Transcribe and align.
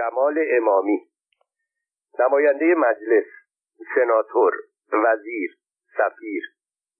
جمال 0.00 0.44
امامی. 0.50 1.08
نماینده 2.18 2.74
مجلس 2.74 3.26
سناتور 3.94 4.52
وزیر 4.92 5.50
سفیر 5.96 6.44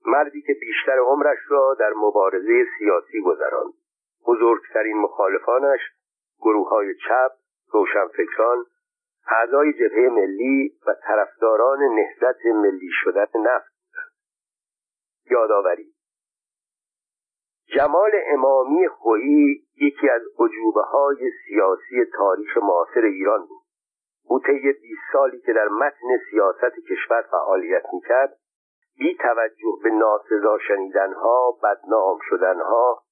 مردی 0.06 0.42
که 0.42 0.54
بیشتر 0.60 0.98
عمرش 0.98 1.38
را 1.48 1.76
در 1.78 1.92
مبارزه 1.96 2.66
سیاسی 2.78 3.20
گذراند. 3.20 3.72
بزرگترین 4.26 4.96
مخالفانش 4.96 5.80
گروه 6.40 6.68
های 6.68 6.94
چپ 6.94 7.30
روشنفکران 7.72 8.64
اعضای 9.26 9.72
جبهه 9.72 10.08
ملی 10.08 10.78
و 10.86 10.94
طرفداران 11.02 11.78
نهضت 11.82 12.46
ملی 12.46 12.90
شدن 13.02 13.26
نفت 13.34 13.72
یادآوری 15.30 15.92
جمال 17.76 18.10
امامی 18.26 18.88
خویی 18.88 19.62
یکی 19.76 20.08
از 20.10 20.22
عجوبه 20.38 20.82
های 20.82 21.30
سیاسی 21.46 22.04
تاریخ 22.16 22.56
معاصر 22.56 23.00
ایران 23.00 23.40
بود. 23.40 23.62
او 24.24 24.40
طی 24.40 24.72
بیست 24.72 25.02
سالی 25.12 25.40
که 25.40 25.52
در 25.52 25.68
متن 25.68 26.08
سیاست 26.30 26.74
کشور 26.90 27.22
فعالیت 27.30 27.82
می‌کرد 27.92 28.36
بی 28.98 29.16
توجه 29.16 29.78
به 29.82 29.90
ناسزا 29.90 30.58
شنیدنها 30.68 31.58
بدنام 31.62 32.18
شدنها 32.30 33.02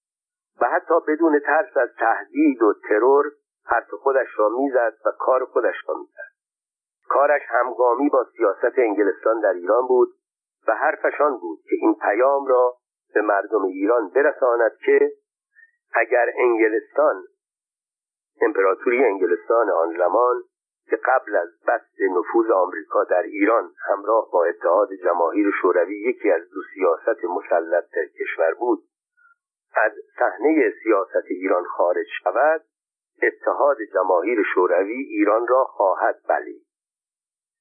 و 0.61 0.67
حتی 0.67 0.95
بدون 1.09 1.41
ترس 1.41 1.77
از 1.77 1.89
تهدید 1.99 2.63
و 2.63 2.75
ترور 2.89 3.25
حرف 3.65 3.91
خودش 3.91 4.29
را 4.37 4.49
می‌زد 4.49 4.95
و 5.07 5.11
کار 5.19 5.45
خودش 5.45 5.77
را 5.89 5.95
می‌کرد. 5.95 6.33
کارش 7.09 7.43
همگامی 7.49 8.09
با 8.09 8.27
سیاست 8.37 8.79
انگلستان 8.79 9.41
در 9.41 9.53
ایران 9.53 9.87
بود 9.87 10.09
و 10.69 10.75
حرفشان 10.75 11.39
بود 11.39 11.59
که 11.63 11.77
این 11.81 11.95
پیام 11.95 12.47
را 12.47 12.77
به 13.15 13.21
مردم 13.21 13.65
ایران 13.65 14.09
برساند 14.09 14.73
که 14.85 15.13
اگر 15.95 16.27
انگلستان 16.39 17.25
امپراتوری 18.41 19.05
انگلستان 19.05 19.71
آن 19.71 19.97
زمان 19.99 20.43
که 20.91 20.97
قبل 20.97 21.37
از 21.37 21.49
بست 21.69 22.01
نفوذ 22.01 22.51
آمریکا 22.51 23.05
در 23.05 23.23
ایران 23.23 23.71
همراه 23.89 24.31
با 24.33 24.45
اتحاد 24.45 24.89
جماهیر 25.05 25.51
شوروی 25.63 26.01
یکی 26.01 26.31
از 26.31 26.43
دو 26.51 26.61
سیاست 26.75 27.25
مسلط 27.25 27.85
در 27.95 28.07
کشور 28.21 28.55
بود 28.55 28.83
از 29.75 29.93
صحنه 30.19 30.73
سیاست 30.83 31.27
ایران 31.27 31.65
خارج 31.65 32.07
شود 32.25 32.65
اتحاد 33.23 33.77
جماهیر 33.95 34.43
شوروی 34.55 35.03
ایران 35.03 35.47
را 35.49 35.65
خواهد 35.65 36.21
بلید. 36.29 36.67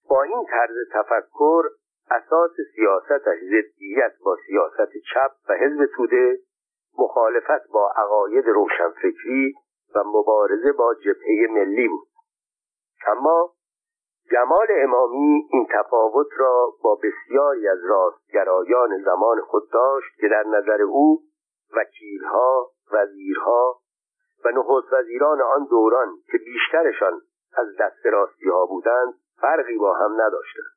با 0.09 0.23
این 0.23 0.45
طرز 0.45 0.75
تفکر 0.93 1.63
اساس 2.11 2.51
سیاستش 2.75 3.39
ضدیت 3.43 4.13
با 4.25 4.37
سیاست 4.47 4.91
چپ 5.13 5.31
و 5.49 5.53
حزب 5.53 5.85
توده 5.95 6.39
مخالفت 6.99 7.71
با 7.73 7.91
عقاید 7.95 8.47
روشنفکری 8.47 9.53
و 9.95 10.03
مبارزه 10.03 10.71
با 10.71 10.93
جبهه 10.93 11.47
ملی 11.51 11.87
بود. 11.87 12.07
اما 13.07 13.53
جمال 14.31 14.67
امامی 14.69 15.47
این 15.51 15.67
تفاوت 15.73 16.27
را 16.37 16.73
با 16.83 16.95
بسیاری 16.95 17.67
از 17.67 17.79
راستگرایان 17.85 19.03
زمان 19.05 19.41
خود 19.41 19.69
داشت 19.71 20.15
که 20.19 20.27
در 20.27 20.43
نظر 20.43 20.81
او 20.81 21.23
وکیلها 21.75 22.71
وزیرها 22.91 23.79
و 24.45 24.49
نخست 24.49 24.93
وزیران 24.93 25.41
آن 25.41 25.67
دوران 25.69 26.07
که 26.31 26.37
بیشترشان 26.37 27.21
از 27.57 27.67
دست 27.79 28.05
راستی 28.05 28.49
ها 28.49 28.65
بودند 28.65 29.13
فرقی 29.41 29.77
با 29.77 29.93
هم 29.93 30.21
نداشتند. 30.21 30.76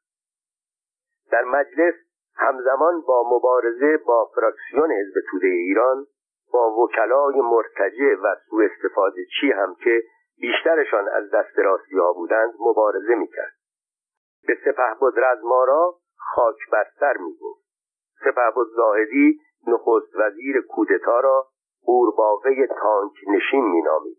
در 1.33 1.45
مجلس 1.45 1.95
همزمان 2.36 3.00
با 3.00 3.23
مبارزه 3.36 3.97
با 3.97 4.31
فراکسیون 4.34 4.92
حزب 4.92 5.14
توده 5.31 5.47
ایران 5.47 6.06
با 6.53 6.77
وکلای 6.83 7.41
مرتجع 7.41 8.14
و 8.23 8.36
سوء 8.50 8.64
استفاده 8.64 9.25
چی 9.41 9.53
هم 9.53 9.75
که 9.84 10.03
بیشترشان 10.41 11.08
از 11.08 11.31
دست 11.31 11.58
راستی 11.58 11.98
ها 11.98 12.12
بودند 12.12 12.55
مبارزه 12.61 13.14
می‌کرد. 13.14 13.53
به 14.47 14.58
سپه 14.64 14.95
بود 15.01 15.14
رزمارا 15.19 15.95
خاک 16.17 16.56
بر 16.73 16.86
سر 17.01 17.17
سپه 18.25 18.51
بود 18.55 18.69
زاهدی 18.77 19.40
نخست 19.67 20.17
وزیر 20.17 20.61
کودتا 20.61 21.20
را 21.20 21.46
قورباغه 21.85 22.67
تانک 22.67 23.13
نشین 23.29 23.64
مینامید. 23.64 24.19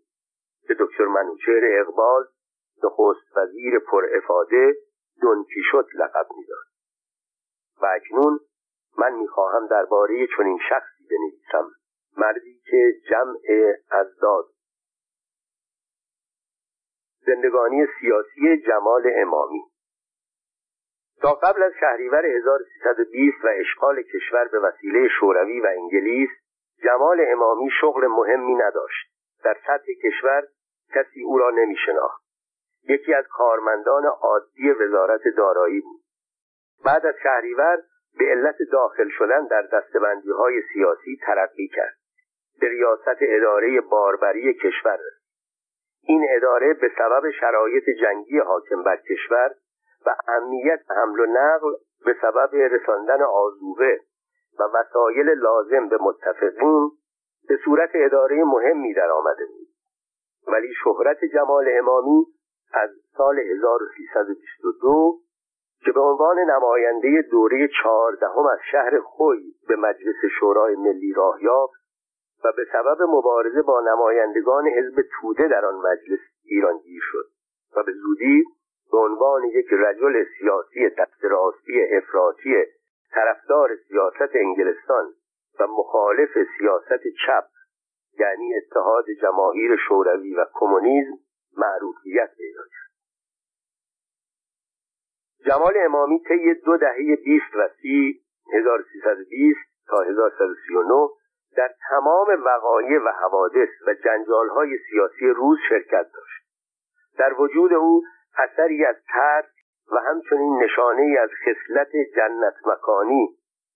به 0.68 0.76
دکتر 0.80 1.04
منوچهر 1.04 1.80
اقبال 1.80 2.24
نخست 2.84 3.36
وزیر 3.36 3.78
پر 3.78 4.06
افاده 4.16 4.76
دونکیشوت 5.20 5.86
لقب 5.94 6.26
می‌داد. 6.36 6.71
و 7.82 7.86
اکنون 7.86 8.40
من 8.98 9.14
می‌خواهم 9.14 9.66
درباره 9.66 10.26
چنین 10.36 10.58
شخصی 10.68 11.04
بنویسم. 11.10 11.70
مردی 12.16 12.60
که 12.70 12.92
جمع 13.10 13.38
ازداد 13.90 14.44
زندگانی 17.26 17.86
سیاسی 18.00 18.62
جمال 18.66 19.10
امامی. 19.14 19.62
تا 21.20 21.32
قبل 21.32 21.62
از 21.62 21.72
شهریور 21.80 22.26
1320 22.26 23.44
و 23.44 23.48
اشغال 23.60 24.02
کشور 24.02 24.48
به 24.48 24.58
وسیله 24.58 25.08
شوروی 25.20 25.60
و 25.60 25.66
انگلیس 25.66 26.30
جمال 26.84 27.24
امامی 27.28 27.70
شغل 27.80 28.06
مهمی 28.06 28.54
نداشت. 28.54 29.12
در 29.44 29.56
سطح 29.66 29.92
کشور 30.04 30.42
کسی 30.94 31.22
او 31.24 31.38
را 31.38 31.50
نمی 31.50 31.76
شناخت 31.86 32.22
یکی 32.88 33.14
از 33.14 33.24
کارمندان 33.30 34.04
عادی 34.06 34.70
وزارت 34.70 35.20
دارایی 35.36 35.80
بود. 35.80 36.01
بعد 36.84 37.06
از 37.06 37.14
شهریور 37.22 37.82
به 38.18 38.24
علت 38.24 38.56
داخل 38.72 39.08
شدن 39.08 39.46
در 39.46 39.62
دستبندی 39.62 40.30
های 40.30 40.62
سیاسی 40.72 41.18
ترقی 41.26 41.68
کرد. 41.68 41.94
به 42.60 42.68
ریاست 42.68 43.18
اداره 43.20 43.80
باربری 43.80 44.54
کشور 44.54 44.98
این 46.02 46.26
اداره 46.36 46.74
به 46.74 46.90
سبب 46.98 47.30
شرایط 47.40 47.84
جنگی 48.00 48.38
حاکم 48.38 48.82
بر 48.82 48.96
کشور 48.96 49.54
و 50.06 50.16
اهمیت 50.28 50.80
حمل 50.90 51.20
و 51.20 51.26
نقل 51.26 51.72
به 52.04 52.16
سبب 52.22 52.54
رساندن 52.54 53.22
آزوغه 53.22 54.00
و 54.58 54.62
وسایل 54.62 55.30
لازم 55.30 55.88
به 55.88 55.98
متفقین 56.00 56.90
به 57.48 57.58
صورت 57.64 57.90
اداره 57.94 58.44
مهمی 58.44 58.94
در 58.94 59.10
آمده 59.10 59.46
بود. 59.46 59.68
ولی 60.46 60.74
شهرت 60.84 61.24
جمال 61.34 61.64
امامی 61.68 62.26
از 62.72 62.90
سال 63.16 63.38
1322 63.38 65.21
که 65.84 65.92
به 65.92 66.00
عنوان 66.00 66.38
نماینده 66.38 67.22
دوره 67.30 67.68
چهاردهم 67.82 68.46
از 68.46 68.58
شهر 68.70 69.00
خوی 69.00 69.54
به 69.68 69.76
مجلس 69.76 70.16
شورای 70.40 70.76
ملی 70.76 71.12
راه 71.12 71.42
یافت 71.42 71.82
و 72.44 72.52
به 72.56 72.66
سبب 72.72 73.02
مبارزه 73.02 73.62
با 73.62 73.80
نمایندگان 73.80 74.66
حزب 74.66 75.02
توده 75.20 75.48
در 75.48 75.64
آن 75.66 75.74
مجلس 75.74 76.20
ایرانگیر 76.44 77.02
شد 77.12 77.26
و 77.76 77.82
به 77.82 77.92
زودی 77.92 78.44
به 78.92 78.98
عنوان 78.98 79.44
یک 79.44 79.66
رجل 79.72 80.24
سیاسی 80.38 80.88
دست 80.88 81.24
افراطی 81.92 82.64
طرفدار 83.10 83.76
سیاست 83.88 84.34
انگلستان 84.34 85.12
و 85.60 85.66
مخالف 85.66 86.30
سیاست 86.58 87.02
چپ 87.26 87.44
یعنی 88.18 88.54
اتحاد 88.56 89.04
جماهیر 89.22 89.76
شوروی 89.88 90.34
و 90.34 90.46
کمونیسم 90.54 91.18
معروفیت 91.56 92.30
پیدا 92.36 92.62
کرد. 92.62 92.81
جمال 95.46 95.74
امامی 95.84 96.18
طی 96.28 96.54
دو 96.54 96.76
دهه 96.76 97.16
20 97.24 97.44
و 97.54 97.68
30 97.82 98.20
1320 98.54 99.58
تا 99.88 100.00
1339 100.02 101.08
در 101.56 101.70
تمام 101.88 102.26
وقایع 102.44 102.98
و 102.98 103.08
حوادث 103.08 103.68
و 103.86 103.94
جنجالهای 104.04 104.78
سیاسی 104.90 105.26
روز 105.26 105.58
شرکت 105.68 106.06
داشت. 106.14 106.42
در 107.18 107.40
وجود 107.40 107.72
او 107.72 108.02
اثری 108.38 108.84
از 108.84 108.96
ترک 109.08 109.46
و 109.92 109.96
همچنین 109.96 110.62
نشانه 110.64 111.02
ای 111.02 111.18
از 111.18 111.30
خصلت 111.30 111.90
جنت 112.16 112.54
مکانی 112.66 113.28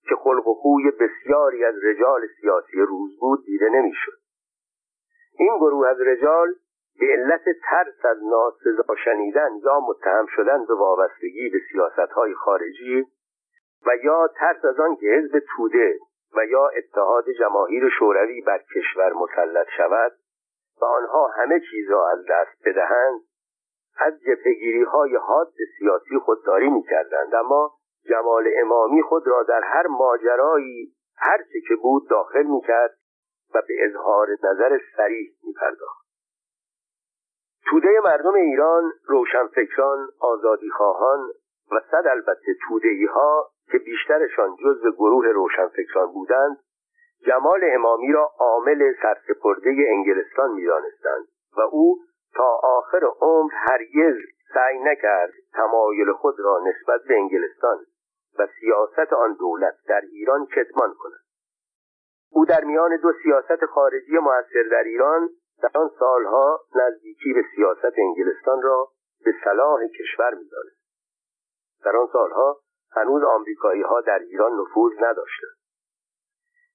که 0.09 0.15
خلق 0.15 0.47
و 0.47 0.53
خوی 0.53 0.91
بسیاری 0.91 1.65
از 1.65 1.75
رجال 1.83 2.27
سیاسی 2.41 2.81
روز 2.81 3.19
بود 3.19 3.45
دیده 3.45 3.69
نمی‌شد. 3.69 4.17
این 5.39 5.57
گروه 5.57 5.87
از 5.87 6.01
رجال 6.01 6.53
به 6.99 7.05
علت 7.05 7.43
ترس 7.69 8.05
از 8.05 8.17
ناسزا 8.23 8.95
شنیدن 9.03 9.49
یا 9.63 9.79
متهم 9.79 10.25
شدن 10.35 10.65
به 10.65 10.73
وابستگی 10.73 11.49
به 11.49 11.59
سیاستهای 11.71 12.33
خارجی 12.33 13.05
و 13.85 13.95
یا 14.03 14.27
ترس 14.35 14.65
از 14.65 14.79
آن 14.79 14.95
که 14.95 15.07
حزب 15.07 15.41
توده 15.55 15.99
و 16.35 16.45
یا 16.45 16.67
اتحاد 16.67 17.25
جماهیر 17.39 17.89
شوروی 17.99 18.41
بر 18.41 18.61
کشور 18.75 19.13
مسلط 19.13 19.67
شود 19.77 20.11
و 20.81 20.85
آنها 20.85 21.27
همه 21.27 21.59
چیز 21.71 21.89
را 21.89 22.09
از 22.09 22.25
دست 22.29 22.61
بدهند 22.65 23.21
از 23.97 24.13
جبهگیری 24.19 24.83
های 24.83 25.15
حاد 25.15 25.53
سیاسی 25.79 26.17
خودداری 26.17 26.69
می 26.69 26.83
کردند 26.83 27.35
اما 27.35 27.73
جمال 28.09 28.47
امامی 28.55 29.01
خود 29.01 29.27
را 29.27 29.43
در 29.43 29.61
هر 29.63 29.87
ماجرایی 29.87 30.93
هر 31.17 31.37
چه 31.37 31.61
که 31.67 31.75
بود 31.75 32.09
داخل 32.09 32.43
می 32.43 32.61
کرد 32.61 32.97
و 33.55 33.61
به 33.67 33.85
اظهار 33.85 34.27
نظر 34.43 34.79
سریح 34.97 35.29
می 35.43 35.53
پرداخت. 35.53 36.06
توده 37.69 37.99
مردم 38.03 38.33
ایران 38.33 38.93
روشنفکران 39.05 40.09
آزادیخواهان 40.19 41.19
و 41.71 41.81
صد 41.91 42.07
البته 42.07 42.55
توده 42.67 42.89
ها 43.13 43.49
که 43.71 43.77
بیشترشان 43.77 44.55
جزو 44.55 44.91
گروه 44.91 45.27
روشنفکران 45.27 46.11
بودند 46.13 46.57
جمال 47.25 47.61
امامی 47.63 48.11
را 48.11 48.31
عامل 48.39 48.93
سرسپرده 49.01 49.69
انگلستان 49.89 50.51
می‌دانستند 50.51 51.27
و 51.57 51.61
او 51.61 51.99
تا 52.35 52.59
آخر 52.63 53.01
عمر 53.21 53.51
هرگز 53.53 54.15
سعی 54.53 54.79
نکرد 54.79 55.31
تمایل 55.53 56.11
خود 56.11 56.39
را 56.39 56.59
نسبت 56.67 57.01
به 57.07 57.15
انگلستان 57.15 57.77
و 58.39 58.47
سیاست 58.59 59.13
آن 59.13 59.33
دولت 59.33 59.75
در 59.87 60.01
ایران 60.11 60.45
کتمان 60.45 60.93
کند. 60.99 61.19
او 62.31 62.45
در 62.45 62.63
میان 62.63 62.97
دو 62.97 63.13
سیاست 63.23 63.65
خارجی 63.65 64.17
موثر 64.17 64.63
در 64.71 64.83
ایران 64.83 65.29
در 65.63 65.69
آن 65.73 65.91
سالها 65.99 66.59
نزدیکی 66.75 67.33
به 67.33 67.43
سیاست 67.55 67.97
انگلستان 67.97 68.61
را 68.61 68.89
به 69.25 69.33
صلاح 69.43 69.79
کشور 69.87 70.33
می‌دانست. 70.33 70.77
در 71.83 71.97
آن 71.97 72.07
سالها 72.13 72.59
هنوز 72.91 73.23
آمریکایی 73.23 73.81
ها 73.81 74.01
در 74.01 74.19
ایران 74.19 74.51
نفوذ 74.61 74.93
نداشتند. 74.99 75.57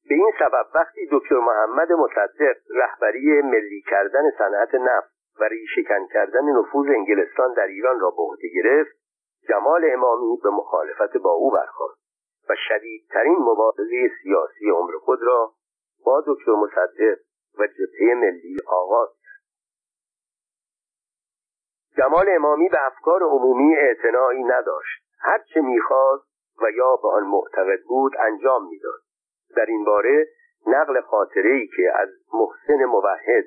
به 0.09 0.15
این 0.15 0.33
سبب 0.39 0.67
وقتی 0.75 1.09
دکتر 1.13 1.35
محمد 1.39 1.93
مصدق 1.93 2.57
رهبری 2.71 3.43
ملی 3.43 3.83
کردن 3.91 4.31
صنعت 4.39 4.75
نفت 4.75 5.13
و 5.41 5.45
ریشهکن 5.45 6.07
کردن 6.07 6.45
نفوذ 6.45 6.87
انگلستان 6.89 7.55
در 7.55 7.67
ایران 7.67 8.01
را 8.01 8.11
به 8.11 8.23
عهده 8.23 8.49
گرفت 8.55 8.97
جمال 9.49 9.91
امامی 9.93 10.39
به 10.43 10.51
مخالفت 10.51 11.17
با 11.17 11.31
او 11.31 11.51
برخاست 11.51 12.03
و 12.49 12.55
شدیدترین 12.69 13.37
مبارزه 13.39 14.11
سیاسی 14.23 14.71
عمر 14.71 14.93
خود 14.99 15.23
را 15.23 15.53
با 16.05 16.25
دکتر 16.27 16.53
مصدق 16.53 17.19
و 17.59 17.67
جبهه 17.67 18.15
ملی 18.15 18.57
آغاز 18.67 19.09
کرد. 19.09 19.43
جمال 21.97 22.27
امامی 22.29 22.69
به 22.69 22.87
افکار 22.87 23.23
عمومی 23.23 23.77
اعتنایی 23.77 24.45
نداشت. 24.45 25.03
هرچه 25.21 25.61
می‌خواست 25.61 26.25
و 26.63 26.71
یا 26.71 26.97
به 26.97 27.09
آن 27.09 27.23
معتقد 27.23 27.83
بود 27.89 28.13
انجام 28.19 28.69
می‌داد. 28.69 29.01
در 29.57 29.67
این 29.67 29.85
باره 29.85 30.29
نقل 30.67 31.01
خاطره 31.01 31.51
ای 31.51 31.69
که 31.77 31.93
از 31.95 32.09
محسن 32.33 32.85
موحد 32.85 33.45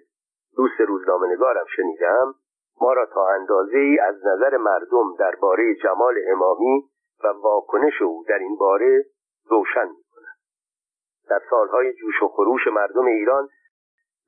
دوست 0.55 0.81
روزنامه‌نگارم 0.87 1.65
شنیدم 1.75 2.35
ما 2.81 2.93
را 2.93 3.05
تا 3.05 3.27
اندازه 3.27 3.77
ای 3.77 3.99
از 3.99 4.15
نظر 4.25 4.57
مردم 4.57 5.15
درباره 5.19 5.75
جمال 5.75 6.15
امامی 6.27 6.89
و 7.23 7.27
واکنش 7.27 8.01
او 8.01 8.25
در 8.27 8.39
این 8.39 8.55
باره 8.55 9.05
روشن 9.49 9.87
می 9.87 10.03
کند. 10.15 10.37
در 11.29 11.41
سالهای 11.49 11.93
جوش 11.93 12.23
و 12.23 12.27
خروش 12.27 12.67
مردم 12.67 13.05
ایران 13.05 13.49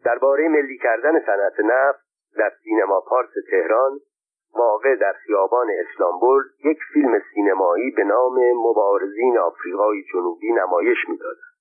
درباره 0.06 0.48
ملی 0.48 0.78
کردن 0.78 1.26
صنعت 1.26 1.60
نفت 1.60 2.00
در 2.38 2.52
سینما 2.64 3.02
پارس 3.02 3.30
تهران 3.52 4.00
واقع 4.56 4.96
در 4.96 5.14
خیابان 5.14 5.68
اسلامبول 5.80 6.44
یک 6.66 6.78
فیلم 6.94 7.22
سینمایی 7.34 7.92
به 7.92 8.04
نام 8.04 8.40
مبارزین 8.54 9.38
آفریقای 9.38 10.04
جنوبی 10.14 10.52
نمایش 10.52 10.98
می‌دادند 11.10 11.58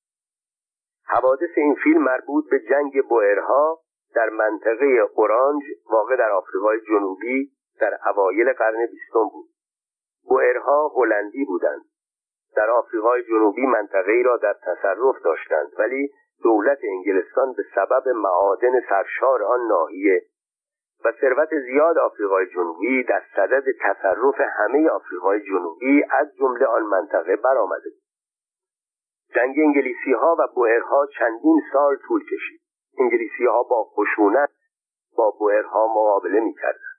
حوادث 1.08 1.50
این 1.56 1.74
فیلم 1.74 2.02
مربوط 2.02 2.50
به 2.50 2.60
جنگ 2.70 3.08
بوئرها 3.08 3.80
در 4.14 4.28
منطقه 4.28 4.86
اورانج 5.14 5.62
واقع 5.90 6.16
در 6.16 6.30
آفریقای 6.30 6.80
جنوبی 6.80 7.50
در 7.80 7.98
اوایل 8.06 8.52
قرن 8.52 8.86
بیستم 8.86 9.28
بود. 9.32 9.46
بوئرها 10.28 10.92
هلندی 10.96 11.44
بودند. 11.44 11.82
در 12.56 12.70
آفریقای 12.70 13.22
جنوبی 13.22 13.66
منطقه 13.66 14.12
ای 14.12 14.22
را 14.22 14.36
در 14.36 14.52
تصرف 14.52 15.22
داشتند 15.24 15.72
ولی 15.78 16.10
دولت 16.42 16.78
انگلستان 16.82 17.52
به 17.52 17.64
سبب 17.74 18.08
معادن 18.08 18.80
سرشار 18.88 19.42
آن 19.42 19.60
ناحیه 19.68 20.22
و 21.04 21.12
ثروت 21.20 21.48
زیاد 21.66 21.98
آفریقای 21.98 22.46
جنوبی 22.46 23.02
در 23.02 23.22
صدد 23.36 23.64
تصرف 23.80 24.40
همه 24.40 24.88
آفریقای 24.88 25.40
جنوبی 25.40 26.04
از 26.10 26.34
جمله 26.38 26.66
آن 26.66 26.82
منطقه 26.82 27.36
برآمده. 27.36 27.90
جنگ 29.34 29.54
انگلیسی 29.58 30.12
ها 30.12 30.36
و 30.38 30.46
بوئرها 30.54 31.06
چندین 31.18 31.62
سال 31.72 31.96
طول 31.96 32.24
کشید. 32.24 32.60
انگلیسی 32.98 33.44
ها 33.44 33.62
با 33.62 33.84
خشونت 33.84 34.50
با 35.16 35.30
بوئرها 35.30 35.86
مقابله 35.86 36.40
می‌کردند. 36.40 36.96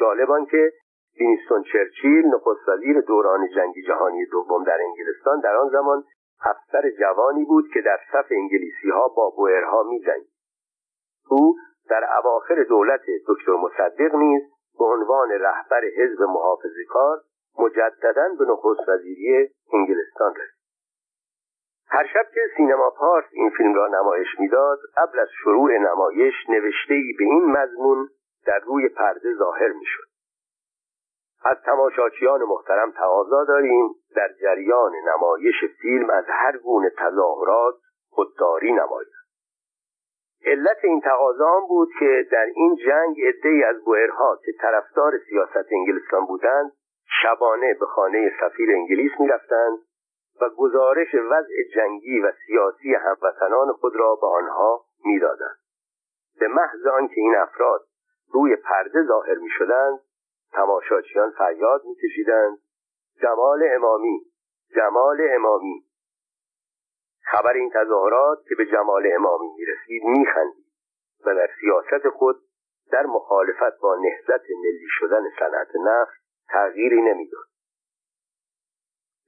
جالب 0.00 0.48
که 0.50 0.72
وینستون 1.20 1.62
چرچیل 1.62 2.26
نخست 2.26 2.68
وزیر 2.68 3.00
دوران 3.00 3.48
جنگ 3.54 3.74
جهانی 3.86 4.26
دوم 4.26 4.64
در 4.64 4.78
انگلستان 4.80 5.40
در 5.40 5.56
آن 5.56 5.68
زمان 5.68 6.04
افسر 6.44 6.90
جوانی 6.90 7.44
بود 7.44 7.64
که 7.74 7.80
در 7.80 7.98
صف 8.12 8.26
انگلیسی 8.30 8.90
ها 8.90 9.08
با 9.08 9.30
بوئرها 9.30 9.82
میجنگید. 9.82 10.32
او 11.28 11.56
در 11.90 12.04
اواخر 12.18 12.62
دولت 12.62 13.00
دکتر 13.28 13.52
مصدق 13.52 14.14
نیز 14.14 14.42
به 14.78 14.84
عنوان 14.84 15.30
رهبر 15.30 15.84
حزب 15.96 16.22
محافظه 16.22 16.84
کار 16.88 17.20
مجددا 17.58 18.28
به 18.38 18.44
نخست 18.44 18.88
وزیری 18.88 19.50
انگلستان 19.72 20.30
رسید. 20.30 20.62
هر 21.88 22.06
شب 22.06 22.26
که 22.34 22.40
سینما 22.56 22.90
پارس 22.90 23.24
این 23.32 23.50
فیلم 23.50 23.74
را 23.74 23.88
نمایش 23.88 24.28
می‌داد 24.38 24.78
قبل 24.96 25.18
از 25.18 25.28
شروع 25.44 25.78
نمایش 25.78 26.34
نوشته 26.48 26.94
ای 26.94 27.14
به 27.18 27.24
این 27.24 27.44
مضمون 27.44 28.08
در 28.46 28.58
روی 28.58 28.88
پرده 28.88 29.34
ظاهر 29.34 29.68
می‌شد. 29.68 30.11
از 31.44 31.56
تماشاچیان 31.66 32.42
محترم 32.42 32.90
تقاضا 32.90 33.44
داریم. 33.44 33.94
در 34.16 34.28
جریان 34.42 34.92
نمایش 35.08 35.64
فیلم 35.80 36.10
از 36.10 36.24
هر 36.28 36.56
گونه 36.58 36.90
تظاهرات 36.98 37.74
خودداری 38.10 38.72
نمایند 38.72 39.22
علت 40.44 40.76
این 40.84 41.00
تقاضا 41.00 41.46
آن 41.46 41.66
بود 41.68 41.88
که 41.98 42.28
در 42.32 42.46
این 42.54 42.76
جنگ 42.76 43.16
عدهای 43.26 43.64
از 43.64 43.84
بوئرها 43.84 44.38
که 44.44 44.52
طرفدار 44.60 45.12
سیاست 45.28 45.72
انگلستان 45.72 46.26
بودند 46.26 46.72
شبانه 47.22 47.74
به 47.74 47.86
خانه 47.86 48.32
سفیر 48.40 48.70
انگلیس 48.70 49.12
می‌رفتند 49.20 49.78
و 50.40 50.48
گزارش 50.48 51.14
وضع 51.14 51.54
جنگی 51.74 52.20
و 52.20 52.32
سیاسی 52.46 52.94
هموطنان 52.94 53.72
خود 53.72 53.96
را 53.96 54.14
به 54.14 54.26
آنها 54.26 54.84
می‌دادند. 55.04 55.56
به 56.40 56.48
محض 56.48 56.86
آنکه 56.86 57.14
این 57.16 57.36
افراد 57.36 57.80
روی 58.32 58.56
پرده 58.56 59.02
ظاهر 59.02 59.38
می 59.38 59.50
شدند 59.58 60.00
تماشاچیان 60.52 61.30
فریاد 61.30 61.82
میکشیدند. 61.84 62.58
جمال 63.22 63.62
امامی 63.74 64.20
جمال 64.76 65.18
امامی. 65.30 65.84
خبر 67.24 67.52
این 67.52 67.70
تظاهرات 67.74 68.38
که 68.48 68.54
به 68.54 68.66
جمال 68.66 69.12
امامی 69.14 69.48
می‌رسید 69.56 70.02
میخندید 70.04 70.66
و 71.26 71.34
در 71.34 71.50
سیاست 71.60 72.08
خود 72.08 72.36
در 72.92 73.06
مخالفت 73.06 73.78
با 73.80 73.96
نهضت 73.96 74.42
ملی 74.50 74.86
شدن 74.98 75.22
صنعت 75.38 75.68
نفت 75.76 76.22
تغییری 76.48 77.02
نمی‌داد. 77.02 77.44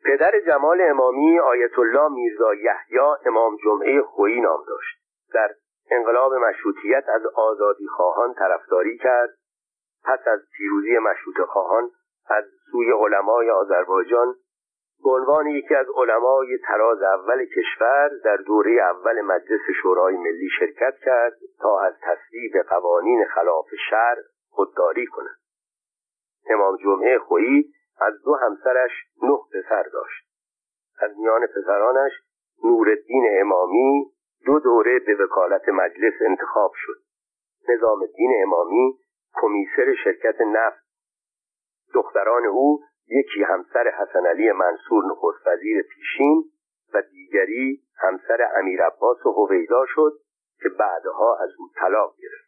پدر 0.04 0.40
جمال 0.46 0.80
امامی 0.80 1.38
آیت 1.40 1.78
الله 1.78 2.08
میرزا 2.08 2.54
یحیی 2.54 2.98
امام 3.26 3.56
جمعه 3.64 4.02
خویی 4.02 4.40
نام 4.40 4.64
داشت. 4.68 4.98
در 5.34 5.54
انقلاب 5.90 6.34
مشروطیت 6.34 7.04
از 7.08 7.26
آزادی 7.26 7.86
خواهان 7.86 8.34
طرفداری 8.34 8.98
کرد 8.98 9.30
پس 10.04 10.18
از 10.26 10.40
پیروزی 10.56 10.98
مشروط 10.98 11.48
خواهان 11.48 11.90
از 12.26 12.44
سوی 12.70 12.92
علمای 12.92 13.50
آذربایجان 13.50 14.34
به 15.04 15.10
عنوان 15.10 15.46
یکی 15.46 15.74
از 15.74 15.86
علمای 15.96 16.58
تراز 16.58 17.02
اول 17.02 17.44
کشور 17.44 18.10
در 18.24 18.36
دوره 18.36 18.82
اول 18.82 19.20
مجلس 19.20 19.60
شورای 19.82 20.16
ملی 20.16 20.48
شرکت 20.58 20.94
کرد 21.04 21.36
تا 21.60 21.80
از 21.80 21.94
تصویب 22.02 22.52
قوانین 22.68 23.24
خلاف 23.24 23.66
شهر 23.90 24.16
خودداری 24.50 25.06
کند. 25.06 25.38
امام 26.50 26.76
جمعه 26.76 27.18
خویی 27.18 27.72
از 28.00 28.22
دو 28.24 28.34
همسرش 28.34 28.90
نه 29.22 29.38
پسر 29.52 29.82
داشت. 29.82 30.24
از 30.98 31.18
میان 31.18 31.46
پسرانش 31.46 32.12
نورالدین 32.64 33.26
امامی 33.40 34.12
دو 34.46 34.58
دوره 34.58 34.98
به 34.98 35.14
وکالت 35.24 35.68
مجلس 35.68 36.14
انتخاب 36.20 36.72
شد. 36.74 36.96
نظام 37.68 38.00
الدین 38.00 38.42
امامی 38.42 38.98
کمیسر 39.34 39.94
شرکت 40.04 40.40
نفت. 40.40 40.84
دختران 41.94 42.46
او 42.46 42.80
یکی 43.08 43.42
همسر 43.42 43.88
حسن 43.88 44.26
علی 44.26 44.52
منصور 44.52 45.04
نخست 45.04 45.46
وزیر 45.46 45.82
پیشین 45.82 46.44
و 46.94 47.02
دیگری 47.02 47.82
همسر 47.96 48.48
امیر 48.56 48.82
عباس 48.82 49.26
و 49.26 49.32
هویدا 49.32 49.86
شد 49.86 50.12
که 50.62 50.68
بعدها 50.68 51.38
از 51.40 51.50
او 51.58 51.68
طلاق 51.76 52.14
گرفت. 52.18 52.44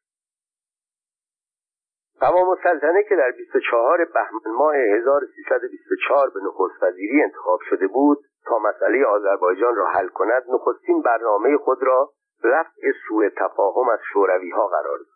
قوام 2.20 2.48
السلطنه 2.48 3.02
که 3.02 3.16
در 3.16 3.30
24 3.30 4.04
بهمن 4.04 4.56
ماه 4.58 4.76
1324 4.76 6.30
به 6.30 6.40
نخست 6.40 6.82
وزیری 6.82 7.22
انتخاب 7.22 7.60
شده 7.70 7.86
بود 7.86 8.18
تا 8.44 8.58
مسئله 8.58 9.06
آذربایجان 9.06 9.76
را 9.76 9.86
حل 9.86 10.08
کند 10.08 10.42
نخستین 10.48 11.02
برنامه 11.02 11.56
خود 11.56 11.82
را 11.82 12.12
رفع 12.44 12.92
سوء 13.08 13.28
تفاهم 13.36 13.88
از 13.88 13.98
شوروی 14.12 14.50
ها 14.50 14.68
قرار 14.68 14.98
داد. 14.98 15.06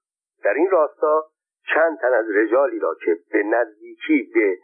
در 0.45 0.55
این 0.55 0.71
راستا 0.71 1.25
چند 1.75 1.99
تن 1.99 2.15
از 2.15 2.27
رجالی 2.35 2.79
را 2.79 2.95
که 3.05 3.19
به 3.33 3.43
نزدیکی 3.43 4.31
به 4.35 4.59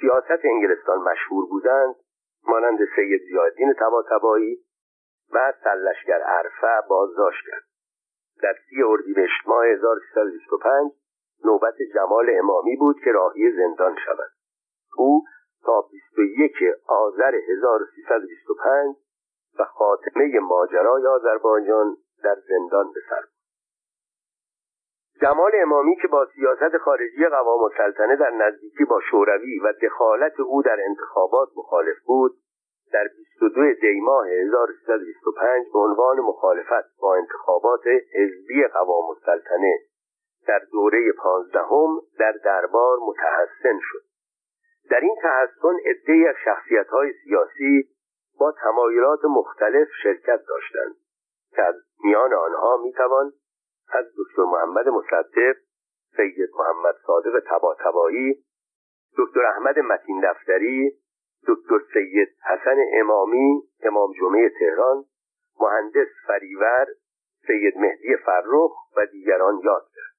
سیاست 0.00 0.44
انگلستان 0.44 0.98
مشهور 0.98 1.46
بودند 1.48 1.94
مانند 2.48 2.78
سید 2.96 3.20
زیادین 3.22 3.72
تباتبایی 3.72 4.58
و 5.32 5.52
سلشگر 5.64 6.20
عرفه 6.22 6.88
بازداشت 6.88 7.46
کرد. 7.46 7.62
در 8.42 8.54
سی 8.70 8.82
اردیبهشت 8.82 9.48
ماه 9.48 9.66
1325 9.66 10.92
نوبت 11.44 11.74
جمال 11.94 12.26
امامی 12.38 12.76
بود 12.76 13.00
که 13.04 13.12
راهی 13.12 13.52
زندان 13.52 13.96
شود. 14.06 14.30
او 14.96 15.24
تا 15.64 15.88
21 16.16 16.52
آذر 16.88 17.34
1325 17.34 18.96
و 19.58 19.64
خاتمه 19.64 20.40
ماجرای 20.40 21.06
آذربایجان 21.06 21.96
در 22.22 22.36
زندان 22.48 22.92
به 22.92 23.00
سر 23.10 23.22
جمال 25.22 25.52
امامی 25.54 25.96
که 25.96 26.08
با 26.08 26.26
سیاست 26.34 26.78
خارجی 26.78 27.26
قوام 27.26 27.62
السلطنه 27.62 28.16
در 28.16 28.30
نزدیکی 28.30 28.84
با 28.84 29.00
شوروی 29.10 29.58
و 29.58 29.72
دخالت 29.82 30.40
او 30.40 30.62
در 30.62 30.80
انتخابات 30.88 31.48
مخالف 31.56 31.96
بود 32.04 32.32
در 32.92 33.08
22 33.40 33.74
دی 33.80 34.00
ماه 34.00 34.28
1325 34.28 35.66
به 35.72 35.78
عنوان 35.78 36.20
مخالفت 36.20 36.98
با 37.00 37.16
انتخابات 37.16 37.86
حزبی 38.14 38.66
قوام 38.66 39.04
السلطنه 39.10 39.78
در 40.46 40.60
دوره 40.72 41.12
پانزدهم 41.12 42.00
در 42.18 42.32
دربار 42.44 42.98
متحسن 42.98 43.78
شد. 43.82 44.02
در 44.90 45.00
این 45.00 45.16
تحسن 45.22 45.76
عدهای 45.84 46.26
از 46.28 46.34
شخصیت‌های 46.44 47.12
سیاسی 47.24 47.88
با 48.40 48.52
تمایلات 48.52 49.24
مختلف 49.24 49.88
شرکت 50.02 50.40
داشتند 50.48 50.94
که 51.56 51.62
از 51.62 51.74
میان 52.04 52.32
آنها 52.32 52.76
می‌توان 52.76 53.32
از 53.90 54.04
دکتر 54.18 54.42
محمد 54.42 54.88
مصدق 54.88 55.56
سید 56.16 56.50
محمد 56.58 56.94
صادق 57.06 57.42
تباتبایی 57.46 58.44
دکتر 59.18 59.46
احمد 59.46 59.78
متین 59.78 60.20
دفتری 60.20 60.90
دکتر 61.48 61.78
سید 61.92 62.28
حسن 62.44 62.76
امامی 63.00 63.62
امام 63.82 64.12
جمعه 64.20 64.50
تهران 64.58 65.04
مهندس 65.60 66.08
فریور 66.26 66.86
سید 67.46 67.78
مهدی 67.78 68.16
فرخ 68.16 68.72
و 68.96 69.06
دیگران 69.06 69.60
یاد 69.64 69.88
کرد 69.94 70.18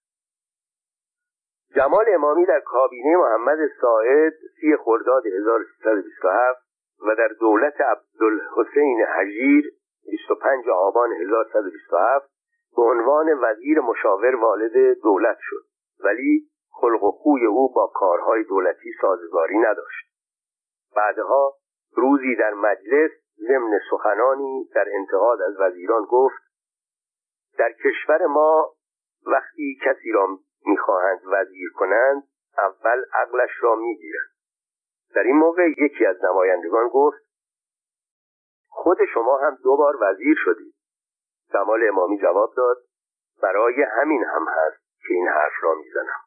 جمال 1.76 2.06
امامی 2.14 2.46
در 2.46 2.60
کابینه 2.60 3.18
محمد 3.18 3.58
ساعد 3.82 4.34
سی 4.62 4.76
خرداد 4.76 5.28
1327 5.28 6.60
و 7.08 7.16
در 7.16 7.28
دولت 7.40 7.82
عبدالحسین 7.82 9.02
حجیر 9.02 9.74
25 10.06 10.70
آبان 10.70 11.12
1127 11.12 12.39
به 12.76 12.82
عنوان 12.82 13.40
وزیر 13.42 13.80
مشاور 13.80 14.36
والد 14.36 15.00
دولت 15.04 15.38
شد 15.40 15.66
ولی 16.04 16.50
خلق 16.72 17.04
و 17.04 17.12
خوی 17.12 17.46
او 17.46 17.74
با 17.74 17.88
کارهای 17.88 18.44
دولتی 18.44 18.92
سازگاری 19.02 19.58
نداشت. 19.58 20.10
بعدها 20.96 21.54
روزی 21.96 22.36
در 22.36 22.54
مجلس 22.54 23.12
ضمن 23.48 23.80
سخنانی 23.92 24.70
در 24.76 24.86
انتقاد 24.94 25.42
از 25.42 25.56
وزیران 25.60 26.06
گفت 26.10 26.44
در 27.58 27.72
کشور 27.72 28.26
ما 28.26 28.74
وقتی 29.26 29.80
کسی 29.86 30.12
را 30.12 30.28
می‌خواهند 30.66 31.20
وزیر 31.26 31.70
کنند 31.76 32.24
اول 32.58 33.04
عقلش 33.14 33.50
را 33.62 33.76
می‌گیرند. 33.76 34.30
در 35.16 35.24
این 35.24 35.36
موقع 35.36 35.70
یکی 35.70 36.06
از 36.06 36.24
نمایندگان 36.24 36.88
گفت 36.88 37.18
خود 38.68 38.98
شما 39.14 39.38
هم 39.38 39.58
دو 39.64 39.78
بار 39.78 39.98
وزیر 40.02 40.36
شدید. 40.46 40.79
جمال 41.54 41.88
امامی 41.88 42.18
جواب 42.18 42.54
داد 42.58 42.78
برای 43.42 43.84
همین 43.84 44.24
هم 44.24 44.46
هست 44.48 44.82
که 45.08 45.14
این 45.14 45.28
حرف 45.28 45.54
را 45.62 45.76
می‌زنم. 45.76 46.20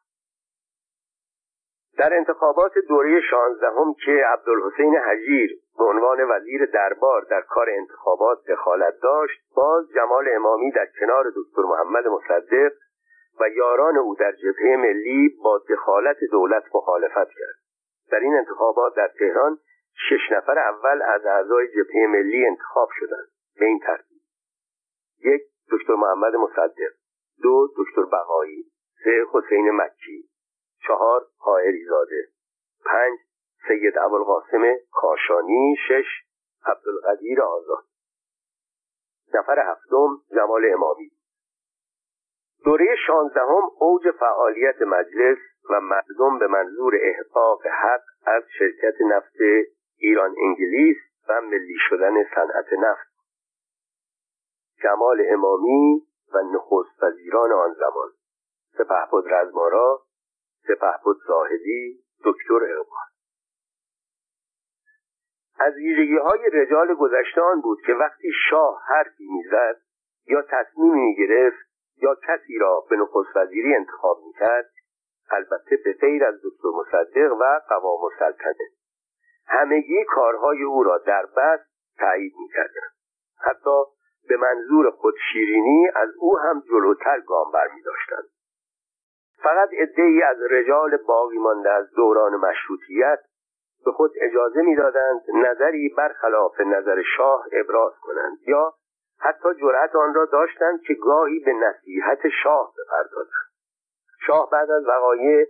در 1.97 2.13
انتخابات 2.13 2.71
دوره 2.89 3.21
شانزدهم 3.21 3.93
که 4.05 4.11
عبدالحسین 4.33 4.95
حجیر 4.95 5.59
به 5.77 5.83
عنوان 5.83 6.21
وزیر 6.29 6.65
دربار 6.65 7.21
در 7.21 7.41
کار 7.41 7.69
انتخابات 7.69 8.37
دخالت 8.47 8.93
داشت 9.01 9.41
باز 9.55 9.89
جمال 9.95 10.29
امامی 10.35 10.71
در 10.71 10.87
کنار 10.99 11.25
دکتر 11.35 11.61
محمد 11.61 12.07
مصدق 12.07 12.71
و 13.39 13.49
یاران 13.49 13.97
او 13.97 14.15
در 14.15 14.31
جبهه 14.31 14.77
ملی 14.77 15.37
با 15.43 15.61
دخالت 15.69 16.17
دولت 16.31 16.63
مخالفت 16.75 17.29
کرد. 17.29 17.55
در 18.11 18.19
این 18.19 18.33
انتخابات 18.33 18.95
در 18.95 19.07
تهران 19.19 19.57
شش 20.09 20.31
نفر 20.31 20.59
اول 20.59 21.01
از 21.01 21.25
اعضای 21.25 21.67
جبهه 21.67 22.07
ملی 22.07 22.47
انتخاب 22.47 22.89
شدند. 22.99 23.27
به 23.59 23.65
این 23.65 23.79
ترتیب 23.79 24.12
یک 25.23 25.41
دکتر 25.71 25.93
محمد 25.93 26.35
مصدق. 26.35 26.93
دو 27.43 27.67
دکتر 27.77 28.01
بقایی 28.01 28.71
سه 29.03 29.25
حسین 29.31 29.71
مکی. 29.71 30.29
چهار 30.87 31.21
حائری 31.37 31.85
زاده. 31.85 32.27
پنج 32.85 33.19
سید 33.67 33.97
ابوالقاسم 33.97 34.75
کاشانی. 34.91 35.75
شش 35.87 36.05
عبدالقدیر 36.65 37.41
آزاد. 37.41 37.83
نفر 39.33 39.59
هفتم 39.59 40.21
جمال 40.35 40.65
امامی. 40.73 41.11
دوره 42.65 42.95
شانزدهم 43.07 43.69
اوج 43.79 44.11
فعالیت 44.11 44.81
مجلس 44.81 45.37
و 45.69 45.81
مردم 45.81 46.39
به 46.39 46.47
منظور 46.47 46.93
احقاق 47.01 47.67
حق 47.67 48.01
از 48.25 48.43
شرکت 48.59 49.01
نفت 49.01 49.37
ایران 49.97 50.35
انگلیس 50.37 50.97
و 51.29 51.41
ملی 51.41 51.75
شدن 51.89 52.13
صنعت 52.35 52.73
نفت. 52.79 53.12
جمال 54.83 55.25
امامی 55.29 56.07
و 56.33 56.37
نخست 56.37 57.03
وزیران 57.03 57.51
آن 57.51 57.73
زمان. 57.73 58.09
سپهبد 58.77 59.33
رزمارا 59.33 60.01
سپهبد 60.67 61.15
زاهدی 61.27 62.03
دکتر 62.25 62.63
اقبال. 62.63 63.07
از 65.59 65.73
ویژگی 65.73 66.17
های 66.17 66.49
رجال 66.53 66.93
گذشته 66.93 67.41
آن 67.41 67.61
بود 67.61 67.81
که 67.85 67.93
وقتی 67.93 68.31
شاه 68.49 68.81
حرفی 68.87 69.27
می‌زد 69.27 69.81
یا 70.27 70.41
تصمیمی 70.41 71.01
می‌گرفت 71.01 71.65
یا 71.97 72.15
کسی 72.15 72.57
را 72.57 72.83
به 72.89 72.95
نخست 72.95 73.35
وزیری 73.35 73.75
انتخاب 73.75 74.23
می‌کرد 74.25 74.69
البته 75.29 75.77
به 75.85 75.93
غیر 75.93 76.25
از 76.25 76.35
دکتر 76.35 76.69
مصدق 76.75 77.33
و 77.39 77.59
قوام 77.69 78.03
السلطنه 78.03 78.69
همگی 79.47 80.05
کارهای 80.07 80.63
او 80.63 80.83
را 80.83 80.97
در 80.97 81.25
بس 81.25 81.59
تایید 81.99 82.33
می‌کردند. 82.39 82.91
حتی 83.37 83.83
به 84.29 84.37
منظور 84.37 84.91
خود 84.91 85.15
شیرینی 85.33 85.87
از 85.95 86.09
او 86.17 86.39
هم 86.39 86.63
جلوتر 86.69 87.19
گام 87.19 87.51
برمی 87.51 87.81
داشتند. 87.81 88.29
فقط 89.43 89.69
ای 89.97 90.23
از 90.23 90.37
رجال 90.49 90.97
باقی 90.97 91.37
مانده 91.37 91.69
از 91.69 91.91
دوران 91.91 92.35
مشروطیت 92.35 93.19
به 93.85 93.91
خود 93.91 94.11
اجازه 94.21 94.61
می‌دادند 94.61 95.21
نظری 95.33 95.89
برخلاف 95.97 96.61
نظر 96.61 97.01
شاه 97.17 97.45
ابراز 97.51 97.93
کنند 98.01 98.37
یا 98.47 98.73
حتی 99.19 99.53
جرأت 99.53 99.95
آن 99.95 100.13
را 100.13 100.25
داشتند 100.25 100.81
که 100.81 100.93
گاهی 100.93 101.39
به 101.39 101.53
نصیحت 101.53 102.19
شاه 102.43 102.73
بپردازند. 102.77 103.49
شاه 104.27 104.49
بعد 104.49 104.71
از 104.71 104.87
وقایع 104.87 105.45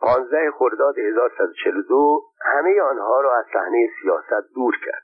15 0.00 0.50
خرداد 0.50 0.98
1142 0.98 2.22
همه 2.40 2.80
آنها 2.80 3.20
را 3.20 3.38
از 3.38 3.44
صحنه 3.52 3.88
سیاست 4.02 4.54
دور 4.54 4.74
کرد. 4.86 5.02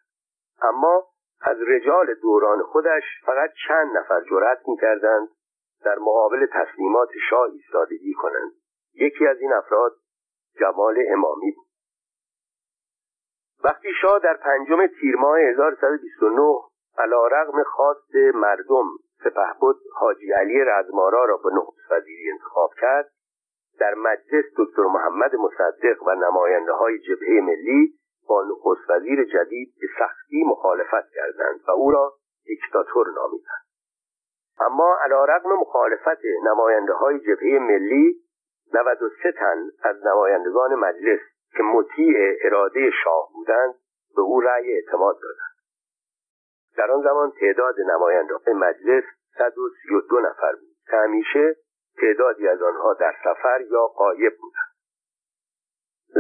اما 0.63 1.05
از 1.41 1.57
رجال 1.67 2.15
دوران 2.15 2.63
خودش 2.63 3.03
فقط 3.27 3.51
چند 3.69 3.97
نفر 3.97 4.21
جرأت 4.31 4.59
می‌کردند 4.69 5.29
در 5.85 5.99
مقابل 5.99 6.47
تصمیمات 6.53 7.09
شاه 7.31 7.51
ایستادگی 7.53 8.13
کنند. 8.13 8.53
یکی 8.95 9.27
از 9.27 9.41
این 9.41 9.53
افراد 9.53 9.93
جمال 10.61 10.97
امامی 11.09 11.53
بود. 11.53 11.67
وقتی 13.65 13.89
شاه 14.03 14.19
در 14.19 14.37
پنجم 14.37 14.87
تیر 14.87 15.17
ماه 15.17 15.39
1129 15.39 16.71
علا 16.99 17.27
رغم 17.27 17.63
خواست 17.63 18.15
مردم 18.35 18.85
سپهبد 19.25 19.77
حاجی 19.95 20.33
علی 20.33 20.65
رزمارا 20.65 21.25
را 21.25 21.37
به 21.37 21.51
نخست 21.55 21.91
وزیری 21.93 22.31
انتخاب 22.31 22.71
کرد 22.81 23.11
در 23.81 23.95
مجلس 23.95 24.45
دکتر 24.59 24.83
محمد 24.83 25.37
مصدق 25.37 26.03
و 26.07 26.15
نماینده 26.15 26.73
های 26.73 26.99
جبهه 26.99 27.41
ملی 27.41 27.95
با 28.31 28.45
نخست 28.45 28.91
وزیر 28.91 29.25
جدید 29.25 29.75
به 29.81 29.87
سختی 29.99 30.45
مخالفت 30.45 31.11
کردند 31.15 31.61
و 31.69 31.71
او 31.71 31.91
را 31.91 32.13
دیکتاتور 32.45 33.07
نامیدند. 33.15 33.65
اما 34.61 34.99
علا 35.05 35.25
رقم 35.25 35.49
مخالفت 35.49 36.25
نماینده 36.45 36.93
های 36.93 37.19
جبهه 37.19 37.59
ملی 37.59 38.17
93 38.75 39.33
تن 39.33 39.71
از 39.83 40.07
نمایندگان 40.07 40.75
مجلس 40.75 41.21
که 41.57 41.63
مطیع 41.63 42.15
اراده 42.45 42.91
شاه 43.05 43.31
بودند 43.35 43.75
به 44.17 44.23
او 44.23 44.41
رأی 44.41 44.73
اعتماد 44.73 45.17
دادند. 45.23 45.57
در 46.77 46.91
آن 46.91 47.03
زمان 47.03 47.33
تعداد 47.41 47.75
نماینده 47.81 48.35
های 48.35 48.55
مجلس 48.55 49.05
132 49.39 50.21
نفر 50.21 50.53
بود 50.53 50.77
که 50.91 50.97
همیشه 50.97 51.57
تعدادی 52.01 52.49
از 52.49 52.63
آنها 52.63 52.95
در 52.95 53.15
سفر 53.25 53.61
یا 53.61 53.87
قایب 53.87 54.33
بودند. 54.41 54.70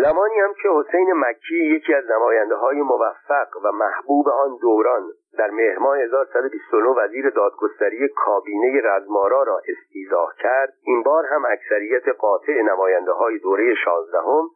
زمانی 0.02 0.40
هم 0.40 0.54
که 0.54 0.68
حسین 0.68 1.12
مکی 1.12 1.56
یکی 1.56 1.94
از 1.94 2.04
نماینده 2.10 2.54
های 2.54 2.82
موفق 2.82 3.48
و 3.64 3.72
محبوب 3.72 4.28
آن 4.28 4.56
دوران 4.60 5.02
در 5.38 5.50
مهر 5.50 5.78
1129 6.04 6.88
وزیر 6.88 7.30
دادگستری 7.30 8.08
کابینه 8.08 8.80
رزمارا 8.84 9.42
را 9.42 9.60
استیزاه 9.68 10.34
کرد 10.38 10.72
این 10.82 11.02
بار 11.02 11.26
هم 11.26 11.44
اکثریت 11.44 12.08
قاطع 12.18 12.62
نماینده 12.62 13.12
های 13.12 13.38
دوره 13.38 13.74
16 13.84 14.18
هم 14.18 14.48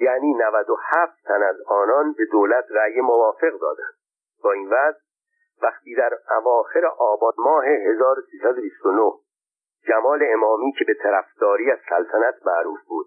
یعنی 0.00 0.34
97 0.34 1.12
تن 1.24 1.42
از 1.42 1.56
آنان 1.66 2.14
به 2.18 2.24
دولت 2.32 2.64
رأی 2.70 3.00
موافق 3.00 3.52
دادند. 3.60 3.94
با 4.44 4.52
این 4.52 4.66
وضع 4.66 4.98
وقتی 5.62 5.94
در 5.94 6.18
اواخر 6.36 6.86
آبان 6.98 7.32
ماه 7.38 7.66
1329 7.66 9.12
جمال 9.88 10.20
امامی 10.32 10.72
که 10.78 10.84
به 10.84 10.94
طرفداری 11.02 11.70
از 11.70 11.78
سلطنت 11.88 12.34
معروف 12.46 12.78
بود 12.88 13.06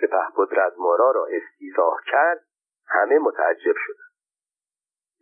سپهبد 0.00 0.60
رزمارا 0.60 1.10
را 1.10 1.26
استیزاه 1.26 2.00
کرد 2.06 2.44
همه 2.88 3.18
متعجب 3.18 3.74
شدند. 3.86 4.12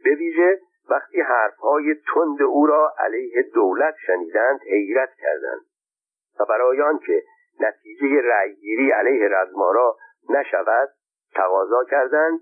به 0.05 0.15
ویژه 0.15 0.61
وقتی 0.91 1.21
حرفهای 1.21 1.95
تند 1.95 2.43
او 2.43 2.67
را 2.67 2.95
علیه 2.99 3.43
دولت 3.55 3.95
شنیدند 4.07 4.61
حیرت 4.61 5.11
کردند. 5.19 5.67
و 6.41 6.45
برای 6.45 6.83
آنکه 6.83 7.23
نتیجه 7.61 8.21
رأیگیری 8.25 8.91
علیه 8.91 9.29
رزمارا 9.29 9.97
نشود 10.29 10.89
تقاضا 11.35 11.85
کردند 11.85 12.41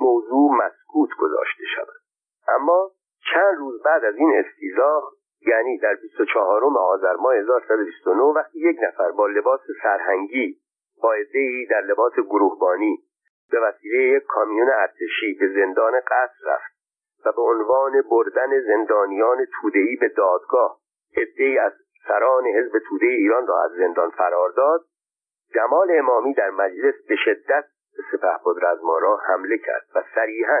موضوع 0.00 0.50
مسکوت 0.56 1.10
گذاشته 1.20 1.64
شود. 1.76 2.00
اما 2.48 2.90
چند 3.32 3.58
روز 3.58 3.82
بعد 3.82 4.04
از 4.04 4.14
این 4.14 4.44
استیزا 4.44 5.02
یعنی 5.46 5.78
در 5.78 5.94
24 5.94 6.64
آذر 6.78 7.16
ماه 7.16 7.34
1129 7.34 8.22
وقتی 8.22 8.58
یک 8.58 8.76
نفر 8.82 9.10
با 9.10 9.26
لباس 9.26 9.60
سرهنگی 9.82 10.60
با 11.04 11.14
در 11.70 11.80
لباس 11.80 12.12
گروهبانی. 12.12 12.98
به 13.50 13.60
وسیله 13.60 14.02
یک 14.02 14.22
کامیون 14.22 14.68
ارتشی 14.68 15.36
به 15.40 15.48
زندان 15.54 16.00
قصر 16.00 16.46
رفت 16.46 16.74
و 17.24 17.32
به 17.32 17.42
عنوان 17.42 18.02
بردن 18.10 18.60
زندانیان 18.60 19.46
تودهی 19.60 19.96
به 19.96 20.08
دادگاه 20.08 20.78
عدهای 21.16 21.58
از 21.58 21.72
سران 22.08 22.46
حزب 22.46 22.78
توده 22.88 23.06
ایران 23.06 23.46
را 23.46 23.64
از 23.64 23.70
زندان 23.70 24.10
فرار 24.10 24.50
داد. 24.50 24.84
جمال 25.54 25.88
امامی 25.90 26.34
در 26.34 26.50
مجلس 26.50 26.94
به 27.08 27.16
شدت 27.16 27.64
به 27.96 28.02
سپهبد 28.12 28.64
رزمارا 28.64 29.16
حمله 29.16 29.58
کرد 29.58 29.86
و 29.94 30.02
صریحا 30.14 30.60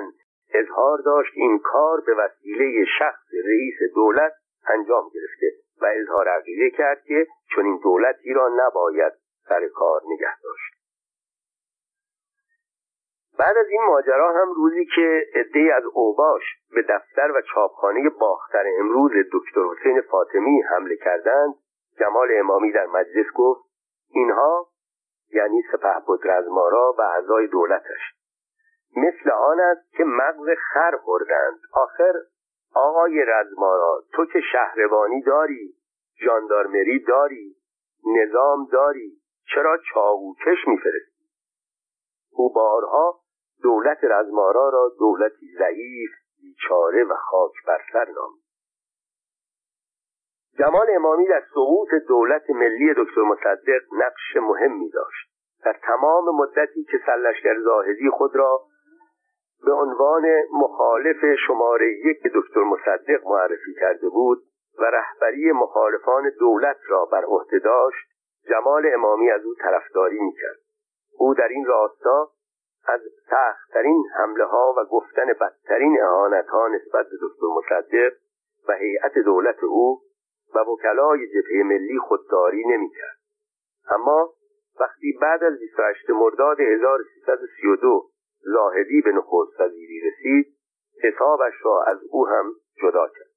اظهار 0.54 0.98
داشت 0.98 1.32
این 1.34 1.58
کار 1.58 2.00
به 2.00 2.14
وسیله 2.14 2.84
شخص 2.98 3.34
رئیس 3.46 3.94
دولت 3.94 4.32
انجام 4.68 5.04
گرفته 5.14 5.46
و 5.80 5.86
اظهار 6.00 6.28
عقیده 6.28 6.70
کرد 6.70 7.02
که 7.04 7.26
چون 7.54 7.64
این 7.64 7.80
دولتی 7.82 8.32
را 8.32 8.48
نباید 8.48 9.23
سر 9.48 9.68
کار 9.68 10.00
نگه 10.06 10.40
داشت. 10.42 10.74
بعد 13.38 13.56
از 13.56 13.66
این 13.68 13.82
ماجرا 13.86 14.32
هم 14.32 14.52
روزی 14.52 14.86
که 14.96 15.22
عدهای 15.34 15.70
از 15.70 15.82
اوباش 15.92 16.42
به 16.74 16.82
دفتر 16.82 17.32
و 17.34 17.42
چاپخانه 17.54 18.08
باختر 18.20 18.64
امروز 18.78 19.10
دکتر 19.32 19.60
حسین 19.60 20.00
فاطمی 20.00 20.62
حمله 20.62 20.96
کردند 20.96 21.54
جمال 21.98 22.28
امامی 22.32 22.72
در 22.72 22.86
مجلس 22.86 23.26
گفت 23.34 23.64
اینها 24.10 24.68
یعنی 25.32 25.62
سپه 25.72 25.94
رزمارا 26.24 26.94
و 26.98 27.02
اعضای 27.02 27.46
دولتش. 27.46 28.14
مثل 28.96 29.30
آن 29.30 29.60
است 29.60 29.92
که 29.92 30.04
مغز 30.04 30.48
خر 30.72 30.96
خوردند 30.96 31.58
آخر 31.72 32.12
آقای 32.74 33.24
رزمارا 33.26 34.02
تو 34.12 34.26
که 34.26 34.40
شهروانی 34.52 35.22
داری 35.22 35.74
جاندارمری 36.26 37.04
داری 37.04 37.56
نظام 38.06 38.68
داری 38.72 39.12
چرا 39.54 39.78
چاقوکش 39.94 40.68
میفرستی؟ 40.68 41.24
او 42.30 42.52
بارها 42.52 43.20
دولت 43.62 43.98
رزمارا 44.04 44.68
را 44.68 44.92
دولتی 44.98 45.46
ضعیف 45.58 46.10
بیچاره 46.40 47.04
و 47.04 47.14
خاک 47.14 47.52
بر 47.66 47.80
سر 47.92 48.04
نامید 48.04 48.44
جمال 50.58 50.86
امامی 50.96 51.26
در 51.26 51.42
سقوط 51.54 51.88
دولت 52.08 52.50
ملی 52.50 52.94
دکتر 52.96 53.22
مصدق 53.22 53.82
نقش 53.92 54.36
مهمی 54.36 54.90
داشت. 54.90 55.34
در 55.64 55.76
تمام 55.82 56.36
مدتی 56.36 56.84
که 56.84 57.00
سرلشکر 57.06 57.60
زاهدی 57.60 58.10
خود 58.10 58.36
را 58.36 58.60
به 59.66 59.72
عنوان 59.72 60.24
مخالف 60.52 61.24
شماره 61.46 61.92
یک 61.92 62.22
دکتر 62.34 62.60
مصدق 62.60 63.26
معرفی 63.26 63.74
کرده 63.80 64.08
بود 64.08 64.38
و 64.78 64.84
رهبری 64.84 65.52
مخالفان 65.52 66.30
دولت 66.40 66.76
را 66.88 67.04
بر 67.04 67.24
عهده 67.24 67.58
داشت 67.58 68.13
جمال 68.48 68.90
امامی 68.94 69.30
از 69.30 69.44
او 69.44 69.54
طرفداری 69.54 70.18
می‌کرد. 70.18 70.58
او 71.18 71.34
در 71.34 71.48
این 71.48 71.64
راستا 71.64 72.30
از 72.86 73.00
سختترین 73.30 74.04
حمله 74.16 74.44
ها 74.44 74.74
و 74.78 74.84
گفتن 74.84 75.26
بدترین 75.40 76.02
اعانت 76.02 76.46
ها 76.46 76.68
نسبت 76.68 77.06
به 77.06 77.16
دکتر 77.22 77.46
مصدق 77.56 78.12
و 78.68 78.72
هیئت 78.72 79.18
دولت 79.18 79.64
او 79.64 80.00
و 80.54 80.58
وکلای 80.58 81.26
جبهه 81.28 81.62
ملی 81.62 81.98
خودداری 81.98 82.64
نمی‌کرد. 82.66 83.18
اما 83.90 84.32
وقتی 84.80 85.18
بعد 85.22 85.44
از 85.44 85.58
28 85.58 86.10
مرداد 86.10 86.60
1332 86.60 88.10
زاهدی 88.40 89.00
به 89.00 89.12
نخست 89.12 89.60
وزیری 89.60 90.00
رسید 90.00 90.56
حسابش 91.02 91.54
را 91.64 91.82
از 91.86 91.98
او 92.10 92.28
هم 92.28 92.52
جدا 92.82 93.08
کرد. 93.08 93.33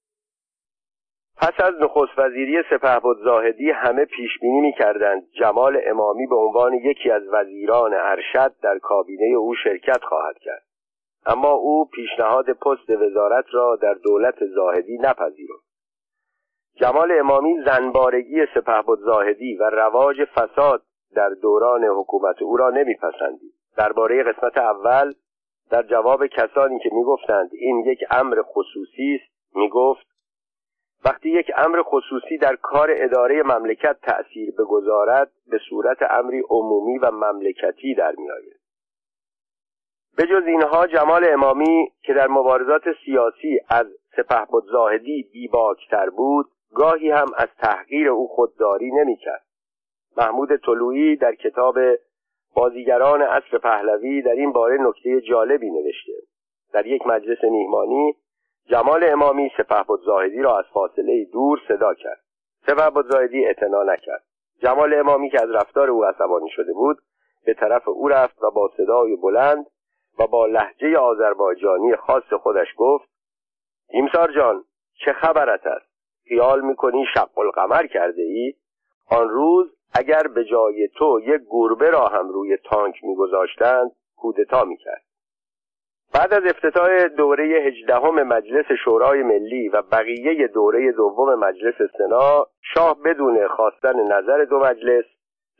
پس 1.39 1.59
از 1.59 1.73
نخست 1.81 2.19
وزیری 2.19 2.63
سپهبد 2.69 3.17
زاهدی 3.23 3.71
همه 3.71 4.05
پیش 4.05 4.39
بینی 4.41 4.59
می‌کردند. 4.61 5.23
جمال 5.31 5.81
امامی 5.85 6.27
به 6.27 6.35
عنوان 6.35 6.73
یکی 6.73 7.11
از 7.11 7.21
وزیران 7.31 7.93
ارشد 7.93 8.53
در 8.61 8.77
کابینه 8.79 9.37
او 9.37 9.55
شرکت 9.55 10.03
خواهد 10.03 10.37
کرد. 10.39 10.63
اما 11.25 11.51
او 11.51 11.89
پیشنهاد 11.93 12.45
پست 12.45 12.89
وزارت 12.89 13.45
را 13.51 13.75
در 13.75 13.93
دولت 13.93 14.45
زاهدی 14.55 14.97
نپذیرفت. 14.97 15.67
جمال 16.75 17.11
امامی 17.19 17.55
زنبارگی 17.65 18.45
سپهبد 18.55 18.97
زاهدی 18.99 19.55
و 19.55 19.63
رواج 19.63 20.23
فساد 20.25 20.83
در 21.15 21.29
دوران 21.29 21.83
حکومت 21.83 22.41
او 22.41 22.57
را 22.57 22.69
نمیپسندید. 22.69 23.53
درباره 23.77 24.23
قسمت 24.23 24.57
اول 24.57 25.13
در 25.69 25.83
جواب 25.83 26.27
کسانی 26.27 26.79
که 26.79 26.89
می‌گفتند 26.93 27.49
این 27.53 27.79
یک 27.85 27.99
امر 28.11 28.41
خصوصی 28.41 29.19
است 29.21 29.55
می‌گفت 29.55 30.16
وقتی 31.05 31.29
یک 31.29 31.51
امر 31.55 31.81
خصوصی 31.81 32.37
در 32.37 32.55
کار 32.55 32.89
اداره 32.97 33.43
مملکت 33.43 33.97
تأثیر 34.01 34.51
بگذارد 34.51 35.31
به 35.47 35.59
صورت 35.69 35.97
امری 36.09 36.43
عمومی 36.49 36.97
و 36.97 37.11
مملکتی 37.11 37.95
در 37.95 38.15
میآید. 38.17 38.59
به 40.17 40.23
جز 40.23 40.43
اینها 40.47 40.87
جمال 40.87 41.29
امامی 41.29 41.91
که 42.01 42.13
در 42.13 42.27
مبارزات 42.27 42.83
سیاسی 43.05 43.59
از 43.69 43.85
سپهبد 44.15 44.63
زاهدی 44.71 45.29
بیباکتر 45.33 46.09
بود 46.09 46.45
گاهی 46.75 47.09
هم 47.09 47.27
از 47.37 47.47
تحقیر 47.57 48.09
او 48.09 48.27
خودداری 48.27 48.91
نمی‌کرد. 48.91 49.45
محمود 50.17 50.55
طلویی 50.55 51.15
در 51.15 51.35
کتاب 51.35 51.77
بازیگران 52.55 53.21
عصر 53.21 53.57
پهلوی 53.57 54.21
در 54.21 54.31
این 54.31 54.51
باره 54.51 54.77
نکته 54.81 55.21
جالبی 55.21 55.69
نوشته. 55.71 56.13
در 56.73 56.87
یک 56.87 57.07
مجلس 57.07 57.43
میهمانی 57.43 58.15
جمال 58.69 59.03
امامی 59.03 59.51
سپهبد 59.57 59.99
زاهدی 60.05 60.41
را 60.41 60.59
از 60.59 60.65
فاصله 60.73 61.25
دور 61.33 61.59
صدا 61.67 61.93
کرد. 61.93 62.21
سپهبد 62.67 63.11
زاهدی 63.11 63.45
اعتنا 63.45 63.83
نکرد. 63.83 64.23
جمال 64.61 64.93
امامی 64.93 65.29
که 65.29 65.43
از 65.43 65.51
رفتار 65.51 65.89
او 65.89 66.05
عصبانی 66.05 66.49
شده 66.49 66.73
بود 66.73 66.97
به 67.45 67.53
طرف 67.53 67.87
او 67.87 68.07
رفت 68.07 68.43
و 68.43 68.51
با 68.51 68.71
صدای 68.77 69.15
بلند 69.15 69.65
و 70.19 70.27
با 70.27 70.45
لحجه 70.45 70.97
آذربایجانی 70.97 71.95
خاص 71.95 72.33
خودش 72.33 72.67
گفت 72.77 73.09
ایمسار 73.89 74.31
جان 74.31 74.63
چه 75.05 75.13
خبرت 75.13 75.67
است؟ 75.67 75.85
خیال 76.27 76.61
می‌کنی 76.61 77.05
شق 77.13 77.37
القمر 77.37 77.87
کرده 77.87 78.21
ای 78.21 78.53
آن 79.09 79.29
روز 79.29 79.67
اگر 79.93 80.27
به 80.27 80.45
جای 80.45 80.87
تو 80.87 81.19
یک 81.23 81.41
گربه 81.49 81.89
را 81.89 82.07
هم 82.07 82.29
روی 82.29 82.57
تانک 82.57 83.03
میگذاشتند 83.03 83.91
کودتا 84.15 84.63
می‌کرد. 84.63 85.03
بعد 86.13 86.33
از 86.33 86.43
افتتاح 86.45 87.07
دوره 87.07 87.43
هجدهم 87.43 88.23
مجلس 88.23 88.65
شورای 88.83 89.23
ملی 89.23 89.69
و 89.69 89.81
بقیه 89.81 90.47
دوره 90.47 90.91
دوم 90.91 91.35
مجلس 91.35 91.75
سنا 91.97 92.47
شاه 92.61 92.97
بدون 93.05 93.47
خواستن 93.47 93.99
نظر 93.99 94.43
دو 94.43 94.59
مجلس 94.59 95.05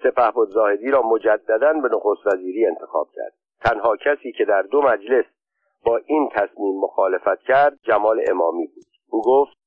سپهبد 0.03 0.47
زاهدی 0.49 0.91
را 0.91 1.01
مجددا 1.01 1.73
به 1.73 1.89
نخست 1.93 2.27
وزیری 2.27 2.65
انتخاب 2.65 3.07
کرد. 3.15 3.33
تنها 3.61 3.95
کسی 3.97 4.31
که 4.31 4.45
در 4.45 4.61
دو 4.61 4.81
مجلس 4.81 5.25
با 5.85 5.99
این 6.05 6.29
تصمیم 6.29 6.79
مخالفت 6.81 7.41
کرد 7.41 7.79
جمال 7.83 8.21
امامی 8.27 8.67
بود. 8.67 8.85
او 9.09 9.21
گفت 9.21 9.57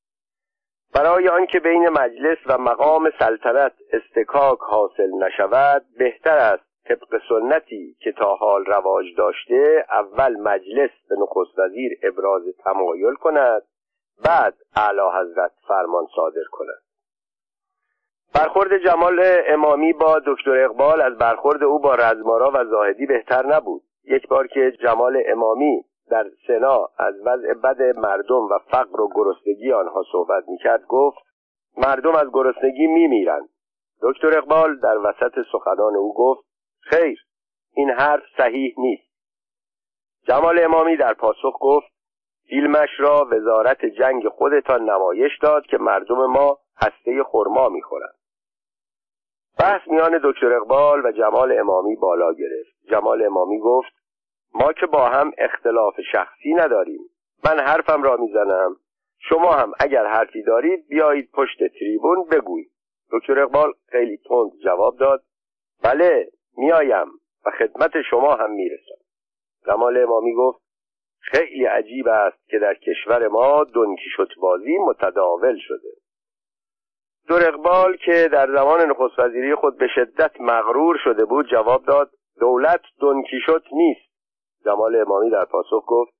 برای 0.93 1.27
آنکه 1.27 1.59
بین 1.59 1.89
مجلس 1.89 2.37
و 2.45 2.57
مقام 2.57 3.11
سلطنت 3.19 3.73
استکاک 3.93 4.59
حاصل 4.59 5.09
نشود 5.09 5.85
بهتر 5.97 6.37
است 6.37 6.70
طبق 6.89 7.21
سنتی 7.29 7.95
که 7.99 8.11
تا 8.11 8.35
حال 8.35 8.65
رواج 8.65 9.05
داشته 9.17 9.85
اول 9.89 10.35
مجلس 10.37 10.91
به 11.09 11.15
نخست 11.21 11.59
وزیر 11.59 11.91
ابراز 12.03 12.43
تمایل 12.63 13.13
کند 13.13 13.63
بعد 14.25 14.53
اعلی 14.75 15.01
حضرت 15.19 15.51
فرمان 15.67 16.07
صادر 16.15 16.43
کند. 16.51 16.81
برخورد 18.35 18.77
جمال 18.77 19.21
امامی 19.47 19.93
با 19.93 20.21
دکتر 20.25 20.65
اقبال 20.65 21.01
از 21.01 21.17
برخورد 21.17 21.63
او 21.63 21.79
با 21.79 21.95
رزمارا 21.95 22.51
و 22.53 22.65
زاهدی 22.65 23.05
بهتر 23.05 23.45
نبود. 23.45 23.81
یک 24.03 24.27
بار 24.27 24.47
که 24.47 24.71
جمال 24.71 25.23
امامی 25.25 25.85
در 26.09 26.25
سنا 26.47 26.89
از 26.97 27.15
وضع 27.25 27.53
بد 27.53 27.81
مردم 27.81 28.43
و 28.45 28.59
فقر 28.71 29.01
و 29.01 29.09
گرسنگی 29.15 29.71
آنها 29.71 30.03
صحبت 30.11 30.43
می‌کرد 30.47 30.85
گفت 30.87 31.17
مردم 31.77 32.15
از 32.15 32.27
گرسنگی 32.33 32.87
میمیرند. 32.87 33.49
دکتر 34.01 34.37
اقبال 34.37 34.79
در 34.79 34.97
وسط 34.97 35.33
سخنان 35.51 35.95
او 35.95 36.13
گفت 36.13 36.50
خیر 36.81 37.19
این 37.73 37.89
حرف 37.89 38.23
صحیح 38.37 38.75
نیست. 38.77 39.11
جمال 40.27 40.63
امامی 40.63 40.97
در 40.97 41.13
پاسخ 41.13 41.57
گفت 41.59 41.87
فیلمش 42.49 42.89
را 42.99 43.27
وزارت 43.31 43.85
جنگ 43.85 44.27
خودتان 44.27 44.89
نمایش 44.89 45.31
داد 45.41 45.65
که 45.65 45.77
مردم 45.77 46.25
ما 46.25 46.59
هسته 46.77 47.23
خرما 47.23 47.69
می‌خورند. 47.69 48.15
بحث 49.59 49.81
میان 49.87 50.19
دکتر 50.23 50.53
اقبال 50.53 51.05
و 51.05 51.11
جمال 51.11 51.59
امامی 51.59 51.95
بالا 51.95 52.33
گرفت. 52.33 52.89
جمال 52.89 53.25
امامی 53.25 53.59
گفت 53.59 53.91
ما 54.53 54.73
که 54.73 54.85
با 54.85 55.09
هم 55.09 55.31
اختلاف 55.37 55.93
شخصی 56.11 56.53
نداریم. 56.53 56.99
من 57.45 57.59
حرفم 57.59 58.03
را 58.03 58.17
می‌زنم. 58.17 58.75
شما 59.19 59.51
هم 59.51 59.71
اگر 59.79 60.05
حرفی 60.05 60.43
دارید 60.43 60.87
بیایید 60.87 61.31
پشت 61.33 61.57
تریبون 61.79 62.25
بگویید. 62.31 62.71
دکتر 63.11 63.39
اقبال 63.39 63.73
خیلی 63.87 64.17
تند 64.17 64.51
جواب 64.63 64.97
داد. 64.97 65.23
بله 65.83 66.31
میآیم 66.61 67.07
و 67.45 67.51
خدمت 67.59 67.91
شما 68.09 68.35
هم 68.35 68.51
می‌رسم. 68.51 69.01
جمال 69.67 69.97
امامی 69.97 70.33
گفت 70.33 70.61
خیلی 71.19 71.65
عجیب 71.65 72.07
است 72.07 72.49
که 72.49 72.59
در 72.59 72.73
کشور 72.73 73.27
ما 73.27 73.63
دنکیشوت 73.63 74.29
بازی 74.41 74.77
متداول 74.77 75.57
شده. 75.67 75.89
دور 77.27 77.47
اقبال 77.47 77.97
که 77.97 78.29
در 78.31 78.47
زمان 78.55 78.81
نخست 78.81 79.19
وزیری 79.19 79.55
خود 79.55 79.77
به 79.77 79.87
شدت 79.95 80.41
مغرور 80.41 80.97
شده 81.03 81.25
بود 81.25 81.49
جواب 81.51 81.85
داد 81.85 82.11
دولت 82.39 82.81
دنکیشوت 83.01 83.63
نیست. 83.73 84.11
جمال 84.65 84.95
امامی 84.95 85.29
در 85.29 85.45
پاسخ 85.45 85.83
گفت 85.87 86.13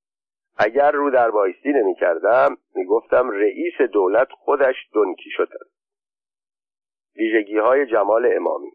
اگر 0.57 0.91
رو 0.91 1.09
در 1.11 1.31
بایستی 1.31 1.69
نمی 1.69 1.95
کردم 1.95 2.57
می 2.75 2.85
گفتم 2.85 3.29
رئیس 3.29 3.81
دولت 3.93 4.27
خودش 4.31 4.75
دنکیشوت 4.93 5.49
است 5.61 5.71
ویژگی 7.15 7.57
های 7.57 7.85
جمال 7.85 8.29
امامی 8.35 8.71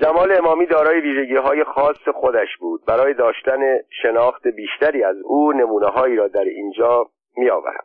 جمال 0.00 0.32
امامی 0.32 0.66
دارای 0.66 1.00
ویژگی 1.00 1.36
های 1.36 1.64
خاص 1.64 2.08
خودش 2.14 2.56
بود. 2.60 2.84
برای 2.86 3.14
داشتن 3.14 3.60
شناخت 4.02 4.46
بیشتری 4.46 5.04
از 5.04 5.16
او 5.24 5.52
نمونه 5.52 5.86
هایی 5.86 6.16
را 6.16 6.28
در 6.28 6.44
اینجا 6.44 7.10
می 7.36 7.50
آورم. 7.50 7.84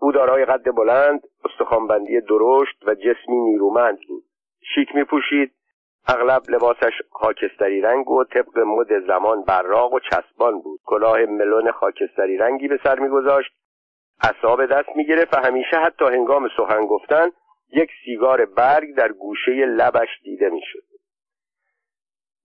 او 0.00 0.12
دارای 0.12 0.44
قد 0.44 0.74
بلند 0.74 1.20
استخوانبندی 1.44 2.20
درشت 2.20 2.82
و 2.86 2.94
جسمی 2.94 3.40
نیرومند 3.40 3.98
بود. 4.08 4.24
شیک 4.74 4.94
می 4.94 5.04
پوشید 5.04 5.52
اغلب 6.08 6.42
لباسش 6.48 6.92
خاکستری 7.10 7.80
رنگ 7.80 8.10
و 8.10 8.24
طبق 8.24 8.58
مد 8.58 9.06
زمان 9.06 9.42
براق 9.42 9.92
و 9.92 10.00
چسبان 10.00 10.60
بود. 10.60 10.80
کلاه 10.84 11.18
ملون 11.18 11.70
خاکستری 11.70 12.36
رنگی 12.36 12.68
به 12.68 12.80
سر 12.84 12.98
میگذاشت. 12.98 13.50
اصاب 14.22 14.66
دست 14.66 14.88
می‌گرفت 14.96 15.34
و 15.34 15.36
همیشه 15.36 15.76
حتی 15.76 16.04
هنگام 16.04 16.48
سخن 16.56 16.86
گفتن 16.86 17.30
یک 17.72 17.90
سیگار 18.04 18.44
برگ 18.44 18.94
در 18.96 19.12
گوشه 19.12 19.52
لبش 19.52 20.08
دیده 20.22 20.50
می‌شد. 20.50 20.87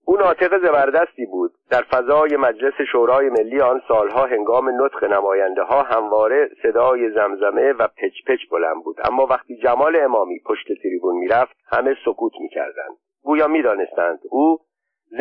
او 0.06 0.18
ناطق 0.18 0.58
زبردستی 0.58 1.26
بود. 1.26 1.52
در 1.70 1.82
فضای 1.82 2.38
مجلس 2.38 2.74
شورای 2.92 3.30
ملی 3.30 3.62
آن 3.62 3.82
سالها 3.88 4.26
هنگام 4.26 4.70
نطق 4.84 5.04
نماینده 5.04 5.64
ها 5.64 5.84
همواره 5.84 6.50
صدای 6.64 7.12
زمزمه 7.12 7.74
و 7.74 7.88
پچ 7.88 8.14
پچ 8.28 8.50
بلند 8.52 8.84
بود. 8.84 8.98
اما 9.04 9.26
وقتی 9.26 9.58
جمال 9.58 9.96
امامی 9.96 10.40
پشت 10.46 10.68
تریبون 10.84 11.16
می‌رفت 11.16 11.56
همه 11.72 11.96
سکوت 12.06 12.34
می‌کردند. 12.40 12.98
گویا 13.24 13.48
می‌دانستند 13.48 14.20
او 14.30 14.60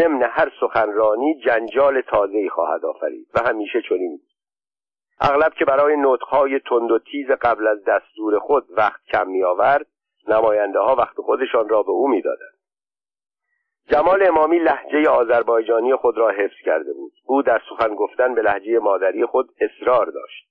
ضمن 0.01 0.23
هر 0.23 0.53
سخنرانی 0.61 1.41
جنجال 1.47 2.01
تازه‌ای 2.01 2.49
خواهد 2.49 2.85
آفرید 2.85 3.27
و 3.35 3.49
همیشه 3.49 3.83
چنین 3.89 4.21
اغلب 5.21 5.53
که 5.53 5.65
برای 5.65 5.97
نطقهای 5.99 6.61
تند 6.61 6.91
و 6.91 6.99
تیز 6.99 7.31
قبل 7.31 7.67
از 7.67 7.85
دستور 7.85 8.39
خود 8.39 8.65
وقت 8.77 9.01
کم 9.13 9.29
میآورد 9.29 9.87
نماینده 10.29 10.79
ها 10.79 10.95
وقت 10.95 11.17
خودشان 11.17 11.69
را 11.69 11.83
به 11.83 11.91
او 11.91 12.09
می‌دادند. 12.09 12.52
جمال 13.89 14.27
امامی 14.27 14.59
لحجه 14.59 15.09
آذربایجانی 15.09 15.97
خود 15.97 16.19
را 16.19 16.31
حفظ 16.31 16.57
کرده 16.65 16.93
بود. 16.93 17.13
او 17.27 17.43
در 17.43 17.61
سخن 17.71 17.95
گفتن 17.95 18.35
به 18.35 18.43
لحجه 18.43 18.79
مادری 18.79 19.27
خود 19.27 19.51
اصرار 19.61 20.07
داشت. 20.07 20.49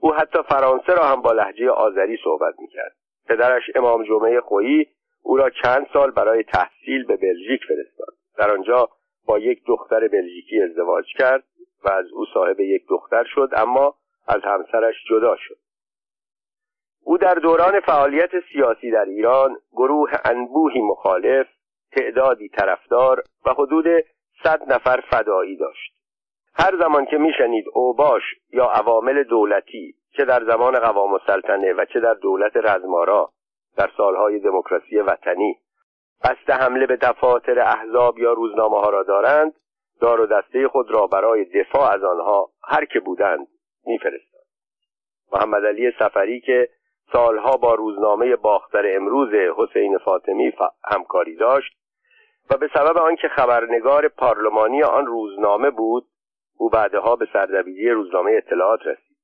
او 0.00 0.14
حتی 0.14 0.38
فرانسه 0.48 0.94
را 0.94 1.04
هم 1.04 1.22
با 1.22 1.32
لحجه 1.32 1.70
آذری 1.70 2.18
صحبت 2.24 2.54
می‌کرد. 2.58 2.96
پدرش 3.28 3.62
امام 3.74 4.04
جمعه 4.04 4.40
خویی 4.40 4.86
او 5.22 5.36
را 5.36 5.50
چند 5.50 5.86
سال 5.92 6.10
برای 6.10 6.42
تحصیل 6.42 7.04
به 7.06 7.16
بلژیک 7.16 7.60
فرستاد. 7.68 8.14
در 8.38 8.50
آنجا 8.50 8.88
با 9.26 9.38
یک 9.38 9.62
دختر 9.66 10.08
بلژیکی 10.08 10.62
ازدواج 10.62 11.04
کرد 11.18 11.44
و 11.84 11.88
از 11.90 12.06
او 12.12 12.26
صاحب 12.34 12.60
یک 12.60 12.82
دختر 12.88 13.24
شد 13.24 13.50
اما 13.56 13.94
از 14.28 14.40
همسرش 14.44 14.94
جدا 15.10 15.36
شد. 15.36 15.56
او 17.04 17.18
در 17.18 17.34
دوران 17.34 17.80
فعالیت 17.80 18.30
سیاسی 18.52 18.90
در 18.90 19.04
ایران 19.04 19.56
گروه 19.72 20.10
انبوهی 20.24 20.80
مخالف 20.80 21.46
تعدادی 21.96 22.48
طرفدار 22.48 23.22
و 23.46 23.52
حدود 23.52 23.86
صد 24.42 24.72
نفر 24.72 25.00
فدایی 25.10 25.56
داشت. 25.56 25.94
هر 26.54 26.76
زمان 26.78 27.06
که 27.06 27.16
میشنید 27.16 27.64
اوباش 27.72 28.22
یا 28.52 28.64
عوامل 28.64 29.22
دولتی 29.22 29.94
چه 30.16 30.24
در 30.24 30.44
زمان 30.44 30.78
قوام 30.78 31.12
السلطنه 31.12 31.72
و 31.72 31.84
چه 31.84 32.00
در 32.00 32.14
دولت 32.14 32.56
رزمارا 32.56 33.30
در 33.76 33.90
سالهای 33.96 34.38
دموکراسی 34.38 34.98
وطنی 34.98 35.58
قصد 36.24 36.50
حمله 36.50 36.86
به 36.86 36.96
دفاتر 36.96 37.60
احزاب 37.60 38.18
یا 38.18 38.32
روزنامه 38.32 38.80
ها 38.80 38.90
را 38.90 39.02
دارند 39.02 39.52
دار 40.00 40.20
و 40.20 40.26
دسته 40.26 40.68
خود 40.68 40.90
را 40.90 41.06
برای 41.06 41.44
دفاع 41.44 41.92
از 41.92 42.04
آنها 42.04 42.50
هر 42.64 42.84
که 42.84 43.00
بودند 43.00 43.48
میفرستاد. 43.86 44.44
محمد 45.32 45.66
علی 45.66 45.92
سفری 45.98 46.40
که 46.40 46.68
سالها 47.12 47.56
با 47.56 47.74
روزنامه 47.74 48.36
باختر 48.36 48.96
امروز 48.96 49.28
حسین 49.56 49.98
فاطمی 49.98 50.52
همکاری 50.84 51.36
داشت 51.36 51.76
و 52.50 52.56
به 52.56 52.68
سبب 52.74 52.98
آنکه 52.98 53.28
خبرنگار 53.28 54.08
پارلمانی 54.08 54.82
آن 54.82 55.06
روزنامه 55.06 55.70
بود 55.70 56.06
او 56.58 56.68
بعدها 56.68 57.16
به 57.16 57.26
سردبیری 57.32 57.90
روزنامه 57.90 58.32
اطلاعات 58.32 58.80
رسید. 58.86 59.16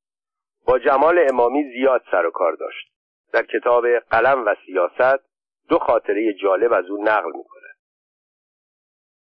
با 0.67 0.79
جمال 0.79 1.27
امامی 1.31 1.65
زیاد 1.73 2.03
سر 2.11 2.27
و 2.27 2.31
کار 2.31 2.53
داشت. 2.53 2.93
در 3.33 3.43
کتاب 3.43 3.87
قلم 3.99 4.47
و 4.47 4.55
سیاست 4.67 5.25
دو 5.69 5.79
خاطره 5.79 6.33
جالب 6.33 6.73
از 6.73 6.85
او 6.91 7.05
نقل 7.05 7.33
می‌کند. 7.37 7.61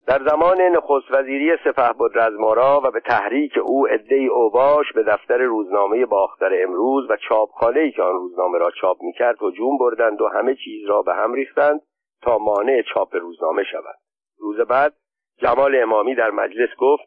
در 0.07 0.29
زمان 0.29 0.61
نخست 0.61 1.11
وزیری 1.11 1.57
بود 1.97 2.17
رزمارا 2.17 2.81
و 2.83 2.91
به 2.91 2.99
تحریک 2.99 3.57
او 3.57 3.87
عدهای 3.87 4.27
اوباش 4.27 4.93
به 4.95 5.03
دفتر 5.03 5.37
روزنامه 5.37 6.05
باختر 6.05 6.63
امروز 6.63 7.09
و 7.09 7.17
چاپخانهای 7.29 7.91
که 7.91 8.01
آن 8.01 8.13
روزنامه 8.13 8.57
را 8.57 8.71
چاپ 8.81 8.97
می‌کرد 9.01 9.43
هجوم 9.43 9.77
بردند 9.77 10.21
و 10.21 10.27
همه 10.27 10.55
چیز 10.55 10.89
را 10.89 11.01
به 11.01 11.13
هم 11.13 11.33
ریختند 11.33 11.81
تا 12.23 12.37
مانع 12.37 12.81
چاپ 12.93 13.15
روزنامه 13.15 13.63
شود. 13.63 13.95
روز 14.37 14.59
بعد 14.59 14.93
جمال 15.37 15.75
امامی 15.75 16.15
در 16.15 16.31
مجلس 16.31 16.69
گفت 16.79 17.03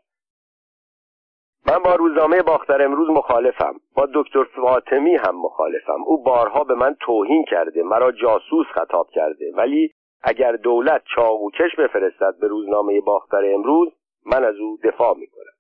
من 1.67 1.79
با 1.79 1.95
روزنامه 1.95 2.43
باختر 2.43 2.83
امروز 2.83 3.11
مخالفم. 3.11 3.81
با 3.95 4.09
دکتر 4.15 4.45
فاطمی 4.45 5.17
هم 5.17 5.37
مخالفم. 5.37 6.03
او 6.07 6.23
بارها 6.23 6.65
به 6.65 6.75
من 6.75 6.97
توهین 7.01 7.45
کرده 7.45 7.83
مرا 7.83 8.13
جاسوس 8.13 8.67
خطاب 8.75 9.11
کرده. 9.11 9.53
ولی 9.55 9.93
اگر 10.23 10.53
دولت 10.53 11.03
چاقوکش 11.15 11.75
بفرستد 11.79 12.35
به 12.41 12.49
روزنامه 12.49 13.01
باختر 13.01 13.55
امروز 13.55 13.89
من 14.27 14.45
از 14.45 14.57
او 14.57 14.79
دفاع 14.85 15.17
می‌کنم. 15.17 15.57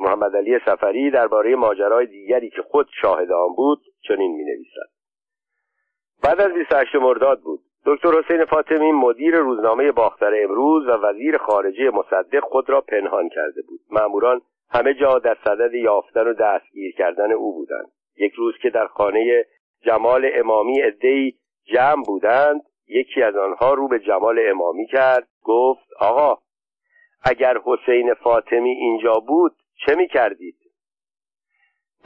محمد 0.00 0.36
علی 0.36 0.58
سفری 0.66 1.10
درباره 1.10 1.56
ماجرای 1.56 2.06
دیگری 2.06 2.50
که 2.50 2.62
خود 2.62 2.88
شاهد 3.02 3.32
آن 3.32 3.54
بود 3.56 3.82
چنین 4.08 4.32
می 4.36 4.44
نویسد 4.44 4.90
بعد 6.22 6.40
از 6.40 6.52
28 6.52 6.94
مرداد 6.94 7.40
بود. 7.40 7.60
دکتر 7.88 8.08
حسین 8.08 8.44
فاطمی 8.44 8.92
مدیر 8.92 9.36
روزنامه 9.36 9.92
باختر 9.92 10.42
امروز 10.42 10.86
و 10.86 10.90
وزیر 10.90 11.38
خارجه 11.38 11.90
مصدق 11.90 12.40
خود 12.40 12.70
را 12.70 12.80
پنهان 12.80 13.28
کرده 13.28 13.62
بود 13.68 13.80
ماموران 13.90 14.40
همه 14.70 14.94
جا 14.94 15.18
در 15.18 15.36
صدد 15.44 15.74
یافتن 15.74 16.26
و 16.26 16.34
دستگیر 16.34 16.94
کردن 16.94 17.32
او 17.32 17.54
بودند 17.54 17.90
یک 18.16 18.32
روز 18.32 18.54
که 18.62 18.70
در 18.70 18.86
خانه 18.86 19.44
جمال 19.84 20.30
امامی 20.34 20.80
عدهای 20.80 21.32
جمع 21.64 22.02
بودند 22.06 22.60
یکی 22.88 23.22
از 23.22 23.36
آنها 23.36 23.74
رو 23.74 23.88
به 23.88 23.98
جمال 23.98 24.38
امامی 24.50 24.86
کرد 24.86 25.28
گفت 25.42 25.92
آقا 26.00 26.38
اگر 27.24 27.58
حسین 27.64 28.14
فاطمی 28.14 28.70
اینجا 28.70 29.14
بود 29.14 29.52
چه 29.86 29.94
می 29.94 30.08
کردید؟ 30.08 30.57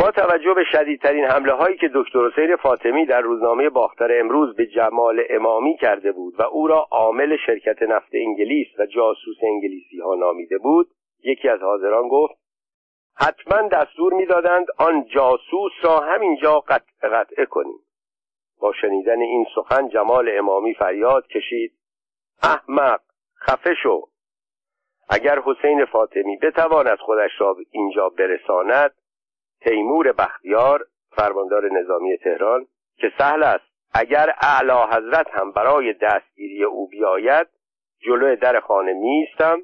با 0.02 0.10
توجه 0.10 0.54
به 0.54 0.64
شدیدترین 0.72 1.24
حمله 1.24 1.52
هایی 1.52 1.76
که 1.76 1.90
دکتر 1.94 2.18
حسین 2.18 2.56
فاطمی 2.56 3.06
در 3.06 3.20
روزنامه 3.20 3.68
باختر 3.68 4.20
امروز 4.20 4.56
به 4.56 4.66
جمال 4.66 5.22
امامی 5.30 5.76
کرده 5.76 6.12
بود 6.12 6.40
و 6.40 6.42
او 6.42 6.66
را 6.66 6.86
عامل 6.90 7.36
شرکت 7.46 7.82
نفت 7.82 8.10
انگلیس 8.14 8.66
و 8.78 8.86
جاسوس 8.86 9.36
انگلیسی 9.42 10.00
ها 10.00 10.14
نامیده 10.14 10.58
بود 10.58 10.90
یکی 11.24 11.48
از 11.48 11.60
حاضران 11.60 12.08
گفت 12.08 12.34
حتما 13.16 13.68
دستور 13.68 14.12
می‌دادند 14.12 14.66
آن 14.78 15.04
جاسوس 15.04 15.72
را 15.82 16.00
همینجا 16.00 16.60
قطع 16.60 17.08
قطعه 17.08 17.46
کنیم. 17.46 17.78
با 18.60 18.72
شنیدن 18.72 19.20
این 19.20 19.46
سخن 19.54 19.88
جمال 19.88 20.30
امامی 20.38 20.74
فریاد 20.74 21.26
کشید 21.26 21.72
احمق 22.42 23.00
خفه 23.40 23.74
شو! 23.82 24.02
اگر 25.10 25.38
حسین 25.44 25.84
فاطمی 25.84 26.36
بتواند 26.36 26.98
خودش 26.98 27.30
را 27.38 27.56
اینجا 27.70 28.08
برساند 28.08 28.94
تیمور 29.64 30.12
بختیار 30.12 30.84
فرماندار 31.16 31.72
نظامی 31.72 32.16
تهران 32.16 32.66
که 32.96 33.12
سهل 33.18 33.42
است 33.42 33.64
اگر 33.94 34.34
اعلی 34.40 34.96
حضرت 34.96 35.26
هم 35.30 35.52
برای 35.52 35.92
دستگیری 35.92 36.64
او 36.64 36.88
بیاید 36.88 37.46
جلو 38.06 38.36
در 38.36 38.60
خانه 38.60 38.92
میستم 38.92 39.62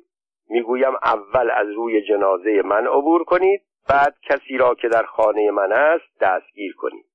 می‌گویم 0.49 0.95
اول 1.03 1.51
از 1.51 1.67
روی 1.77 2.03
جنازه 2.03 2.63
من 2.65 2.87
عبور 2.87 3.25
کنید 3.25 3.63
بعد 3.89 4.15
کسی 4.23 4.57
را 4.57 4.75
که 4.75 4.89
در 4.89 5.03
خانه 5.03 5.51
من 5.51 5.73
است 5.73 6.21
دستگیر 6.21 6.75
کنید. 6.77 7.07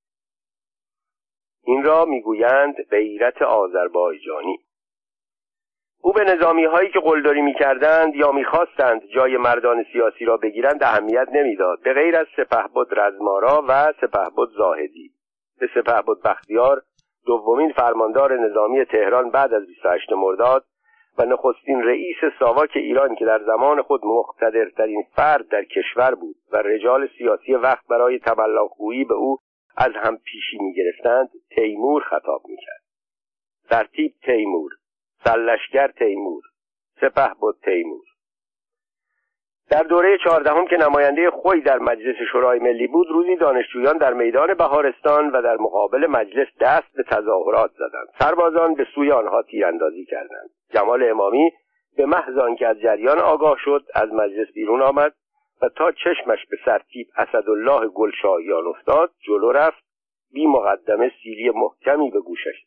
این 1.64 1.84
را 1.84 2.06
می‌گویند 2.06 2.76
غیرت 2.90 3.42
آذربایجانی. 3.42 4.60
او 6.06 6.12
به 6.12 6.24
نظامی 6.24 6.66
هایی 6.66 6.90
که 6.90 7.00
قلدری 7.00 7.42
می‌کردند 7.42 8.16
یا 8.16 8.32
می‌خواستند 8.32 9.02
جای 9.16 9.38
مردان 9.38 9.86
سیاسی 9.94 10.26
را 10.26 10.38
بگیرند 10.38 10.84
اهمیت 10.84 11.28
نمی‌داد. 11.34 11.80
به 11.84 11.94
غیر 11.94 12.18
از 12.18 12.28
سپهبد 12.38 13.00
رزمارا 13.00 13.64
و 13.68 13.94
سپهبد 14.02 14.48
زاهدی. 14.58 15.12
به 15.60 15.70
سپهبد 15.76 16.22
بختیار 16.26 16.82
دومین 17.26 17.72
فرماندار 17.72 18.40
نظامی 18.40 18.86
تهران 18.86 19.30
بعد 19.30 19.54
از 19.54 19.68
28 19.68 20.12
مرداد 20.12 20.66
و 21.18 21.26
نخستین 21.26 21.84
رئیس 21.84 22.18
ساواک 22.40 22.72
ایران 22.76 23.16
که 23.16 23.26
در 23.26 23.44
زمان 23.44 23.82
خود 23.82 24.02
مقتدرترین 24.06 25.04
فرد 25.16 25.48
در 25.48 25.64
کشور 25.64 26.16
بود 26.16 26.36
و 26.52 26.58
رجال 26.58 27.08
سیاسی 27.18 27.54
وقت 27.54 27.88
برای 27.88 28.20
تبلاغگویی 28.20 29.06
به 29.06 29.14
او 29.14 29.38
از 29.78 29.92
هم 29.96 30.18
پیشی 30.18 30.58
می 30.60 30.74
گرفتند 30.74 31.30
تیمور 31.56 32.04
خطاب 32.04 32.42
می 32.48 32.58
کرد 32.58 32.84
ترتیب 33.70 34.14
تیمور 34.26 34.72
سلشگر 35.24 35.88
تیمور 35.88 36.44
سپه 37.02 37.32
بود 37.40 37.56
تیمور. 37.64 38.04
در 39.70 39.84
دوره 39.84 40.18
چهاردهم 40.24 40.68
که 40.68 40.78
نماینده 40.78 41.30
خوی 41.32 41.62
در 41.62 41.80
مجلس 41.80 42.16
شورای 42.32 42.60
ملی 42.60 42.88
بود 42.88 43.08
روزی 43.10 43.36
دانشجویان 43.36 43.98
در 43.98 44.14
میدان 44.14 44.54
بهارستان 44.54 45.30
و 45.30 45.42
در 45.42 45.58
مقابل 45.58 46.08
مجلس 46.08 46.48
دست 46.60 46.96
به 46.96 47.04
تظاهرات 47.04 47.72
زدند. 47.72 48.08
سربازان 48.20 48.74
به 48.74 48.88
سوی 48.96 49.12
آنها 49.12 49.42
تیراندازی 49.42 50.06
کردند. 50.06 50.50
جمال 50.74 51.04
امامی 51.10 51.52
به 51.98 52.06
محض 52.06 52.38
آنکه 52.38 52.68
از 52.68 52.80
جریان 52.80 53.20
آگاه 53.20 53.58
شد 53.60 53.86
از 53.96 54.14
مجلس 54.14 54.48
بیرون 54.54 54.82
آمد 54.82 55.14
و 55.62 55.70
تا 55.70 55.92
چشمش 55.92 56.46
به 56.50 56.58
سرتیب 56.66 57.08
اسدالله 57.18 57.88
گلشاهیان 57.88 58.68
افتاد 58.68 59.12
جلو 59.28 59.52
رفت 59.52 59.84
بی 60.34 60.48
مقدمه 60.48 61.12
سیلی 61.24 61.50
محکمی 61.50 62.12
به 62.12 62.20
گوشش 62.20 62.66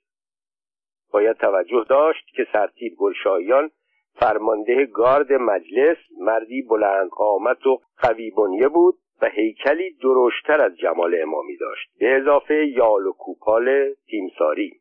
باید 1.12 1.36
توجه 1.36 1.84
داشت 1.88 2.26
که 2.36 2.46
سرتیب 2.52 2.92
گلشاهیان 2.98 3.70
فرمانده 4.20 4.86
گارد 4.86 5.32
مجلس 5.32 5.96
مردی 6.20 6.62
بلند 6.62 7.08
قامت 7.08 7.66
و 7.66 7.80
قوی 7.98 8.30
بنیه 8.30 8.68
بود 8.68 8.94
و 9.22 9.26
هیکلی 9.26 9.96
درشتر 10.02 10.60
از 10.64 10.76
جمال 10.76 11.16
امامی 11.22 11.56
داشت 11.56 11.88
به 12.00 12.16
اضافه 12.16 12.66
یال 12.66 13.06
و 13.06 13.12
کوپال 13.12 13.94
تیمساری. 14.06 14.72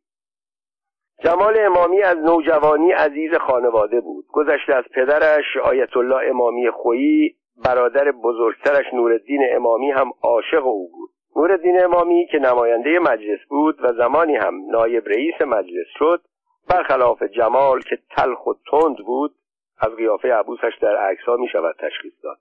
جمال 1.23 1.53
امامی 1.59 2.01
از 2.01 2.17
نوجوانی 2.17 2.91
عزیز 2.91 3.33
خانواده 3.33 4.01
بود. 4.01 4.25
گذشته 4.33 4.73
از 4.73 4.83
پدرش 4.95 5.57
آیت 5.63 5.97
الله 5.97 6.29
امامی 6.29 6.69
خویی 6.69 7.35
برادر 7.65 8.11
بزرگترش 8.11 8.93
نورالدین 8.93 9.41
امامی 9.51 9.91
هم 9.91 10.11
عاشق 10.23 10.65
او 10.65 10.91
بود. 10.91 11.09
نورالدین 11.35 11.83
امامی 11.83 12.27
که 12.31 12.37
نماینده 12.37 12.99
مجلس 12.99 13.39
بود 13.49 13.83
و 13.83 13.93
زمانی 13.93 14.35
هم 14.35 14.71
نایب 14.71 15.07
رئیس 15.07 15.41
مجلس 15.41 15.87
شد 15.97 16.21
برخلاف 16.69 17.23
جمال 17.23 17.81
که 17.81 17.97
تلخ 18.09 18.47
و 18.47 18.53
تند 18.71 18.97
بود 18.97 19.35
از 19.77 19.95
قیافه 19.95 20.33
عبوسش 20.33 20.77
در 20.81 20.95
عکسها 20.97 21.37
می 21.37 21.47
شود 21.47 21.75
تشخیص 21.79 22.13
داد. 22.23 22.37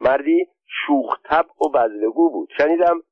مردی 0.00 0.46
شوخ 0.66 1.16
و 1.60 1.68
بزلگو 1.68 2.30
بود. 2.30 2.48
شنیدم 2.58 3.02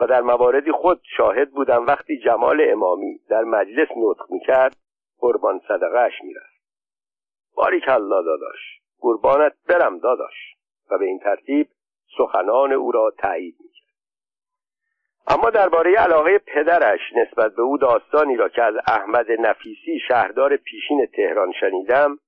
و 0.00 0.06
در 0.06 0.20
مواردی 0.20 0.72
خود 0.72 1.00
شاهد 1.16 1.50
بودم 1.50 1.86
وقتی 1.86 2.18
جمال 2.18 2.60
امامی 2.68 3.20
در 3.28 3.44
مجلس 3.44 3.88
نطق 3.96 4.30
می 4.30 4.40
کرد 4.40 4.76
قربان 5.18 5.60
صدقهش 5.68 6.12
می 6.22 6.34
رفت 6.34 6.60
باریک 7.56 7.88
الله 7.88 8.24
داداش 8.24 8.80
قربانت 9.00 9.52
برم 9.68 9.98
داداش. 9.98 10.56
و 10.90 10.98
به 10.98 11.04
این 11.04 11.18
ترتیب 11.18 11.68
سخنان 12.18 12.72
او 12.72 12.92
را 12.92 13.12
تایید 13.18 13.56
می 13.60 13.69
اما 15.26 15.50
درباره 15.50 15.94
علاقه 15.94 16.38
پدرش 16.38 17.00
نسبت 17.16 17.54
به 17.54 17.62
او 17.62 17.78
داستانی 17.78 18.36
را 18.36 18.48
که 18.48 18.62
از 18.62 18.74
احمد 18.86 19.26
نفیسی 19.38 20.00
شهردار 20.08 20.56
پیشین 20.56 21.06
تهران 21.16 21.52
شنیدم 21.60 22.18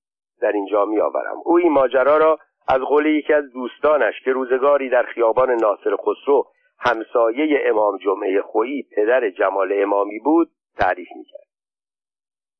در 0.41 0.51
اینجا 0.51 0.85
می 0.85 0.99
آورم 0.99 1.35
او 1.45 1.57
این 1.57 1.71
ماجرا 1.71 2.17
را 2.17 2.39
از 2.67 2.81
قول 2.81 3.05
یکی 3.05 3.33
از 3.33 3.51
دوستانش 3.53 4.13
که 4.25 4.31
روزگاری 4.31 4.89
در 4.89 5.03
خیابان 5.03 5.51
ناصر 5.51 5.95
خسرو 5.95 6.47
همسایه 6.79 7.61
امام 7.65 7.97
جمعه 7.97 8.41
خویی 8.41 8.87
پدر 8.95 9.29
جمال 9.29 9.69
امامی 9.75 10.19
بود 10.19 10.49
تعریف 10.79 11.07
کرد 11.07 11.47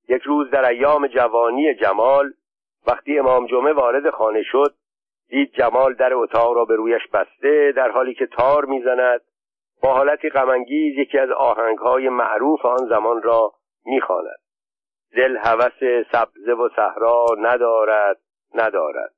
یک 0.10 0.22
روز 0.22 0.50
در 0.50 0.66
ایام 0.70 1.08
جوانی 1.08 1.74
جمال 1.74 2.34
وقتی 2.88 3.20
امام 3.20 3.48
جمعه 3.48 3.74
وارد 3.74 4.10
خانه 4.10 4.44
شد 4.44 4.74
دید 5.30 5.54
جمال 5.54 5.94
در 5.94 6.14
اتاق 6.14 6.54
را 6.54 6.66
به 6.66 6.76
رویش 6.76 7.08
بسته 7.14 7.74
در 7.76 7.92
حالی 7.92 8.14
که 8.14 8.26
تار 8.26 8.66
می‌زند. 8.66 9.22
با 9.84 9.94
حالتی 9.94 10.30
غمانگیز 10.30 10.98
یکی 10.98 11.20
از 11.20 11.30
آهنگهای 11.30 12.10
معروف 12.10 12.66
آن 12.66 12.88
زمان 12.90 13.22
را 13.22 13.54
می‌خواند. 13.86 14.40
دل 15.16 15.38
هوس 15.38 16.06
سبزه 16.12 16.54
و 16.54 16.70
صحرا 16.76 17.26
ندارد 17.40 18.18
ندارد. 18.56 19.14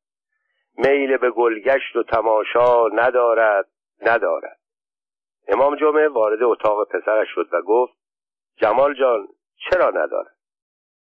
میل 0.78 1.18
به 1.18 1.32
گلگشت 1.32 1.96
و 1.96 2.04
تماشا 2.04 2.88
ندارد 2.88 3.68
ندارد. 4.02 4.60
امام 5.48 5.76
جمعه 5.76 6.08
وارد 6.08 6.44
اتاق 6.44 6.88
پسرش 6.88 7.28
شد 7.36 7.54
و 7.54 7.62
گفت 7.62 7.94
جمال 8.58 8.94
جان 8.94 9.28
چرا 9.56 9.90
ندارد؟ 9.90 10.36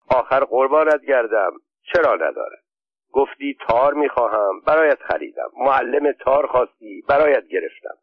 آخر 0.10 0.40
قربانت 0.40 1.02
گردم 1.06 1.52
چرا 1.94 2.16
ندارد؟ 2.16 2.64
گفتی 3.12 3.58
تار 3.68 3.94
می‌خواهم 3.94 4.60
برایت 4.60 5.00
خریدم. 5.02 5.50
معلم 5.58 6.12
تار 6.12 6.48
خواستی 6.48 7.04
برایت 7.10 7.48
گرفتم. 7.48 7.98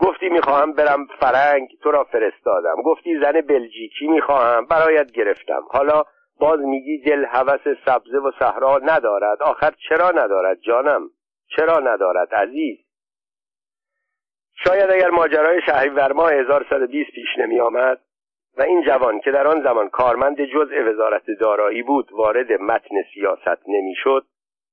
گفتی 0.00 0.28
می‌خواهم 0.28 0.72
برم 0.72 1.06
فرنگ 1.20 1.68
تو 1.82 1.90
را 1.90 2.04
فرستادم. 2.04 2.82
گفتی 2.84 3.18
زن 3.20 3.40
بلژیکی 3.40 4.06
می‌خواهم 4.08 4.66
برایت 4.66 5.12
گرفتم. 5.12 5.62
حالا 5.70 6.04
باز 6.40 6.60
میگی 6.60 6.98
دل 6.98 7.24
هوس 7.24 7.78
سبزه 7.86 8.18
و 8.18 8.30
صحرا 8.38 8.78
ندارد. 8.78 9.42
آخر 9.42 9.72
چرا 9.88 10.10
ندارد 10.10 10.60
جانم؟ 10.60 11.10
چرا 11.56 11.78
ندارد 11.78 12.34
عزیز؟ 12.34 12.78
شاید 14.64 14.90
اگر 14.90 15.10
ماجرای 15.10 15.60
شهریور 15.66 16.12
ماه 16.12 16.32
1120 16.32 17.10
پیش 17.10 17.28
نمی 17.38 17.60
آمد 17.60 18.00
و 18.56 18.62
این 18.62 18.82
جوان 18.82 19.20
که 19.20 19.30
در 19.30 19.46
آن 19.46 19.62
زمان 19.62 19.88
کارمند 19.88 20.44
جزء 20.44 20.90
وزارت 20.90 21.24
دارایی 21.40 21.82
بود 21.82 22.12
وارد 22.12 22.52
متن 22.52 22.94
سیاست 23.14 23.68
نمی‌شد 23.68 24.26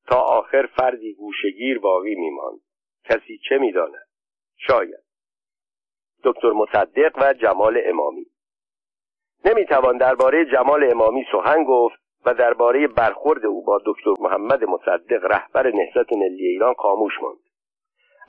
تا 0.08 0.20
آخر 0.20 0.66
فردی 0.66 1.14
گوشگیر 1.14 1.80
باقی 1.80 2.16
میماند. 2.16 2.60
کسی 3.04 3.40
چه 3.50 3.58
می‌داند؟ 3.58 4.08
شاید. 4.58 5.05
دکتر 6.26 6.52
مصدق 6.52 7.12
و 7.22 7.34
جمال 7.34 7.82
امامی. 7.86 8.26
نمی‌توان 9.46 9.98
درباره 9.98 10.46
جمال 10.46 10.92
امامی 10.92 11.26
سخن 11.32 11.64
گفت 11.64 12.00
و 12.26 12.34
درباره 12.34 12.88
برخورد 12.88 13.46
او 13.46 13.64
با 13.64 13.82
دکتر 13.86 14.14
محمد 14.20 14.64
مصدق 14.64 15.26
رهبر 15.32 15.72
نهضت 15.72 16.14
ملی 16.14 16.48
ایران 16.48 16.74
خاموش 16.74 17.14
ماند. 17.22 17.38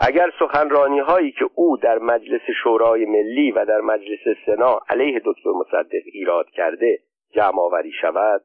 اگر 0.00 0.30
سخنرانی 0.38 0.98
هایی 0.98 1.32
که 1.32 1.46
او 1.54 1.76
در 1.76 1.98
مجلس 1.98 2.40
شورای 2.62 3.04
ملی 3.06 3.50
و 3.50 3.64
در 3.64 3.80
مجلس 3.80 4.36
سنا 4.46 4.80
علیه 4.88 5.20
دکتر 5.24 5.50
مصدق 5.50 6.02
ایراد 6.12 6.50
کرده 6.50 6.98
جمع 7.34 7.60
آوری 7.60 7.92
شود 8.00 8.44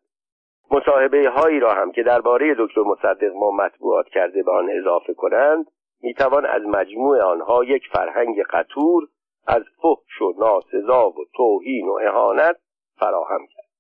مصاحبه 0.72 1.30
هایی 1.30 1.60
را 1.60 1.74
هم 1.74 1.92
که 1.92 2.04
درباره 2.04 2.56
دکتر 2.60 2.82
مصدق 2.82 3.32
ما 3.36 3.52
مطبوعات 3.52 4.08
کرده 4.08 4.44
به 4.44 4.52
آن 4.52 4.70
اضافه 4.70 5.14
کنند 5.14 5.66
می‌توان 6.02 6.46
از 6.46 6.62
مجموع 6.62 7.22
آنها 7.22 7.64
یک 7.64 7.84
فرهنگ 7.94 8.42
قطور 8.50 9.08
از 9.48 9.64
فحش 9.82 10.22
و 10.22 10.34
ناسزا 10.40 11.10
و 11.10 11.26
توهین 11.36 11.88
و 11.88 11.98
اهانت 12.08 12.56
فراهم 13.00 13.48
کرد. 13.48 13.72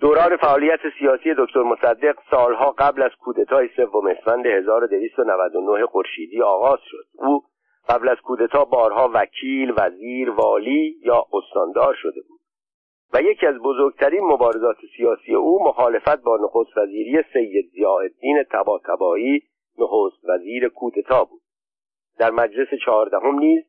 دوران 0.00 0.36
فعالیت 0.36 0.80
سیاسی 0.98 1.34
دکتر 1.38 1.62
مصدق 1.62 2.18
سالها 2.30 2.70
قبل 2.78 3.02
از 3.02 3.10
کودتای 3.20 3.68
سوم 3.76 4.06
اسفند 4.06 4.46
1299 4.46 5.86
خورشیدی 5.86 6.42
آغاز 6.42 6.78
شد. 6.84 7.04
او 7.18 7.42
قبل 7.88 8.08
از 8.08 8.16
کودتا 8.16 8.64
بارها 8.64 9.10
وکیل 9.14 9.74
وزیر 9.76 10.30
والی 10.30 10.96
یا 11.04 11.26
استاندار 11.32 11.94
شده 11.94 12.20
بود 12.28 12.40
و 13.12 13.22
یکی 13.22 13.46
از 13.46 13.54
بزرگترین 13.54 14.24
مبارزات 14.24 14.76
سیاسی 14.96 15.34
او 15.34 15.64
مخالفت 15.64 16.22
با 16.22 16.36
نخست 16.36 16.78
وزیری 16.78 17.22
سید 17.32 17.70
ضیاءالدین 17.72 18.44
طباطبایی 18.52 19.42
نخست 19.78 20.24
وزیر 20.24 20.68
کودتا 20.68 21.24
بود. 21.24 21.40
در 22.18 22.30
مجلس 22.30 22.68
چهاردهم 22.84 23.38
نیز 23.38 23.64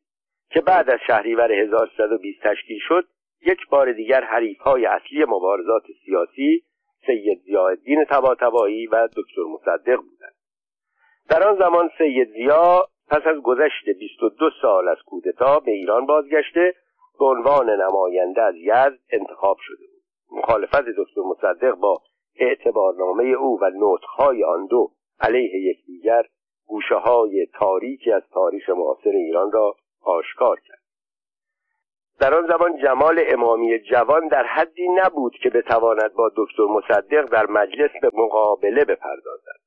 که 0.50 0.60
بعد 0.60 0.90
از 0.90 0.98
شهریور 1.06 1.52
1320 1.52 2.42
تشکیل 2.42 2.78
شد 2.88 3.04
یک 3.46 3.58
بار 3.70 3.92
دیگر 3.92 4.24
های 4.60 4.86
اصلی 4.86 5.24
مبارزات 5.24 5.82
سیاسی 6.04 6.62
سید 7.06 7.42
ضیاءالدین 7.44 8.04
طباطبایی 8.04 8.86
و 8.86 9.08
دکتر 9.16 9.42
مصدق 9.54 9.96
بودند. 9.96 10.34
در 11.30 11.48
آن 11.48 11.58
زمان 11.58 11.90
سید 11.98 12.28
زیا 12.32 12.88
پس 13.08 13.22
از 13.26 13.36
گذشت 13.42 13.88
22 13.98 14.50
سال 14.62 14.88
از 14.88 14.96
کودتا 15.06 15.60
به 15.60 15.70
ایران 15.70 16.06
بازگشته 16.06 16.74
به 17.18 17.24
عنوان 17.24 17.70
نماینده 17.70 18.42
از 18.42 18.54
یزد 18.56 18.98
انتخاب 19.10 19.56
شده 19.60 19.84
بود. 19.86 20.38
مخالفت 20.38 20.84
دکتر 20.84 21.20
مصدق 21.20 21.74
با 21.74 22.02
اعتبارنامه 22.36 23.24
او 23.24 23.58
و 23.62 23.70
نطقهای 23.74 24.44
آن 24.44 24.66
دو 24.66 24.90
علیه 25.20 25.70
یکدیگر 25.70 26.22
گوشه 26.66 26.94
های 26.94 27.46
تاریکی 27.54 28.12
از 28.12 28.22
تاریخ 28.32 28.70
معاصر 28.70 29.10
ایران 29.10 29.52
را 29.52 29.76
آشکار 30.02 30.60
کرد. 30.68 30.80
در 32.20 32.34
آن 32.34 32.46
زمان 32.46 32.76
جمال 32.82 33.24
امامی 33.26 33.78
جوان 33.78 34.28
در 34.28 34.46
حدی 34.46 34.88
نبود 34.88 35.32
که 35.42 35.50
بتواند 35.50 36.12
با 36.12 36.30
دکتر 36.36 36.62
مصدق 36.62 37.24
در 37.24 37.46
مجلس 37.46 37.90
به 38.02 38.10
مقابله 38.14 38.84
بپردازد. 38.84 39.60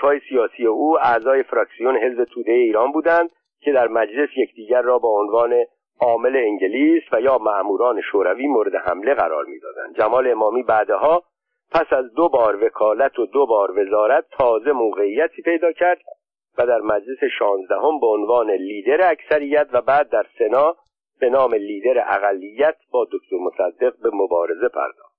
های 0.00 0.20
سیاسی 0.28 0.66
او 0.66 0.98
اعضای 0.98 1.42
فراکسیون 1.42 1.96
حزب 1.96 2.24
توده 2.24 2.52
ایران 2.52 2.92
بودند 2.92 3.30
که 3.60 3.72
در 3.72 3.88
مجلس 3.88 4.28
یکدیگر 4.36 4.82
را 4.82 4.98
با 4.98 5.08
عنوان 5.08 5.64
عامل 6.00 6.36
انگلیس 6.36 7.02
و 7.12 7.20
یا 7.20 7.38
مأموران 7.38 8.00
شوروی 8.00 8.46
مورد 8.46 8.74
حمله 8.74 9.14
قرار 9.14 9.44
می‌دادند. 9.44 9.96
جمال 9.96 10.30
امامی 10.30 10.62
بعدها 10.62 11.22
پس 11.70 11.92
از 11.92 12.14
دو 12.14 12.28
بار 12.28 12.64
وکالت 12.64 13.18
و 13.18 13.26
دو 13.26 13.46
بار 13.46 13.78
وزارت 13.78 14.24
تازه 14.30 14.72
موقعیتی 14.72 15.42
پیدا 15.42 15.72
کرد 15.72 15.98
و 16.58 16.66
در 16.66 16.80
مجلس 16.80 17.18
شانزدهم 17.38 18.00
به 18.00 18.06
عنوان 18.06 18.50
لیدر 18.50 19.10
اکثریت 19.10 19.68
و 19.72 19.80
بعد 19.80 20.08
در 20.08 20.26
سنا 20.38 20.76
به 21.20 21.30
نام 21.30 21.54
لیدر 21.54 22.04
اقلیت 22.14 22.76
با 22.90 23.04
دکتر 23.12 23.36
مصدق 23.36 23.94
به 24.02 24.10
مبارزه 24.12 24.68
پرداخت. 24.68 25.12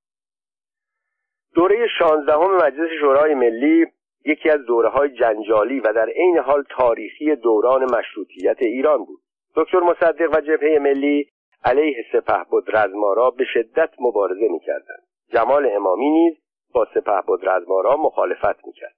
دوره 1.56 1.88
شانزدهم 2.00 2.56
مجلس 2.56 2.90
شورای 3.02 3.34
ملی 3.34 3.86
یکی 4.26 4.50
از 4.50 4.66
دوره 4.66 4.90
های 4.90 5.10
جنجالی 5.10 5.80
و 5.80 5.94
در 5.94 6.10
عین 6.10 6.38
حال 6.38 6.64
تاریخی 6.70 7.36
دوران 7.36 7.84
مشروطیت 7.84 8.58
ایران 8.62 9.06
بود. 9.06 9.20
دکتر 9.56 9.80
مصدق 9.80 10.30
و 10.34 10.42
جبهه 10.42 10.80
ملی 10.80 11.30
علیه 11.64 12.06
سپه 12.12 12.44
بود 12.50 12.76
رزمارا 12.76 13.30
به 13.30 13.46
شدت 13.54 13.90
مبارزه 14.00 14.48
می‌کردند. 14.52 15.04
جمال 15.34 15.70
امامی 15.72 16.10
نیز 16.10 16.34
با 16.74 16.88
سپه 16.94 17.22
بود 17.28 17.50
رزمارا 17.50 17.98
مخالفت 17.98 18.68
می‌کرد. 18.68 18.96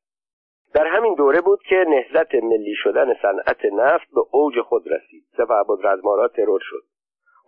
در 0.75 0.87
همین 0.87 1.13
دوره 1.13 1.41
بود 1.41 1.59
که 1.69 1.85
نهضت 1.87 2.35
ملی 2.35 2.75
شدن 2.75 3.13
صنعت 3.21 3.65
نفت 3.73 4.07
به 4.15 4.21
اوج 4.31 4.61
خود 4.61 4.83
رسید. 4.87 5.23
سپه 5.37 5.63
بود 5.67 5.87
رزمارا 5.87 6.27
ترور 6.27 6.59
شد. 6.63 6.83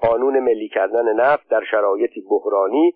قانون 0.01 0.39
ملی 0.39 0.69
کردن 0.69 1.13
نفت 1.13 1.49
در 1.49 1.63
شرایطی 1.71 2.21
بحرانی 2.21 2.93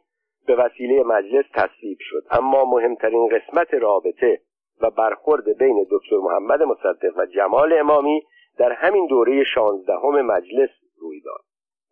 به 0.48 0.56
وسیله 0.56 1.04
مجلس 1.04 1.46
تصویب 1.54 1.98
شد. 2.00 2.24
اما 2.32 2.66
مهمترین 2.66 3.30
قسمت 3.30 3.74
رابطه 3.74 4.42
و 4.82 4.90
برخورد 4.90 5.58
بین 5.58 5.88
دکتر 5.92 6.18
محمد 6.18 6.64
مصدق 6.64 7.18
و 7.18 7.26
جمال 7.26 7.74
امامی 7.74 8.24
در 8.58 8.72
همین 8.72 9.08
دوره 9.08 9.44
شانزدهم 9.44 10.22
مجلس 10.22 10.70
روی 11.02 11.22
داد. 11.22 11.42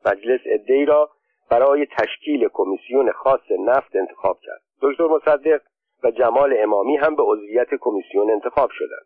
مجلس 0.05 0.41
ادهی 0.45 0.85
را 0.85 1.09
برای 1.51 1.87
تشکیل 1.97 2.47
کمیسیون 2.53 3.11
خاص 3.11 3.51
نفت 3.59 3.95
انتخاب 3.95 4.39
کرد. 4.41 4.61
دکتر 4.81 5.07
مصدق 5.07 5.61
و 6.03 6.11
جمال 6.11 6.55
امامی 6.57 6.97
هم 6.97 7.15
به 7.15 7.23
عضویت 7.23 7.67
کمیسیون 7.79 8.31
انتخاب 8.31 8.69
شدند. 8.73 9.05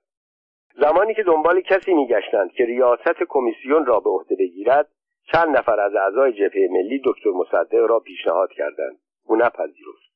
زمانی 0.76 1.14
که 1.14 1.24
دنبال 1.24 1.62
کسی 1.62 1.94
میگشتند 1.94 2.52
که 2.52 2.66
ریاست 2.66 3.24
کمیسیون 3.30 3.86
را 3.86 4.00
به 4.00 4.10
عهده 4.10 4.36
بگیرد 4.36 4.90
چند 5.32 5.58
نفر 5.58 5.80
از 5.80 5.96
اعضای 5.96 6.34
جبهه 6.34 6.68
ملی 6.72 7.02
دکتر 7.06 7.30
مصدق 7.30 7.86
را 7.90 8.00
پیشنهاد 8.00 8.52
کردند. 8.52 9.00
او 9.26 9.36
نپذیرفت. 9.36 10.14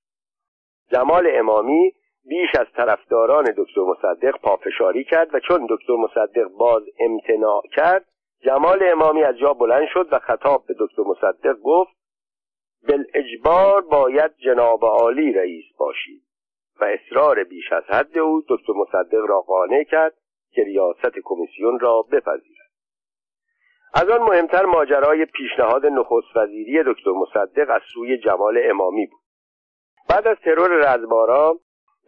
جمال 0.91 1.27
امامی 1.31 1.93
بیش 2.25 2.49
از 2.59 2.67
طرفداران 2.75 3.43
دکتر 3.57 3.81
مصدق 3.81 4.41
پافشاری 4.41 5.03
کرد 5.03 5.35
و 5.35 5.39
چون 5.39 5.67
دکتر 5.69 5.95
مصدق 5.95 6.47
باز 6.47 6.83
امتناع 6.99 7.61
کرد 7.75 8.05
جمال 8.45 8.79
امامی 8.83 9.23
از 9.23 9.37
جا 9.37 9.53
بلند 9.53 9.87
شد 9.93 10.07
و 10.11 10.19
خطاب 10.19 10.65
به 10.67 10.75
دکتر 10.79 11.01
مصدق 11.01 11.59
گفت 11.63 11.97
اجبار 13.13 13.81
باید 13.81 14.31
جناب 14.37 14.85
عالی 14.85 15.33
رئیس 15.33 15.65
باشید. 15.77 16.26
و 16.81 16.85
اصرار 16.85 17.43
بیش 17.43 17.71
از 17.71 17.83
حد 17.83 18.17
او 18.17 18.43
دکتر 18.49 18.73
مصدق 18.73 19.25
را 19.27 19.41
قانع 19.41 19.83
کرد 19.83 20.13
که 20.51 20.63
ریاست 20.63 21.19
کمیسیون 21.23 21.79
را 21.79 22.01
بپذیرد. 22.01 22.67
از 23.93 24.09
آن 24.09 24.21
مهمتر 24.21 24.65
ماجرای 24.65 25.25
پیشنهاد 25.25 25.85
نخست 25.85 26.35
وزیری 26.37 26.83
دکتر 26.83 27.11
مصدق 27.11 27.69
از 27.69 27.81
سوی 27.93 28.17
جمال 28.17 28.59
امامی 28.63 29.05
بود. 29.05 29.21
بعد 30.09 30.27
از 30.27 30.37
ترور 30.37 30.69
رزبارا 30.69 31.59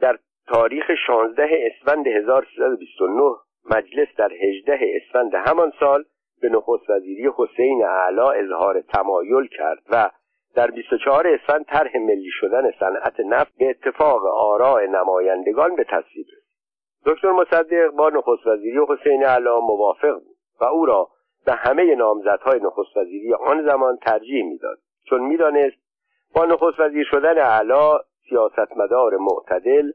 در 0.01 0.19
تاریخ 0.47 0.85
16 1.07 1.71
اسفند 1.71 2.07
1329 2.07 3.35
مجلس 3.65 4.07
در 4.17 4.31
18 4.33 4.79
اسفند 4.95 5.35
همان 5.35 5.71
سال 5.79 6.03
به 6.41 6.49
نخست 6.49 6.89
وزیری 6.89 7.29
حسین 7.35 7.83
اعلا 7.83 8.31
اظهار 8.31 8.81
تمایل 8.81 9.47
کرد 9.47 9.83
و 9.89 10.09
در 10.55 10.71
24 10.71 11.27
اسفند 11.27 11.65
طرح 11.65 11.97
ملی 11.97 12.29
شدن 12.31 12.71
صنعت 12.79 13.19
نفت 13.19 13.57
به 13.57 13.69
اتفاق 13.69 14.25
آراء 14.25 14.85
نمایندگان 14.85 15.75
به 15.75 15.83
تصویب 15.83 16.25
رسید. 16.27 16.49
دکتر 17.05 17.31
مصدق 17.31 17.89
با 17.89 18.09
نخست 18.09 18.47
وزیری 18.47 18.79
حسین 18.89 19.25
اعلا 19.25 19.59
موافق 19.59 20.13
بود 20.13 20.37
و 20.61 20.65
او 20.65 20.85
را 20.85 21.09
به 21.45 21.53
همه 21.53 21.95
نامزدهای 21.95 22.59
نخست 22.59 22.97
وزیری 22.97 23.33
آن 23.33 23.65
زمان 23.65 23.97
ترجیح 23.97 24.45
می‌داد. 24.45 24.77
چون 25.03 25.21
می‌دانست 25.21 25.77
با 26.35 26.45
نخست 26.45 26.79
وزیر 26.79 27.07
شدن 27.11 27.37
اعلا 27.37 27.99
سیاستمدار 28.29 29.17
معتدل 29.17 29.91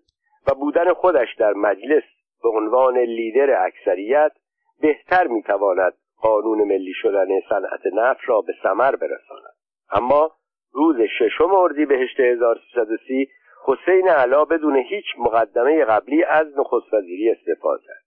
و 0.46 0.54
بودن 0.54 0.92
خودش 0.92 1.34
در 1.38 1.52
مجلس 1.52 2.02
به 2.42 2.48
عنوان 2.48 2.98
لیدر 2.98 3.64
اکثریت 3.66 4.32
بهتر 4.80 5.26
می‌تواند 5.26 5.94
قانون 6.20 6.58
ملی 6.58 6.92
شدن 6.94 7.28
صنعت 7.48 7.86
نفت 7.92 8.20
را 8.26 8.40
به 8.40 8.52
ثمر 8.62 8.96
برساند. 8.96 9.54
اما 9.90 10.32
روز 10.74 10.96
ششم 11.18 11.54
اردیبهشت 11.54 12.20
1330 12.20 13.28
حسین 13.66 14.08
علا 14.08 14.44
بدون 14.44 14.76
هیچ 14.76 15.04
مقدمه 15.18 15.84
قبلی 15.84 16.24
از 16.24 16.46
نخست 16.58 16.94
وزیری 16.94 17.30
استعفا 17.30 17.78
کرد. 17.78 18.04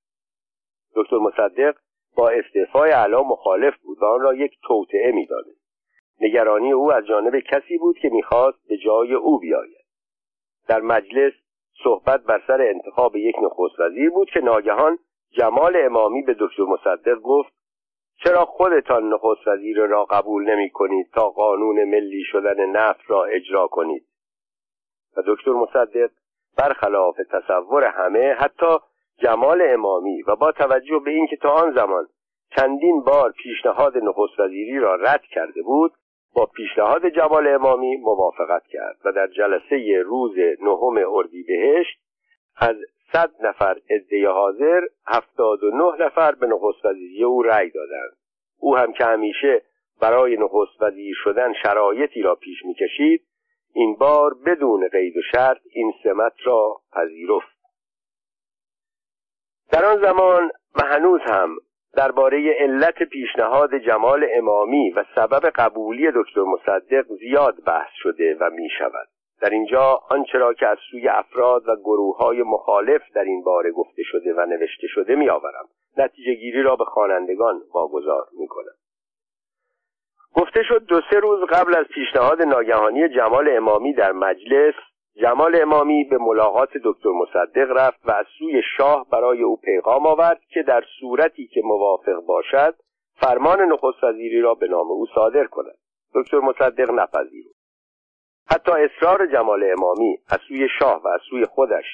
دکتر 0.96 1.18
مصدق 1.18 1.76
با 2.18 2.30
استعفای 2.30 2.92
علا 2.92 3.24
مخالف 3.24 3.74
بود 3.84 3.98
و 4.02 4.06
آن 4.06 4.22
را 4.22 4.34
یک 4.34 4.52
توطعه 4.64 5.12
می‌دانست. 5.12 5.68
نگرانی 6.22 6.72
او 6.72 6.94
از 6.94 7.06
جانب 7.06 7.40
کسی 7.40 7.78
بود 7.78 7.98
که 7.98 8.10
می‌خواست 8.10 8.68
به 8.70 8.78
جای 8.78 9.14
او 9.14 9.40
بیاید. 9.40 9.86
در 10.68 10.82
مجلس 10.82 11.34
صحبت 11.84 12.24
بر 12.24 12.42
سر 12.48 12.62
انتخاب 12.62 13.16
یک 13.16 13.36
نخست 13.44 13.80
وزیر 13.80 14.10
بود 14.10 14.30
که 14.30 14.40
ناگهان 14.40 14.98
جمال 15.32 15.74
امامی 15.78 16.22
به 16.22 16.36
دکتر 16.40 16.64
مصدق 16.64 17.20
گفت 17.20 17.57
چرا 18.24 18.46
خودتان 18.46 19.10
نخست 19.14 19.48
وزیر 19.48 19.86
را 19.86 20.06
قبول 20.06 20.50
نمی 20.50 20.70
کنید 20.70 21.10
تا 21.14 21.30
قانون 21.30 21.84
ملی 21.84 22.24
شدن 22.32 22.66
نفت 22.66 23.02
را 23.08 23.26
اجرا 23.26 23.68
کنید؟ 23.68 24.08
و 25.18 25.22
دکتر 25.28 25.52
مصدق 25.52 26.10
برخلاف 26.58 27.16
تصور 27.32 27.84
همه 27.84 28.34
حتی 28.34 28.78
جمال 29.18 29.62
امامی 29.62 30.22
و 30.22 30.36
با 30.36 30.52
توجه 30.52 31.00
به 31.06 31.12
اینکه 31.12 31.36
تا 31.36 31.50
آن 31.50 31.72
زمان 31.72 32.08
چندین 32.56 33.02
بار 33.02 33.32
پیشنهاد 33.32 33.98
نخست 33.98 34.40
وزیری 34.40 34.80
را 34.80 34.96
رد 34.96 35.22
کرده 35.22 35.62
بود 35.62 35.94
با 36.36 36.46
پیشنهاد 36.46 37.08
جمال 37.08 37.48
امامی 37.48 37.98
موافقت 37.98 38.64
کرد 38.68 38.98
و 39.06 39.12
در 39.12 39.28
جلسه 39.28 40.04
روز 40.06 40.36
نهم 40.62 41.14
اردیبهشت 41.16 42.00
از 42.58 42.76
صد 43.14 43.32
نفر 43.42 43.78
عده 43.90 44.30
حاضر 44.30 44.82
هفتاد 45.08 45.64
و 45.64 45.72
نه 45.72 46.06
نفر 46.06 46.32
به 46.32 46.48
نخست 46.48 46.86
وزیری 46.86 47.24
او 47.24 47.44
رأی 47.44 47.70
دادند. 47.70 48.18
او 48.60 48.78
هم 48.78 48.94
که 48.94 49.06
همیشه 49.06 49.62
برای 50.02 50.38
نخست 50.38 50.82
وزیر 50.82 51.16
شدن 51.24 51.54
شرایطی 51.64 52.22
را 52.22 52.36
پیش 52.36 52.66
می‌کشید 52.66 53.28
این 53.74 53.96
بار 53.96 54.34
بدون 54.46 54.88
قید 54.88 55.18
و 55.18 55.22
شرط 55.32 55.62
این 55.72 55.94
سمت 56.04 56.34
را 56.44 56.82
پذیرفت. 56.92 57.58
در 59.72 59.86
آن 59.86 60.02
زمان 60.02 60.52
و 60.76 60.86
هنوز 60.86 61.22
هم 61.22 61.58
درباره 61.94 62.56
علت 62.60 63.04
پیشنهاد 63.04 63.78
جمال 63.78 64.28
امامی 64.34 64.90
و 64.90 65.06
سبب 65.16 65.50
قبولی 65.56 66.12
دکتر 66.16 66.42
مصدق 66.42 67.06
زیاد 67.20 67.64
بحث 67.66 67.92
شده 68.04 68.38
و 68.40 68.50
می 68.50 68.70
شود 68.80 69.08
در 69.42 69.50
اینجا 69.50 70.02
آنچه 70.10 70.38
را 70.38 70.54
که 70.54 70.68
از 70.68 70.78
سوی 70.92 71.08
افراد 71.08 71.70
و 71.70 71.76
گروه 71.76 72.18
های 72.18 72.44
مخالف 72.44 73.02
در 73.16 73.24
این 73.24 73.44
باره 73.44 73.72
گفته 73.72 74.04
شده 74.04 74.34
و 74.34 74.46
نوشته 74.46 74.88
شده 74.88 75.16
می 75.16 75.30
آورم 75.30 75.68
نتیجه 75.98 76.34
گیری 76.34 76.62
را 76.62 76.76
به 76.76 76.86
خوانندگان 76.86 77.62
واگذار 77.74 78.28
می 78.40 78.48
کنم 78.48 78.74
گفته 80.34 80.64
شد 80.64 80.86
دو 80.86 81.02
سه 81.10 81.20
روز 81.20 81.40
قبل 81.50 81.76
از 81.76 81.86
پیشنهاد 81.86 82.42
ناگهانی 82.42 83.10
جمال 83.10 83.50
امامی 83.50 83.94
در 83.94 84.12
مجلس 84.12 84.74
جمال 85.22 85.62
امامی 85.62 86.04
به 86.04 86.18
ملاقات 86.18 86.70
دکتر 86.84 87.10
مصدق 87.10 87.72
رفت 87.78 88.00
و 88.06 88.12
از 88.12 88.26
سوی 88.40 88.62
شاه 88.78 89.08
برای 89.12 89.44
او 89.44 89.58
پیغام 89.58 90.08
آورد 90.08 90.40
که 90.50 90.64
در 90.64 90.84
صورتی 91.00 91.48
که 91.48 91.62
موافق 91.64 92.26
باشد 92.28 92.76
فرمان 93.20 93.62
نخست 93.62 94.04
وزیری 94.04 94.42
را 94.42 94.54
به 94.56 94.68
نام 94.68 94.92
او 94.92 95.06
صادر 95.16 95.46
کند. 95.46 95.78
دکتر 96.16 96.40
مصدق 96.40 96.92
نپذیرفت. 96.92 97.57
حتی 98.50 98.72
اصرار 98.72 99.28
جمال 99.28 99.64
امامی 99.64 100.18
از 100.30 100.40
سوی 100.48 100.68
شاه 100.80 101.02
و 101.04 101.08
از 101.08 101.20
سوی 101.30 101.46
خودش 101.46 101.86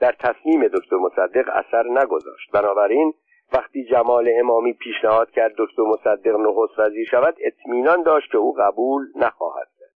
در 0.00 0.12
تصمیم 0.12 0.68
دکتر 0.68 0.96
مصدق 0.96 1.48
اثر 1.52 1.84
نگذاشت. 1.88 2.50
بنابراین 2.52 3.14
وقتی 3.52 3.84
جمال 3.84 4.30
امامی 4.40 4.72
پیشنهاد 4.72 5.30
کرد 5.30 5.52
دکتر 5.58 5.82
مصدق 5.82 6.36
نخست 6.36 6.78
وزیر 6.78 7.06
شود 7.10 7.36
اطمینان 7.40 8.02
داشت 8.02 8.30
که 8.30 8.38
او 8.38 8.52
قبول 8.52 9.06
نخواهد 9.16 9.68
کرد. 9.78 9.92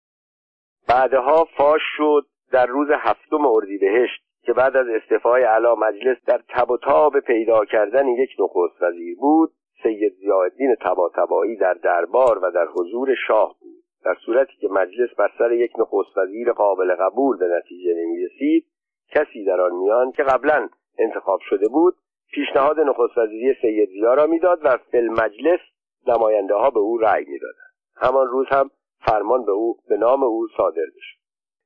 بعدها 0.88 1.44
فاش 1.56 1.80
شد 1.96 2.26
در 2.52 2.66
روز 2.66 2.88
هفتم 2.90 3.46
اردیبهشت 3.46 4.22
که 4.42 4.52
بعد 4.52 4.76
از 4.76 4.86
استعفای 4.88 5.42
علا 5.42 5.74
مجلس 5.74 6.16
در 6.26 6.40
تب 6.48 6.70
و 6.70 6.76
تاب 6.76 7.20
پیدا 7.20 7.64
کردن 7.64 8.08
یک 8.08 8.30
نخست 8.38 8.82
وزیر 8.82 9.16
بود 9.20 9.52
سید 9.82 10.12
زیادین 10.20 10.74
تباتبایی 10.80 11.56
در 11.56 11.74
دربار 11.74 12.38
و 12.38 12.50
در 12.50 12.66
حضور 12.66 13.14
شاه 13.26 13.56
بود. 13.60 13.69
در 14.04 14.14
صورتی 14.26 14.52
که 14.60 14.68
مجلس 14.68 15.14
بر 15.18 15.30
سر 15.38 15.52
یک 15.52 15.72
نخست 15.78 16.18
وزیر 16.18 16.52
قابل 16.52 16.94
قبول 16.94 17.36
به 17.36 17.46
نتیجه 17.46 17.94
نمی 17.94 18.24
رسید 18.24 18.66
کسی 19.10 19.44
در 19.44 19.60
آن 19.60 19.72
میان 19.72 20.12
که 20.12 20.22
قبلا 20.22 20.68
انتخاب 20.98 21.40
شده 21.42 21.68
بود 21.68 21.94
پیشنهاد 22.32 22.80
نخست 22.80 23.18
وزیری 23.18 23.54
سید 23.62 23.88
زیا 23.88 24.14
را 24.14 24.26
می‌داد 24.26 24.60
و 24.64 24.76
فل 24.76 25.08
مجلس 25.08 25.60
نماینده 26.06 26.54
ها 26.54 26.70
به 26.70 26.78
او 26.78 26.98
رأی 26.98 27.24
می‌دادند. 27.24 27.70
همان 27.96 28.26
روز 28.26 28.46
هم 28.50 28.70
فرمان 29.06 29.44
به 29.44 29.52
او 29.52 29.76
به 29.88 29.96
نام 29.96 30.22
او 30.22 30.48
صادر 30.56 30.86
می‌شد. 30.94 31.20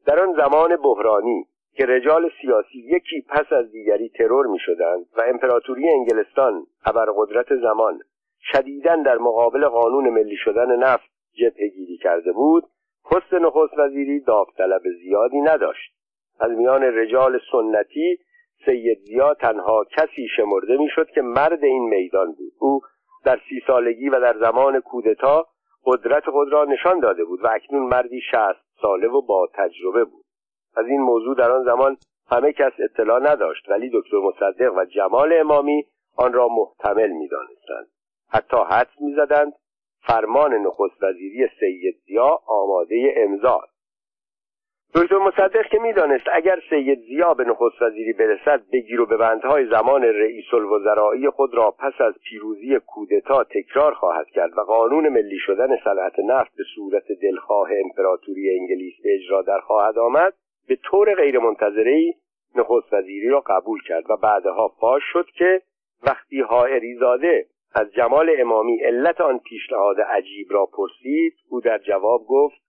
در 0.07 0.20
آن 0.20 0.32
زمان 0.32 0.76
بحرانی 0.76 1.47
که 1.76 1.87
رجال 1.87 2.30
سیاسی 2.41 2.78
یکی 2.78 3.26
پس 3.28 3.53
از 3.53 3.72
دیگری 3.72 4.09
ترور 4.09 4.47
می 4.47 4.59
شدند 4.59 5.07
و 5.16 5.20
امپراتوری 5.20 5.89
انگلستان 5.89 6.66
ابرقدرت 6.87 7.57
زمان 7.62 8.01
شدیدا 8.53 8.97
در 8.97 9.18
مقابل 9.18 9.68
قانون 9.68 10.09
ملی 10.09 10.37
شدن 10.37 10.76
نفت 10.76 11.13
جبهه 11.37 11.68
گیری 11.68 11.97
کرده 11.97 12.32
بود 12.32 12.64
پست 13.11 13.35
نخست 13.35 13.78
وزیری 13.78 14.20
داوطلب 14.20 14.82
زیادی 15.03 15.41
نداشت. 15.41 15.95
از 16.41 16.51
میان 16.51 16.82
رجال 16.82 17.41
سنتی 17.53 18.18
سید 18.66 18.99
زیا 18.99 19.35
تنها 19.35 19.85
کسی 19.85 20.28
شمرده 20.37 20.76
می‌شد 20.76 21.11
که 21.11 21.22
مرد 21.22 21.64
این 21.64 21.89
میدان 21.89 22.26
بود. 22.32 22.53
او 22.59 22.80
در 23.24 23.41
سی 23.49 23.61
سالگی 23.66 24.09
و 24.09 24.20
در 24.20 24.39
زمان 24.39 24.80
کودتا 24.80 25.47
قدرت 25.85 26.30
خود 26.30 26.53
را 26.53 26.64
نشان 26.64 27.01
داده 27.01 27.24
بود 27.24 27.45
و 27.45 27.49
اکنون 27.49 27.82
مردی 27.82 28.20
شست 28.20 28.80
ساله 28.82 29.09
و 29.09 29.22
با 29.22 29.49
تجربه 29.55 30.05
بود. 30.05 30.24
از 30.76 30.87
این 30.87 31.01
موضوع 31.01 31.37
در 31.37 31.51
آن 31.51 31.64
زمان 31.64 31.97
همه 32.30 32.53
کس 32.53 32.72
اطلاع 32.78 33.32
نداشت 33.32 33.68
ولی 33.68 33.91
دکتر 33.95 34.16
مصدق 34.16 34.76
و 34.76 34.85
جمال 34.85 35.32
امامی 35.32 35.87
آن 36.16 36.32
را 36.32 36.49
محتمل 36.49 37.09
می‌دانستند. 37.09 37.87
حتی 38.28 38.57
حدس 38.70 39.01
می‌زدند 39.01 39.53
فرمان 40.07 40.55
نخست 40.55 41.02
وزیری 41.02 41.48
سید 41.61 41.96
زیا 42.07 42.38
آماده 42.46 43.14
امضا 43.16 43.61
دکتر 44.94 45.18
مصدق 45.18 45.66
که 45.66 45.78
می‌دانست 45.78 46.24
اگر 46.32 46.61
سید 46.70 46.98
زیا 46.98 47.34
به 47.34 47.44
نخست 47.44 47.82
وزیری 47.82 48.12
برسد 48.12 48.62
بگیر 48.72 49.00
و 49.00 49.07
بندهای 49.07 49.66
زمان 49.66 50.02
رئیس 50.02 50.55
الوزرایی 50.55 51.30
خود 51.30 51.55
را 51.55 51.70
پس 51.70 52.00
از 52.00 52.14
پیروزی 52.24 52.78
کودتا 52.86 53.44
تکرار 53.44 53.94
خواهد 53.94 54.26
کرد 54.26 54.59
و 54.59 54.61
قانون 54.61 55.09
ملی 55.09 55.38
شدن 55.38 55.76
صنعت 55.84 56.18
نفت 56.18 56.57
به 56.57 56.64
صورت 56.74 57.05
دلخواه 57.22 57.68
امپراتوری 57.84 58.59
انگلیس 58.59 58.94
به 59.02 59.14
اجرا 59.14 59.42
در 59.42 59.61
خواهد 59.61 59.98
آمد 59.98 60.32
به 60.68 60.78
طور 60.84 61.14
غیرمنتظرهای 61.14 62.14
نخست 62.57 62.92
وزیری 62.92 63.28
را 63.28 63.40
قبول 63.40 63.80
کرد 63.88 64.11
و 64.11 64.16
بعدها 64.16 64.68
فاش 64.80 65.02
شد 65.12 65.26
که 65.38 65.62
وقتی 66.02 66.44
زاده 67.00 67.46
از 67.74 67.92
جمال 67.92 68.30
امامی 68.38 68.76
علت 68.82 69.20
آن 69.20 69.38
پیشنهاد 69.38 70.00
عجیب 70.00 70.46
را 70.50 70.66
پرسید 70.66 71.34
او 71.48 71.60
در 71.60 71.78
جواب 71.78 72.26
گفت 72.28 72.64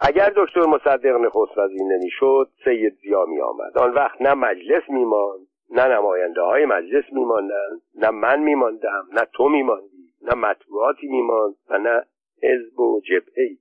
اگر 0.00 0.32
دکتر 0.36 0.60
مصدق 0.60 1.16
نخست 1.16 1.58
وزیر 1.58 1.82
نمی‌شد 1.82 2.50
سید 2.64 2.94
زیا 3.02 3.24
می 3.24 3.40
آمد 3.40 3.78
آن 3.78 3.94
وقت 3.94 4.22
نه 4.22 4.34
مجلس 4.34 4.82
میماند 4.88 5.46
نه 5.70 5.84
نماینده 5.84 6.40
های 6.40 6.66
مجلس 6.66 7.04
میماندند 7.12 7.82
نه 7.94 8.10
من 8.10 8.40
میماندم 8.40 9.06
نه 9.12 9.26
تو 9.32 9.48
میماندی 9.48 10.12
نه 10.22 10.34
مطبوعاتی 10.34 11.06
میماند 11.06 11.54
و 11.68 11.78
نه 11.78 12.02
حزب 12.42 12.80
و 12.80 13.00
جبهه 13.00 13.56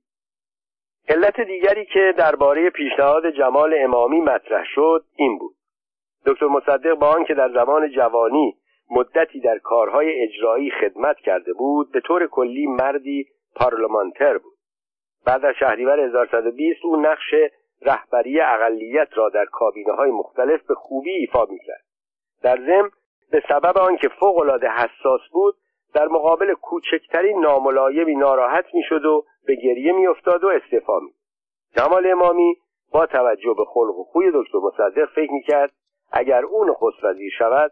علت 1.10 1.42
دیگری 1.42 1.86
که 1.86 2.14
درباره 2.18 2.70
پیشنهاد 2.70 3.30
جمال 3.30 3.76
امامی 3.78 4.22
مطرح 4.22 4.64
شد 4.76 5.06
این 5.16 5.38
بود. 5.38 5.56
دکتر 6.26 6.46
مصدق 6.46 6.94
با 6.94 7.08
آنکه 7.08 7.34
در 7.34 7.54
زمان 7.54 7.92
جوانی 7.92 8.58
مدتی 8.92 9.40
در 9.40 9.58
کارهای 9.58 10.22
اجرایی 10.22 10.72
خدمت 10.72 11.18
کرده 11.18 11.54
بود 11.54 11.92
به 11.92 12.00
طور 12.00 12.28
کلی 12.28 12.68
مردی 12.68 13.28
پارلمانتر 13.56 14.38
بود. 14.38 14.56
بعد 15.26 15.46
از 15.46 15.56
شهریور 15.60 16.00
1120 16.00 16.86
او 16.86 16.96
نقش 16.96 17.34
رهبری 17.82 18.42
اقلیت 18.42 19.08
را 19.14 19.30
در 19.30 19.46
کابینه 19.46 19.94
های 19.94 20.12
مختلف 20.12 20.68
به 20.68 20.76
خوبی 20.76 21.12
ایفا 21.12 21.46
می‌کرد. 21.46 21.84
در 22.44 22.58
ضمن 22.58 22.90
به 23.32 23.44
سبب 23.50 23.78
آنکه 23.78 24.08
فوقالعاده 24.20 24.70
حساس 24.70 25.22
بود 25.32 25.56
در 25.94 26.08
مقابل 26.08 26.54
کوچکترین 26.54 27.40
ناملایمی 27.40 28.16
ناراحت 28.16 28.66
می‌شد 28.74 29.06
و 29.06 29.26
به 29.48 29.56
گریه 29.56 29.92
میافتاد 29.92 30.44
و 30.44 30.48
استعفا 30.48 31.00
می 31.00 31.12
جمال 31.78 32.08
امامی 32.12 32.56
با 32.92 33.06
توجه 33.06 33.54
به 33.58 33.66
خلق 33.66 34.00
و 34.00 34.04
خوی 34.04 34.32
دکتر 34.34 34.58
مصدق 34.58 35.06
فکر 35.16 35.32
می‌کرد 35.32 35.72
اگر 36.12 36.46
او 36.46 36.66
نخست 36.66 37.04
وزیر 37.04 37.32
شود 37.38 37.72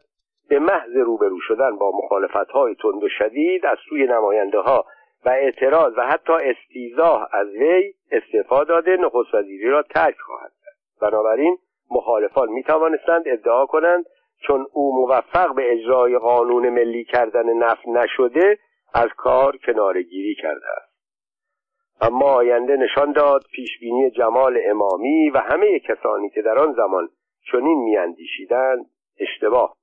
به 0.49 0.59
محض 0.59 0.95
روبرو 0.95 1.39
شدن 1.41 1.77
با 1.77 1.91
مخالفت 2.03 2.51
های 2.51 2.75
تند 2.75 3.03
و 3.03 3.09
شدید 3.09 3.65
از 3.65 3.77
سوی 3.89 4.07
نماینده 4.07 4.59
ها 4.59 4.85
و 5.25 5.29
اعتراض 5.29 5.93
و 5.97 6.07
حتی 6.07 6.33
استیزاه 6.33 7.29
از 7.31 7.47
وی 7.47 7.93
استعفا 8.11 8.63
داده 8.63 8.97
نخست 8.97 9.33
وزیری 9.33 9.69
را 9.69 9.81
ترک 9.81 10.15
خواهد 10.19 10.51
کرد. 10.65 10.75
بنابراین 11.01 11.57
مخالفان 11.91 12.49
می 12.49 12.63
توانستند 12.63 13.23
ادعا 13.25 13.65
کنند 13.65 14.05
چون 14.47 14.67
او 14.73 14.95
موفق 14.95 15.55
به 15.55 15.71
اجرای 15.71 16.17
قانون 16.17 16.69
ملی 16.69 17.03
کردن 17.03 17.53
نفت 17.53 17.87
نشده 17.87 18.57
از 18.93 19.09
کار 19.17 19.57
کنارگیری 19.57 20.35
کرده 20.35 20.65
است. 20.77 20.93
اما 22.01 22.25
آینده 22.25 22.75
نشان 22.75 23.11
داد 23.11 23.41
پیشبینی 23.55 24.11
جمال 24.11 24.59
امامی 24.65 25.29
و 25.29 25.37
همه 25.37 25.79
کسانی 25.79 26.29
که 26.29 26.41
در 26.41 26.59
آن 26.59 26.73
زمان 26.73 27.09
چنین 27.51 27.83
میاندیشیدند 27.83 28.85
اشتباه 29.19 29.75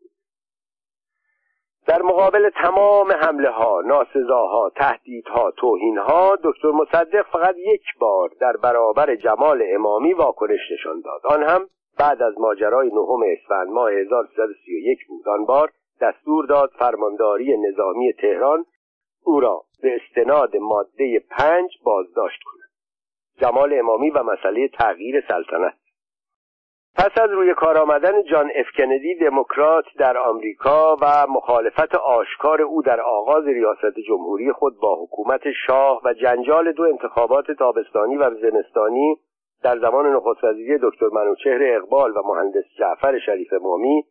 در 1.87 2.03
مقابل 2.03 2.51
تمام 2.51 3.13
حمله 3.13 3.51
ها 3.51 3.81
ناسزاها 3.87 4.71
تهدیدها 4.77 5.51
توهینها 5.51 6.39
دکتر 6.45 6.71
مصدق 6.71 7.27
فقط 7.33 7.55
یک 7.59 7.83
بار 8.01 8.31
در 8.41 8.57
برابر 8.57 9.15
جمال 9.15 9.63
امامی 9.75 10.13
واکنش 10.13 10.61
نشان 10.73 11.01
داد. 11.01 11.27
آن 11.27 11.43
هم 11.43 11.69
بعد 11.99 12.23
از 12.23 12.39
ماجرای 12.39 12.89
نهم 12.89 13.21
اسفند 13.33 13.69
ماه 13.69 13.93
1331 13.93 14.99
بود. 15.09 15.29
آن 15.29 15.45
بار 15.45 15.71
دستور 16.01 16.47
داد 16.47 16.71
فرمانداری 16.79 17.57
نظامی 17.57 18.13
تهران 18.13 18.65
او 19.25 19.41
را 19.41 19.63
به 19.83 19.97
استناد 19.97 20.57
ماده 20.57 21.25
پنج 21.31 21.71
بازداشت 21.85 22.43
کند. 22.45 22.71
جمال 23.41 23.79
امامی 23.79 24.11
و 24.11 24.23
مسئله 24.23 24.69
تغییر 24.69 25.25
سلطنت 25.29 25.80
پس 26.97 27.19
از 27.23 27.31
روی 27.31 27.55
کار 27.55 27.79
آمدن 27.79 28.23
جان 28.23 28.51
اف 28.55 28.67
کندی 28.79 29.15
دموکرات 29.15 29.85
در 29.99 30.19
آمریکا 30.19 30.97
و 31.03 31.27
مخالفت 31.29 31.95
آشکار 31.95 32.63
او 32.63 32.83
در 32.83 33.01
آغاز 33.01 33.47
ریاست 33.47 33.99
جمهوری 34.09 34.53
خود 34.53 34.81
با 34.83 35.03
حکومت 35.03 35.41
شاه 35.67 36.01
و 36.05 36.13
جنجال 36.13 36.73
دو 36.73 36.83
انتخابات 36.83 37.51
تابستانی 37.51 38.17
و 38.17 38.31
زمستانی 38.31 39.17
در 39.63 39.79
زمان 39.79 40.07
نخست 40.07 40.45
وزیری 40.45 40.79
دکتر 40.83 41.09
منوچهر 41.13 41.61
اقبال 41.63 42.17
و 42.17 42.23
مهندس 42.25 42.65
جعفر 42.79 43.19
شریف 43.19 43.53
مامی 43.53 44.05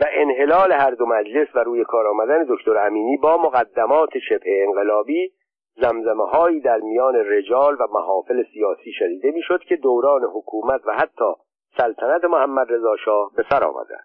و 0.00 0.04
انحلال 0.12 0.72
هر 0.72 0.90
دو 0.90 1.06
مجلس 1.06 1.48
و 1.54 1.58
روی 1.58 1.84
کار 1.84 2.06
آمدن 2.06 2.46
دکتر 2.48 2.86
امینی 2.86 3.16
با 3.16 3.36
مقدمات 3.36 4.18
شبه 4.28 4.64
انقلابی 4.68 5.32
زمزمه 5.80 6.26
هایی 6.26 6.60
در 6.60 6.78
میان 6.78 7.14
رجال 7.14 7.74
و 7.74 7.86
محافل 7.92 8.42
سیاسی 8.52 8.92
شنیده 8.98 9.30
می‌شد 9.30 9.60
که 9.60 9.76
دوران 9.76 10.22
حکومت 10.34 10.80
و 10.86 10.92
حتی 10.92 11.32
سلطنت 11.76 12.24
محمد 12.24 12.72
رضا 12.72 12.96
شاه 13.04 13.30
به 13.36 13.44
سر 13.50 13.64
آمده 13.64 13.98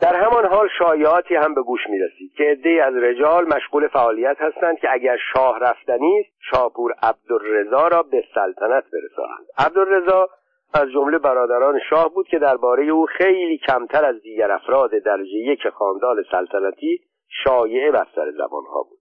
در 0.00 0.14
همان 0.14 0.46
حال 0.46 0.68
شایعاتی 0.78 1.34
هم 1.34 1.54
به 1.54 1.62
گوش 1.62 1.80
می 1.90 1.98
رسید 1.98 2.32
که 2.36 2.44
عدهای 2.44 2.80
از 2.80 2.94
رجال 2.94 3.46
مشغول 3.54 3.88
فعالیت 3.88 4.36
هستند 4.40 4.78
که 4.78 4.92
اگر 4.92 5.16
شاه 5.32 5.58
رفتنی 5.60 6.20
است 6.20 6.30
شاپور 6.50 6.94
عبدالرضا 7.02 7.88
را 7.88 8.02
به 8.02 8.24
سلطنت 8.34 8.84
برسانند. 8.92 9.46
عبدالرضا 9.58 10.28
از 10.74 10.88
جمله 10.94 11.18
برادران 11.18 11.80
شاه 11.90 12.14
بود 12.14 12.28
که 12.28 12.38
درباره 12.38 12.84
او 12.84 13.06
خیلی 13.06 13.58
کمتر 13.58 14.04
از 14.04 14.22
دیگر 14.22 14.52
افراد 14.52 14.90
درجه 14.90 15.36
یک 15.36 15.68
خاندان 15.68 16.16
سلطنتی 16.30 17.00
شایعه 17.44 17.90
بر 17.90 18.06
سر 18.14 18.30
زبانها 18.30 18.82
بود. 18.82 18.98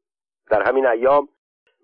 در 0.49 0.61
همین 0.61 0.85
ایام 0.85 1.27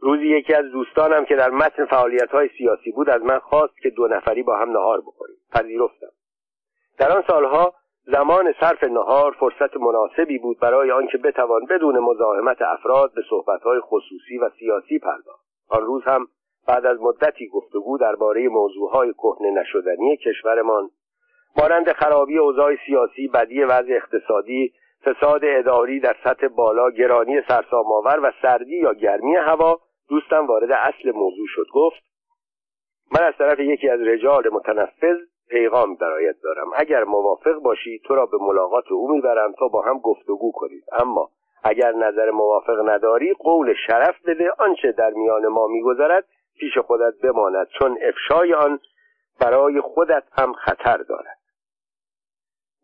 روزی 0.03 0.27
یکی 0.27 0.53
از 0.53 0.65
دوستانم 0.65 1.25
که 1.25 1.35
در 1.35 1.49
متن 1.49 1.85
فعالیت 1.85 2.29
های 2.31 2.49
سیاسی 2.57 2.91
بود 2.91 3.09
از 3.09 3.21
من 3.21 3.39
خواست 3.39 3.77
که 3.81 3.89
دو 3.89 4.07
نفری 4.07 4.43
با 4.43 4.57
هم 4.57 4.71
نهار 4.71 5.01
بخوریم. 5.01 5.35
پذیرفتم. 5.51 6.11
در 6.99 7.11
آن 7.11 7.23
سالها 7.27 7.73
زمان 8.05 8.53
صرف 8.59 8.83
نهار 8.83 9.31
فرصت 9.31 9.77
مناسبی 9.77 10.37
بود 10.37 10.59
برای 10.59 10.91
آنکه 10.91 11.17
بتوان 11.17 11.65
بدون 11.65 11.99
مزاحمت 11.99 12.61
افراد 12.61 13.13
به 13.13 13.21
صحبتهای 13.29 13.79
خصوصی 13.79 14.37
و 14.37 14.49
سیاسی 14.59 14.99
پرداخت. 14.99 15.45
آن 15.69 15.81
روز 15.81 16.03
هم 16.05 16.27
بعد 16.67 16.85
از 16.85 17.01
مدتی 17.01 17.47
گفتگو 17.47 17.97
درباره 17.97 18.49
موضوعهای 18.49 19.13
کهنه 19.13 19.51
نشدنی 19.51 20.17
کشورمان 20.17 20.89
مانند 21.57 21.91
خرابی 21.91 22.37
اوضاع 22.37 22.75
سیاسی 22.85 23.27
بدی 23.27 23.63
وضع 23.63 23.93
اقتصادی 23.93 24.73
فساد 25.05 25.41
اداری 25.43 25.99
در 25.99 26.15
سطح 26.23 26.47
بالا 26.47 26.91
گرانی 26.91 27.41
سرسام‌آور 27.47 28.19
و 28.23 28.31
سردی 28.41 28.75
یا 28.75 28.93
گرمی 28.93 29.35
هوا 29.35 29.79
دوستم 30.09 30.47
وارد 30.47 30.71
اصل 30.71 31.11
موضوع 31.11 31.47
شد 31.47 31.65
گفت 31.73 32.03
من 33.11 33.23
از 33.23 33.33
طرف 33.37 33.59
یکی 33.59 33.89
از 33.89 33.99
رجال 33.99 34.49
متنفذ 34.51 35.17
پیغام 35.49 35.95
برایت 35.95 36.35
دارم. 36.43 36.67
اگر 36.75 37.03
موافق 37.03 37.53
باشی 37.53 37.99
تو 38.05 38.15
را 38.15 38.25
به 38.25 38.37
ملاقات 38.41 38.91
او 38.91 39.11
می‌برم 39.11 39.53
تا 39.59 39.67
با 39.67 39.81
هم 39.81 39.99
گفتگو 39.99 40.51
کنید 40.51 40.83
اما 40.91 41.29
اگر 41.63 41.91
نظر 41.91 42.31
موافق 42.31 42.89
نداری 42.89 43.33
قول 43.33 43.73
شرف 43.87 44.15
بده 44.25 44.51
آنچه 44.59 44.91
در 44.91 45.09
میان 45.09 45.47
ما 45.47 45.67
میگذرد 45.67 46.25
پیش 46.59 46.77
خودت 46.77 47.13
بماند 47.23 47.67
چون 47.79 47.97
افشای 48.01 48.53
آن 48.53 48.79
برای 49.39 49.81
خودت 49.81 50.23
هم 50.31 50.53
خطر 50.53 50.97
دارد. 50.97 51.39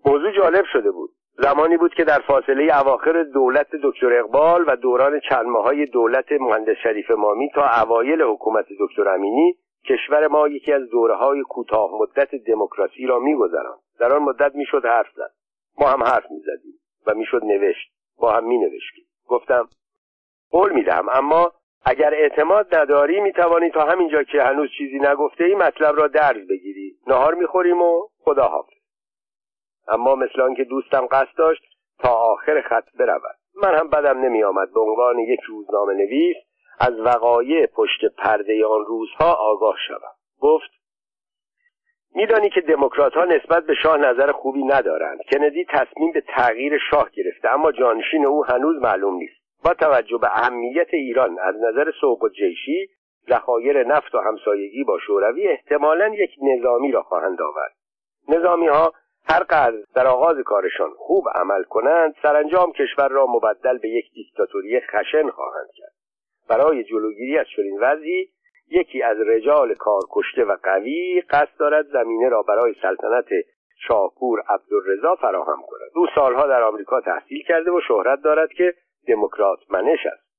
موضوع 0.05 0.31
جالب 0.31 0.65
شده 0.73 0.91
بود. 0.91 1.09
زمانی 1.41 1.77
بود 1.77 1.93
که 1.93 2.03
در 2.03 2.19
فاصله 2.19 2.79
اواخر 2.79 3.23
دولت 3.23 3.67
دکتر 3.83 4.19
اقبال 4.19 4.63
و 4.67 4.75
دوران 4.75 5.19
چند 5.29 5.55
های 5.55 5.85
دولت 5.85 6.31
مهندس 6.31 6.75
شریف 6.83 7.11
مامی 7.11 7.49
تا 7.49 7.81
اوایل 7.81 8.21
حکومت 8.21 8.65
دکتر 8.79 9.09
امینی 9.09 9.53
کشور 9.89 10.27
ما 10.27 10.47
یکی 10.47 10.73
از 10.73 10.89
دوره 10.89 11.15
های 11.15 11.41
کوتاه 11.41 11.89
مدت 12.01 12.35
دموکراسی 12.35 13.05
را 13.05 13.19
میگذراند. 13.19 13.79
در 13.99 14.13
آن 14.13 14.21
مدت 14.21 14.55
می‌شد 14.55 14.85
حرف 14.85 15.07
زد. 15.15 15.31
ما 15.79 15.89
هم 15.89 16.03
حرف 16.03 16.31
می‌زدیم 16.31 16.73
و 17.07 17.13
می‌شد 17.13 17.43
نوشت. 17.43 17.91
با 18.17 18.31
هم 18.31 18.43
مینوشتیم. 18.43 19.05
گفتم 19.27 19.67
قول 20.51 20.73
می‌دهم 20.73 21.09
اما 21.09 21.51
اگر 21.85 22.13
اعتماد 22.13 22.75
نداری 22.75 23.19
می‌توانی 23.19 23.69
تا 23.69 23.81
همینجا 23.81 24.23
که 24.23 24.43
هنوز 24.43 24.69
چیزی 24.77 24.99
نگفته 24.99 25.43
ای 25.43 25.55
مطلب 25.55 25.95
را 25.95 26.07
درز 26.07 26.47
بگیری. 26.49 26.95
نهار 27.07 27.33
می‌خوریم 27.35 27.81
و 27.81 28.07
خدا 28.19 28.43
حافظ 28.43 28.78
اما 29.89 30.15
مثل 30.15 30.41
آنکه 30.41 30.63
دوستم 30.63 31.07
قصد 31.11 31.37
داشت 31.37 31.63
تا 31.99 32.09
آخر 32.09 32.61
خط 32.61 32.85
برود. 32.99 33.35
من 33.63 33.75
هم 33.75 33.89
بدم 33.89 34.19
نمی 34.19 34.43
آمد 34.43 34.73
به 34.73 34.79
عنوان 34.79 35.19
یک 35.19 35.39
روزنامه 35.39 35.93
نویس 35.93 36.37
از 36.79 36.99
وقایع 36.99 37.65
پشت 37.65 38.05
پرده 38.17 38.65
آن 38.65 38.85
روزها 38.85 39.33
آگاه 39.33 39.75
شوم. 39.87 40.11
گفت 40.39 40.69
میدانی 42.15 42.49
که 42.49 42.61
دموکرات 42.61 43.13
ها 43.13 43.25
نسبت 43.25 43.65
به 43.65 43.75
شاه 43.83 43.97
نظر 43.97 44.31
خوبی 44.31 44.63
ندارند. 44.63 45.19
کندی 45.31 45.65
تصمیم 45.69 46.11
به 46.11 46.21
تغییر 46.21 46.77
شاه 46.91 47.09
گرفته 47.13 47.49
اما 47.49 47.71
جانشین 47.71 48.25
او 48.25 48.45
هنوز 48.45 48.81
معلوم 48.81 49.15
نیست. 49.15 49.39
با 49.63 49.73
توجه 49.73 50.17
به 50.17 50.27
اهمیت 50.27 50.93
ایران 50.93 51.39
از 51.39 51.55
نظر 51.55 51.91
سوق 52.01 52.23
و 52.23 52.29
جیشی 52.29 52.89
ذخایر 53.29 53.87
نفت 53.87 54.15
و 54.15 54.19
همسایگی 54.19 54.83
با 54.83 54.99
شوروی 54.99 55.47
احتمالا 55.47 56.07
یک 56.07 56.31
نظامی 56.41 56.91
را 56.91 57.03
خواهند 57.03 57.41
آورد. 57.41 57.71
نظامی 58.27 58.67
ها 58.67 58.93
هر 59.31 59.43
قدر 59.43 59.83
در 59.95 60.07
آغاز 60.07 60.37
کارشان 60.45 60.89
خوب 60.97 61.25
عمل 61.35 61.63
کنند 61.63 62.15
سرانجام 62.21 62.71
کشور 62.71 63.07
را 63.09 63.25
مبدل 63.25 63.77
به 63.77 63.89
یک 63.89 64.05
دیکتاتوری 64.13 64.79
خشن 64.79 65.29
خواهند 65.29 65.69
کرد. 65.77 65.91
برای 66.49 66.83
جلوگیری 66.83 67.37
از 67.37 67.45
چنین 67.55 67.79
وضعی 67.81 68.29
یکی 68.71 69.03
از 69.03 69.17
رجال 69.17 69.73
کارکشته 69.73 70.43
و 70.43 70.57
قوی 70.63 71.21
قصد 71.29 71.57
دارد 71.59 71.85
زمینه 71.85 72.29
را 72.29 72.41
برای 72.41 72.75
سلطنت 72.81 73.25
شاپور 73.87 74.43
عبدالرضا 74.49 75.15
فراهم 75.15 75.61
کند. 75.67 75.89
او 75.95 76.07
سالها 76.15 76.47
در 76.47 76.61
آمریکا 76.63 77.01
تحصیل 77.01 77.43
کرده 77.47 77.71
و 77.71 77.81
شهرت 77.87 78.21
دارد 78.21 78.49
که 78.53 78.73
دموکرات 79.07 79.59
منش 79.69 80.05
است. 80.05 80.29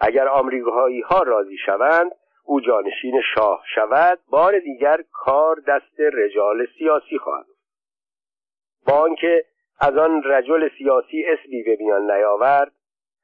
اگر 0.00 0.28
آمریکایی 0.28 1.00
ها 1.00 1.22
راضی 1.22 1.56
شوند 1.66 2.10
او 2.44 2.60
جانشین 2.60 3.20
شاه 3.34 3.62
شود 3.74 4.18
بار 4.30 4.58
دیگر 4.58 5.02
کار 5.12 5.56
دست 5.66 6.00
رجال 6.00 6.66
سیاسی 6.78 7.18
خواهد 7.18 7.57
با 8.88 8.94
آنکه 8.94 9.44
از 9.80 9.96
آن 9.96 10.22
رجل 10.24 10.68
سیاسی 10.78 11.24
اسمی 11.26 11.62
به 11.62 11.76
میان 11.80 12.10
نیاورد 12.10 12.72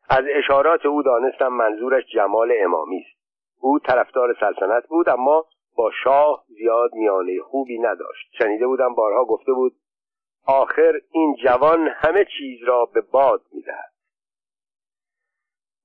از 0.09 0.25
اشارات 0.35 0.87
او 0.87 1.03
دانستم 1.03 1.49
منظورش 1.49 2.05
جمال 2.15 2.53
امامی 2.61 2.99
است. 2.99 3.21
او 3.61 3.79
طرفدار 3.79 4.37
سلطنت 4.41 4.87
بود 4.87 5.09
اما 5.09 5.47
با 5.77 5.91
شاه 6.05 6.45
زیاد 6.49 6.95
میانه 6.95 7.41
خوبی 7.41 7.79
نداشت. 7.79 8.31
شنیده 8.39 8.67
بودم 8.67 8.95
بارها 8.95 9.25
گفته 9.25 9.53
بود 9.53 9.73
آخر 10.47 11.01
این 11.11 11.37
جوان 11.45 11.89
همه 11.89 12.27
چیز 12.39 12.69
را 12.69 12.85
به 12.95 13.01
باد 13.01 13.43
می‌دهد. 13.53 13.93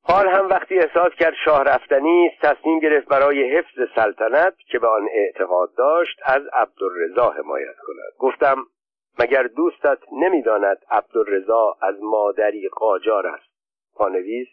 حال 0.03 0.27
هم 0.27 0.49
وقتی 0.49 0.79
احساس 0.79 1.13
کرد 1.19 1.33
شاه 1.45 1.63
رفتنی 1.63 2.27
است 2.27 2.45
تصمیم 2.45 2.79
گرفت 2.79 3.07
برای 3.07 3.57
حفظ 3.57 3.79
سلطنت 3.95 4.53
که 4.71 4.79
به 4.79 4.87
آن 4.87 5.07
اعتقاد 5.11 5.75
داشت 5.75 6.19
از 6.23 6.41
عبدالرضا 6.53 7.29
حمایت 7.29 7.75
کند. 7.87 8.13
گفتم 8.19 8.55
مگر 9.19 9.43
دوستت 9.43 9.99
نمی‌داند 10.11 10.77
عبدالرضا 10.91 11.77
از 11.81 11.95
مادری 12.01 12.69
قاجار 12.69 13.27
است؟ 13.27 13.49
پانویس 13.95 14.47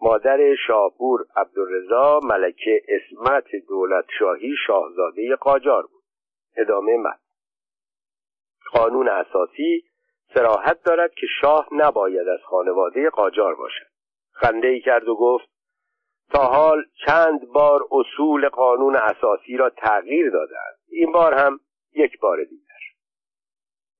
مادر 0.00 0.54
شاپور 0.66 1.26
عبدالرضا 1.36 2.20
ملکه 2.22 2.82
اسمت 2.88 3.44
دولت 3.68 4.04
شاهی 4.18 4.54
شاهزاده 4.66 5.36
قاجار 5.36 5.82
بود. 5.82 6.02
ادامه 6.56 6.96
مد 6.96 7.20
قانون 8.72 9.08
اساسی 9.08 9.84
سراحت 10.34 10.82
دارد 10.82 11.14
که 11.14 11.26
شاه 11.40 11.68
نباید 11.72 12.28
از 12.28 12.40
خانواده 12.44 13.10
قاجار 13.10 13.54
باشد. 13.54 13.86
خنده 14.32 14.68
ای 14.68 14.80
کرد 14.80 15.08
و 15.08 15.16
گفت 15.16 15.48
تا 16.30 16.44
حال 16.44 16.84
چند 17.06 17.48
بار 17.48 17.80
اصول 17.90 18.48
قانون 18.48 18.96
اساسی 18.96 19.56
را 19.56 19.70
تغییر 19.70 20.30
دادند 20.30 20.78
این 20.88 21.12
بار 21.12 21.34
هم 21.34 21.60
یک 21.94 22.20
بار 22.20 22.44
دیگر. 22.44 22.63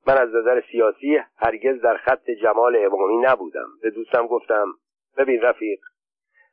من 0.06 0.18
از 0.18 0.28
نظر 0.34 0.62
سیاسی 0.72 1.20
هرگز 1.36 1.80
در 1.80 1.96
خط 1.96 2.30
جمال 2.30 2.76
امامی 2.76 3.16
نبودم. 3.16 3.68
به 3.82 3.90
دوستم 3.90 4.26
گفتم 4.26 4.66
ببین 5.18 5.40
رفیق 5.40 5.78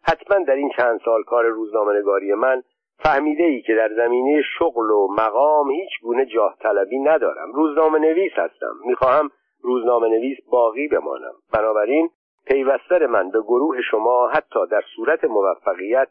حتما 0.03 0.45
در 0.45 0.55
این 0.55 0.71
چند 0.77 0.99
سال 1.05 1.23
کار 1.23 1.45
روزنامه 1.45 1.99
نگاری 1.99 2.33
من 2.33 2.63
فهمیده 3.03 3.43
ای 3.43 3.61
که 3.61 3.75
در 3.75 3.89
زمینه 3.95 4.41
شغل 4.59 4.91
و 4.91 5.07
مقام 5.17 5.71
هیچ 5.71 5.91
گونه 6.01 6.25
جاه 6.25 6.55
طلبی 6.59 6.99
ندارم. 6.99 7.51
روزنامه 7.51 7.99
نویس 7.99 8.31
هستم. 8.35 8.75
می‌خواهم 8.85 9.29
روزنامه 9.61 10.07
نویس 10.07 10.37
باقی 10.51 10.87
بمانم. 10.87 11.33
بنابراین 11.53 12.09
پیوستر 12.45 13.05
من 13.05 13.29
به 13.29 13.41
گروه 13.41 13.81
شما 13.91 14.27
حتی 14.27 14.59
در 14.71 14.83
صورت 14.95 15.23
موفقیت 15.23 16.07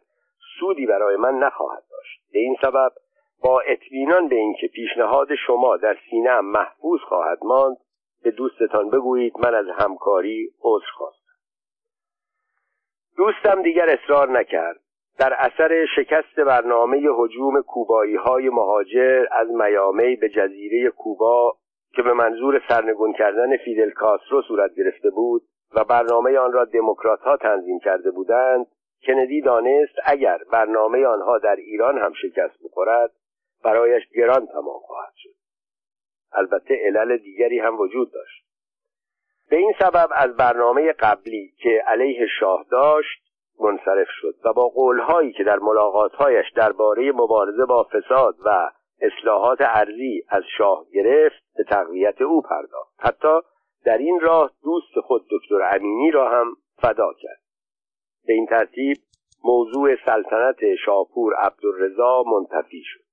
سودی 0.61 0.87
برای 0.87 1.17
من 1.17 1.35
نخواهد 1.35 1.83
داشت. 1.91 2.21
به 2.33 2.39
این 2.39 2.57
سبب 2.63 2.93
با 3.43 3.61
اطمینان 3.61 4.29
به 4.29 4.37
اینکه 4.37 4.67
پیشنهاد 4.67 5.29
شما 5.47 5.77
در 5.77 5.97
سینه 6.11 6.41
محفوظ 6.41 7.01
خواهد 7.01 7.39
ماند 7.43 7.77
به 8.23 8.31
دوستتان 8.31 8.91
بگویید 8.91 9.33
من 9.39 9.55
از 9.55 9.67
همکاری 9.79 10.51
عذر 10.63 10.87
خواستم. 10.95 11.21
دوستم 13.17 13.63
دیگر 13.63 13.91
اصرار 13.91 14.31
نکرد. 14.31 14.81
در 15.19 15.35
اثر 15.39 15.87
شکست 15.97 16.41
برنامه 16.47 17.09
حجوم 17.17 17.63
کوبایی 17.63 18.17
های 18.17 18.49
مهاجر 18.49 19.27
از 19.33 19.49
میامی 19.49 20.17
به 20.17 20.29
جزیره 20.29 20.91
کوبا 20.91 21.57
که 21.93 22.03
به 22.03 22.13
منظور 22.13 22.63
سرنگون 22.69 23.13
کردن 23.13 23.57
فیدل 23.57 23.91
کاسترو 23.91 24.43
صورت 24.43 24.75
گرفته 24.75 25.11
بود 25.11 25.43
و 25.75 25.85
برنامه 25.85 26.39
آن 26.39 26.53
را 26.53 26.65
دموکرات 26.65 27.21
ها 27.21 27.37
تنظیم 27.37 27.79
کرده 27.79 28.11
بودند 28.11 28.67
کندی 29.07 29.41
دانست 29.41 29.95
اگر 30.05 30.39
برنامه 30.53 31.07
آنها 31.07 31.39
در 31.39 31.57
ایران 31.57 31.99
هم 31.99 32.13
شکست 32.13 32.65
بخورد 32.65 33.11
برایش 33.65 34.09
گران 34.09 34.47
تمام 34.47 34.81
خواهد 34.87 35.13
شد. 35.17 35.35
البته 36.33 36.75
علل 36.87 37.17
دیگری 37.17 37.59
هم 37.59 37.81
وجود 37.81 38.13
داشت. 38.13 38.45
به 39.51 39.57
این 39.57 39.73
سبب 39.79 40.09
از 40.13 40.37
برنامه 40.37 40.93
قبلی 40.93 41.55
که 41.63 41.83
علیه 41.87 42.27
شاه 42.41 42.67
داشت 42.71 43.23
منصرف 43.61 44.09
شد 44.11 44.35
و 44.45 44.53
با 44.53 44.69
قولهایی 44.69 45.33
که 45.33 45.45
در 45.45 45.59
ملاقاتهایش 45.59 46.47
درباره 46.57 47.13
مبارزه 47.13 47.65
با 47.65 47.89
فساد 47.93 48.35
و 48.45 48.71
اصلاحات 49.01 49.59
ارزی 49.61 50.23
از 50.29 50.43
شاه 50.59 50.87
گرفت 50.95 51.43
به 51.57 51.65
تقویت 51.65 52.23
او 52.23 52.43
پرداخت. 52.43 52.95
حتی 52.99 53.41
در 53.85 53.99
این 53.99 54.21
راه 54.21 54.51
دوست 54.63 55.01
خود 55.07 55.27
دکتر 55.31 55.77
امینی 55.77 56.11
را 56.11 56.31
هم 56.31 56.57
فدا 56.83 57.13
کرد. 57.21 57.41
به 58.27 58.33
این 58.33 58.47
ترتیب 58.47 58.97
موضوع 59.45 59.97
سلطنت 60.07 60.75
شاپور 60.85 61.35
عبدالرضا 61.35 62.23
منتفی 62.23 62.83
شد. 62.85 63.10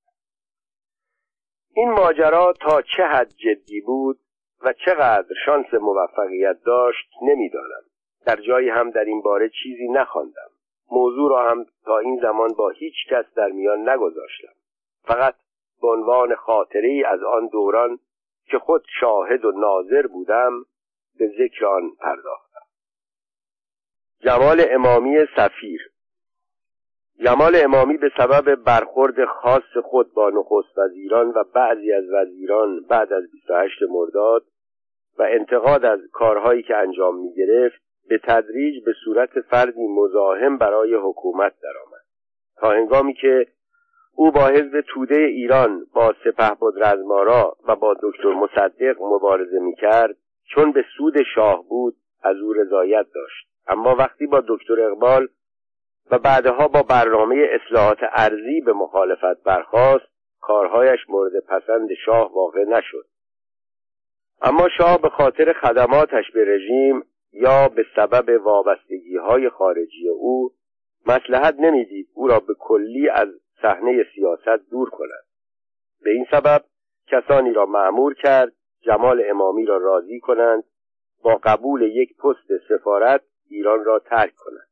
این 1.78 1.92
ماجرا 1.92 2.54
تا 2.54 2.82
چه 2.82 3.04
حد 3.04 3.30
جدی 3.30 3.82
بود 3.82 4.20
و 4.62 4.74
چقدر 4.86 5.36
شانس 5.46 5.74
موفقیت 5.74 6.58
داشت 6.66 7.10
نمی‌دانم. 7.22 7.84
در 8.26 8.36
جایی 8.36 8.70
هم 8.70 8.92
در 8.92 9.04
این 9.06 9.22
باره 9.22 9.50
چیزی 9.64 9.88
نخواندم. 9.88 10.50
موضوع 10.92 11.30
را 11.30 11.50
هم 11.50 11.66
تا 11.86 11.98
این 11.98 12.20
زمان 12.22 12.54
با 12.54 12.70
هیچ 12.70 12.94
کس 13.10 13.26
در 13.36 13.50
میان 13.50 13.90
نگذاشتم. 13.90 14.54
فقط 15.04 15.36
به 15.82 15.88
عنوان 15.88 16.36
خاطره 16.36 17.04
از 17.08 17.24
آن 17.24 17.48
دوران 17.48 18.00
که 18.46 18.60
خود 18.60 18.86
شاهد 19.00 19.46
و 19.46 19.52
ناظر 19.52 20.08
بودم 20.08 20.52
به 21.20 21.28
ذکر 21.28 21.66
آن 21.66 21.92
پرداختم. 22.00 22.66
جمال 24.20 24.66
امامی 24.70 25.18
سفیر 25.36 25.92
جمال 27.26 27.56
امامی 27.56 27.98
به 27.98 28.12
سبب 28.18 28.56
برخورد 28.56 29.26
خاص 29.26 29.78
خود 29.84 30.14
با 30.14 30.30
نخست 30.30 30.78
وزیران 30.78 31.28
و 31.30 31.44
بعضی 31.54 31.94
از 31.94 32.04
وزیران 32.14 32.80
بعد 32.90 33.14
از 33.14 33.24
28 33.32 33.82
مرداد 33.90 34.44
و 35.20 35.24
انتقاد 35.30 35.86
از 35.86 36.00
کارهایی 36.12 36.64
که 36.64 36.76
انجام 36.76 37.20
می 37.20 37.34
گرفت 37.34 37.82
به 38.10 38.20
تدریج 38.24 38.86
به 38.86 38.94
صورت 39.04 39.30
فردی 39.50 39.88
مزاحم 39.88 40.58
برای 40.58 40.96
حکومت 40.96 41.54
درآمد. 41.64 42.06
تا 42.58 42.72
هنگامی 42.72 43.14
که 43.14 43.48
او 44.16 44.32
با 44.32 44.48
حزب 44.48 44.82
توده 44.82 45.20
ایران 45.20 45.86
با 45.94 46.14
سپه 46.24 46.58
رزمارا 46.76 47.58
و 47.68 47.76
با 47.76 47.96
دکتر 48.04 48.34
مصدق 48.34 48.96
مبارزه 49.02 49.60
می 49.60 49.76
کرد 49.76 50.18
چون 50.56 50.72
به 50.72 50.86
سود 50.98 51.14
شاه 51.36 51.64
بود 51.70 51.96
از 52.24 52.38
او 52.38 52.54
رضایت 52.54 53.06
داشت. 53.16 53.48
اما 53.68 53.96
وقتی 53.96 54.28
با 54.28 54.44
دکتر 54.48 54.82
اقبال 54.82 55.28
و 56.12 56.20
بعدها 56.20 56.68
با 56.68 56.82
برنامه 56.82 57.48
اصلاحات 57.50 57.98
ارزی 58.12 58.62
به 58.62 58.74
مخالفت 58.74 59.44
برخواست 59.44 60.06
کارهایش 60.42 61.00
مورد 61.10 61.34
پسند 61.48 61.90
شاه 62.06 62.34
واقع 62.34 62.64
نشد. 62.64 63.06
اما 64.42 64.70
شاه 64.78 65.02
به 65.02 65.10
خاطر 65.10 65.54
خدماتش 65.54 66.32
به 66.34 66.46
رژیم 66.46 67.04
یا 67.34 67.68
به 67.68 67.86
سبب 67.96 68.46
وابستگی 68.46 69.18
های 69.18 69.50
خارجی 69.50 70.10
او 70.10 70.52
مسلحت 71.06 71.56
نمی‌دید 71.60 72.08
او 72.14 72.28
را 72.28 72.40
به 72.40 72.54
کلی 72.60 73.10
از 73.10 73.28
صحنه 73.62 74.06
سیاست 74.16 74.70
دور 74.72 74.90
کند. 74.90 75.26
به 76.04 76.10
این 76.10 76.26
سبب 76.32 76.64
کسانی 77.08 77.54
را 77.54 77.66
معمور 77.66 78.14
کرد 78.14 78.54
جمال 78.82 79.24
امامی 79.30 79.66
را 79.66 79.78
راضی 79.78 80.20
کنند 80.20 80.64
با 81.24 81.40
قبول 81.44 81.82
یک 81.82 82.18
پست 82.18 82.68
سفارت 82.70 83.22
ایران 83.50 83.86
را 83.86 84.00
ترک 84.00 84.34
کنند. 84.36 84.67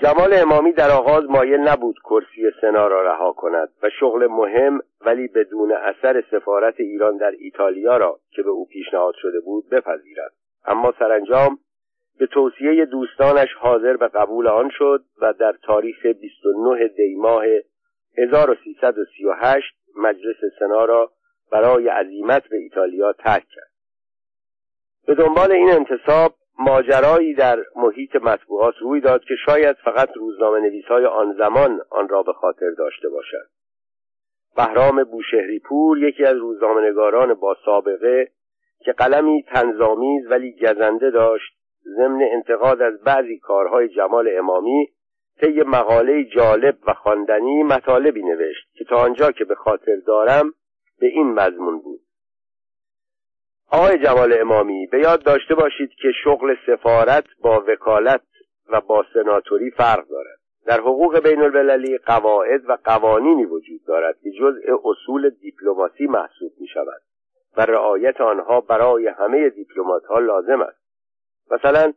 جمال 0.00 0.34
امامی 0.34 0.72
در 0.72 0.90
آغاز 0.90 1.24
مایل 1.24 1.60
نبود 1.60 1.96
کرسی 2.04 2.50
سنا 2.60 2.86
را 2.86 3.02
رها 3.02 3.32
کند 3.32 3.68
و 3.82 3.90
شغل 4.00 4.26
مهم 4.26 4.80
ولی 5.00 5.28
بدون 5.28 5.72
اثر 5.72 6.24
سفارت 6.30 6.80
ایران 6.80 7.16
در 7.16 7.30
ایتالیا 7.38 7.96
را 7.96 8.20
که 8.30 8.42
به 8.42 8.50
او 8.50 8.66
پیشنهاد 8.66 9.14
شده 9.18 9.40
بود 9.40 9.68
بپذیرد. 9.68 10.32
اما 10.64 10.94
سرانجام 10.98 11.58
به 12.18 12.26
توصیه 12.26 12.84
دوستانش 12.84 13.48
حاضر 13.58 13.96
به 13.96 14.08
قبول 14.08 14.46
آن 14.46 14.70
شد 14.78 15.04
و 15.20 15.32
در 15.32 15.54
تاریخ 15.62 16.06
29 16.06 16.88
دی 16.88 17.14
ماه 17.14 17.44
1338 18.18 19.74
مجلس 19.96 20.36
سنا 20.58 20.84
را 20.84 21.10
برای 21.52 21.88
عزیمت 21.88 22.48
به 22.48 22.56
ایتالیا 22.56 23.12
ترک 23.12 23.44
کرد. 23.54 23.72
به 25.06 25.14
دنبال 25.14 25.52
این 25.52 25.70
انتصاب 25.70 26.34
ماجرایی 26.58 27.34
در 27.34 27.58
محیط 27.76 28.16
مطبوعات 28.16 28.74
روی 28.80 29.00
داد 29.00 29.24
که 29.24 29.34
شاید 29.46 29.76
فقط 29.84 30.16
روزنامه 30.16 30.60
نویس 30.60 30.84
های 30.84 31.04
آن 31.04 31.34
زمان 31.38 31.80
آن 31.90 32.08
را 32.08 32.22
به 32.22 32.32
خاطر 32.32 32.70
داشته 32.78 33.08
باشد. 33.08 33.48
بهرام 34.56 35.04
بوشهری 35.04 35.58
پور 35.58 35.98
یکی 35.98 36.24
از 36.24 36.36
روزنامهنگاران 36.36 37.34
با 37.34 37.56
سابقه 37.64 38.28
که 38.84 38.92
قلمی 38.92 39.42
تنظامیز 39.42 40.26
ولی 40.30 40.56
گزنده 40.62 41.10
داشت 41.10 41.52
ضمن 41.96 42.22
انتقاد 42.22 42.82
از 42.82 43.02
بعضی 43.02 43.38
کارهای 43.38 43.88
جمال 43.88 44.28
امامی 44.38 44.88
طی 45.40 45.62
مقاله 45.62 46.24
جالب 46.24 46.76
و 46.86 46.94
خواندنی 46.94 47.62
مطالبی 47.62 48.22
نوشت 48.22 48.68
که 48.74 48.84
تا 48.84 48.96
آنجا 48.96 49.30
که 49.30 49.44
به 49.44 49.54
خاطر 49.54 49.96
دارم 50.06 50.54
به 51.00 51.06
این 51.06 51.32
مضمون 51.32 51.78
بود. 51.78 52.00
آقای 53.72 53.98
جمال 53.98 54.40
امامی 54.40 54.86
به 54.86 55.00
یاد 55.00 55.22
داشته 55.22 55.54
باشید 55.54 55.90
که 56.02 56.08
شغل 56.24 56.54
سفارت 56.66 57.24
با 57.42 57.64
وکالت 57.68 58.22
و 58.68 58.80
با 58.80 59.04
سناتوری 59.14 59.70
فرق 59.70 60.08
دارد. 60.08 60.38
در 60.66 60.80
حقوق 60.80 61.18
بین 61.18 61.42
المللی 61.42 61.98
قواعد 61.98 62.70
و 62.70 62.78
قوانینی 62.84 63.44
وجود 63.44 63.80
دارد 63.86 64.14
که 64.22 64.30
جزء 64.30 64.76
اصول 64.84 65.30
دیپلماسی 65.30 66.06
محسوب 66.06 66.52
می 66.60 66.66
شود 66.66 67.02
و 67.56 67.60
رعایت 67.60 68.20
آنها 68.20 68.60
برای 68.60 69.08
همه 69.08 69.48
دیپلمات 69.48 70.04
ها 70.04 70.18
لازم 70.18 70.60
است. 70.60 70.82
مثلا 71.50 71.92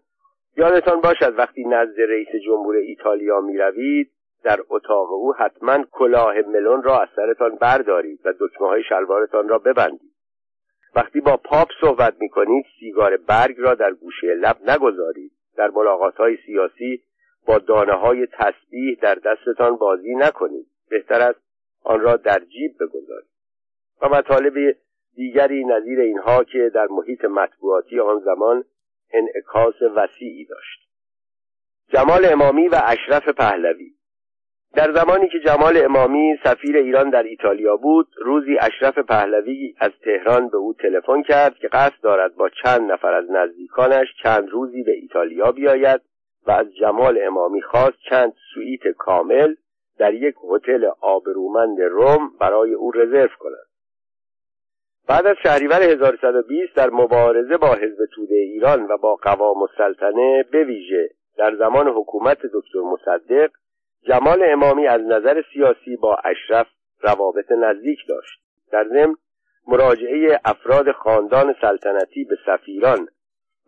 یادتان 0.58 1.02
باشد 1.02 1.40
وقتی 1.40 1.64
نزد 1.64 2.02
رئیس 2.02 2.30
جمهور 2.46 2.76
ایتالیا 2.76 3.42
می 3.42 3.58
روید 3.58 4.12
در 4.44 4.60
اتاق 4.70 5.12
او 5.12 5.34
حتما 5.34 5.84
کلاه 5.92 6.36
ملون 6.42 6.84
را 6.84 7.00
از 7.00 7.08
سرتان 7.16 7.56
بردارید 7.56 8.20
و 8.26 8.34
دکمه 8.40 8.68
های 8.68 8.84
شلوارتان 8.84 9.50
را 9.50 9.58
ببندید. 9.58 10.15
وقتی 10.96 11.22
با 11.22 11.38
پاپ 11.38 11.68
صحبت 11.82 12.16
می 12.20 12.30
کنید 12.30 12.66
سیگار 12.80 13.18
برگ 13.18 13.56
را 13.58 13.76
در 13.76 13.94
گوشه 13.94 14.28
لب 14.28 14.70
نگذارید. 14.70 15.32
در 15.58 15.70
ملاقات 15.70 16.16
های 16.16 16.38
سیاسی 16.46 17.04
با 17.46 17.58
دانه 17.58 17.94
های 17.94 18.28
تسبیح 18.28 18.98
در 19.02 19.16
دستتان 19.16 19.76
بازی 19.76 20.16
نکنید. 20.16 20.68
بهتر 20.90 21.22
است 21.22 21.40
آن 21.84 22.00
را 22.00 22.16
در 22.16 22.40
جیب 22.40 22.76
بگذارید. 22.80 23.30
و 24.02 24.10
مطالب 24.10 24.78
دیگری 25.16 25.66
نظیر 25.66 26.00
اینها 26.00 26.44
که 26.44 26.72
در 26.74 26.88
محیط 26.90 27.26
مطبوعاتی 27.26 28.00
آن 28.00 28.20
زمان 28.20 28.64
انعکاس 29.14 29.76
وسیعی 29.96 30.46
داشت. 30.46 30.90
جمال 31.88 32.26
امامی 32.26 32.68
و 32.68 32.82
اشرف 32.84 33.30
پهلوی 33.30 33.92
در 34.76 34.94
زمانی 34.94 35.30
که 35.30 35.40
جمال 35.40 35.78
امامی 35.78 36.38
سفیر 36.44 36.78
ایران 36.78 37.10
در 37.10 37.24
ایتالیا 37.24 37.78
بود 37.78 38.08
روزی 38.22 38.58
اشرف 38.62 38.98
پهلوی 38.98 39.76
از 39.80 39.92
تهران 40.04 40.50
به 40.50 40.58
او 40.58 40.74
تلفن 40.74 41.22
کرد 41.22 41.56
که 41.56 41.68
قصد 41.68 42.02
دارد 42.02 42.36
با 42.36 42.50
چند 42.50 42.92
نفر 42.92 43.14
از 43.14 43.32
نزدیکانش 43.32 44.08
چند 44.24 44.50
روزی 44.50 44.84
به 44.84 44.92
ایتالیا 44.92 45.52
بیاید 45.52 46.02
و 46.48 46.52
از 46.52 46.76
جمال 46.76 47.20
امامی 47.24 47.62
خواست 47.62 47.98
چند 48.10 48.34
سویت 48.54 48.88
کامل 48.98 49.56
در 49.98 50.14
یک 50.14 50.36
هتل 50.52 50.90
آبرومند 51.02 51.82
روم 51.82 52.32
برای 52.40 52.74
او 52.74 52.92
رزرو 52.92 53.30
کند. 53.40 53.68
بعد 55.08 55.28
از 55.28 55.36
شهریور 55.44 55.82
1120 55.82 56.76
در 56.76 56.90
مبارزه 56.90 57.58
با 57.58 57.74
حزب 57.74 58.06
توده 58.16 58.36
ایران 58.36 58.84
و 58.86 58.98
با 58.98 59.16
قوام 59.16 59.58
السلطنه 59.62 60.46
ویژه 60.54 61.10
در 61.38 61.56
زمان 61.56 61.88
حکومت 61.88 62.38
دکتر 62.38 62.80
مصدق 62.80 63.50
جمال 64.08 64.44
امامی 64.48 64.88
از 64.88 65.02
نظر 65.02 65.44
سیاسی 65.54 65.96
با 65.96 66.18
اشرف 66.24 66.68
روابط 67.02 67.52
نزدیک 67.52 68.00
داشت. 68.08 68.40
در 68.72 68.84
ضمن 68.88 69.16
مراجعه 69.68 70.40
افراد 70.46 70.92
خاندان 70.92 71.56
سلطنتی 71.62 72.24
به 72.24 72.38
سفیران 72.46 73.08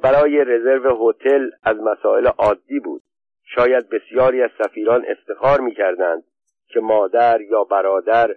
برای 0.04 0.44
رزرو 0.44 1.10
هتل 1.10 1.50
از 1.64 1.78
مسائل 1.78 2.28
عادی 2.28 2.80
بود. 2.80 3.02
شاید 3.56 3.90
بسیاری 3.90 4.42
از 4.42 4.50
سفیران 4.64 5.06
افتخار 5.08 5.60
می‌کردند 5.60 6.24
که 6.68 6.80
مادر 6.80 7.42
یا 7.42 7.64
برادر 7.64 8.36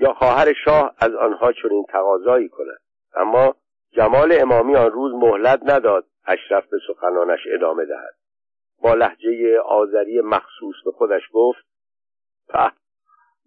یا 0.00 0.12
خواهر 0.12 0.52
شاه 0.64 0.94
از 0.98 1.14
آنها 1.14 1.52
چنین 1.52 1.84
تقاضایی 1.88 2.48
کند. 2.48 2.80
اما 3.14 3.54
جمال 3.92 4.32
امامی 4.40 4.76
آن 4.76 4.90
روز 4.90 5.12
مهلت 5.14 5.60
نداد. 5.64 6.04
اشرف 6.26 6.66
به 6.70 6.76
سخنانش 6.88 7.40
ادامه 7.54 7.84
دهد. 7.84 8.14
با 8.82 8.94
لحجه 8.94 9.58
آذری 9.58 10.20
مخصوص 10.20 10.74
به 10.84 10.90
خودش 10.90 11.22
گفت 11.32 11.64
په 12.48 12.72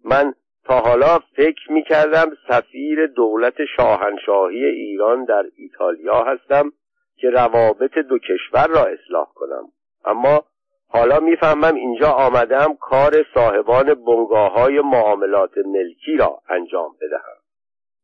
من 0.04 0.34
تا 0.64 0.80
حالا 0.80 1.18
فکر 1.18 1.72
می 1.72 1.82
کردم 1.82 2.26
سفیر 2.48 3.06
دولت 3.06 3.54
شاهنشاهی 3.76 4.64
ایران 4.64 5.24
در 5.24 5.44
ایتالیا 5.56 6.24
هستم 6.24 6.72
که 7.16 7.30
روابط 7.30 7.98
دو 7.98 8.18
کشور 8.18 8.66
را 8.66 8.84
اصلاح 8.84 9.26
کنم. 9.34 9.72
اما 10.04 10.44
حالا 10.88 11.20
می‌فهمم 11.20 11.74
اینجا 11.74 12.10
آمدم 12.10 12.74
کار 12.80 13.12
صاحبان 13.34 13.94
بنگاه 13.94 14.52
های 14.52 14.80
معاملات 14.80 15.58
ملکی 15.58 16.16
را 16.16 16.40
انجام 16.48 16.96
بدهم. 17.00 17.36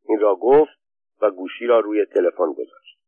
این 0.09 0.21
را 0.21 0.35
گفت 0.35 0.81
و 1.21 1.31
گوشی 1.31 1.67
را 1.67 1.81
روی 1.81 2.05
تلفن 2.05 2.53
گذاشت. 2.53 3.00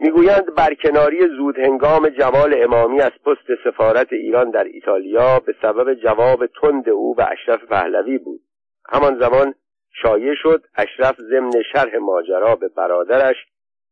می‌گویند 0.00 0.54
برکناری 0.54 1.28
زود 1.36 1.58
هنگام 1.58 2.08
جمال 2.08 2.62
امامی 2.62 3.00
از 3.00 3.10
پست 3.10 3.64
سفارت 3.64 4.12
ایران 4.12 4.50
در 4.50 4.64
ایتالیا 4.64 5.38
به 5.38 5.54
سبب 5.62 5.94
جواب 5.94 6.46
تند 6.46 6.88
او 6.88 7.14
به 7.14 7.30
اشرف 7.32 7.64
پهلوی 7.64 8.18
بود. 8.18 8.40
همان 8.88 9.18
زمان 9.18 9.54
شایع 10.02 10.34
شد 10.34 10.64
اشرف 10.76 11.16
ضمن 11.20 11.62
شرح 11.72 11.96
ماجرا 11.96 12.56
به 12.56 12.68
برادرش 12.68 13.36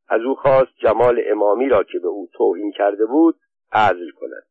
از 0.08 0.20
او 0.22 0.34
خواست 0.34 0.72
جمال 0.78 1.22
امامی 1.26 1.68
را 1.68 1.82
که 1.82 1.98
به 1.98 2.08
او 2.08 2.28
توهین 2.32 2.72
کرده 2.72 3.06
بود 3.06 3.36
عزل 3.72 4.10
کند. 4.10 4.46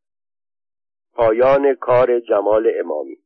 پایان 1.16 1.74
کار 1.74 2.20
جمال 2.20 2.72
امامی. 2.80 3.18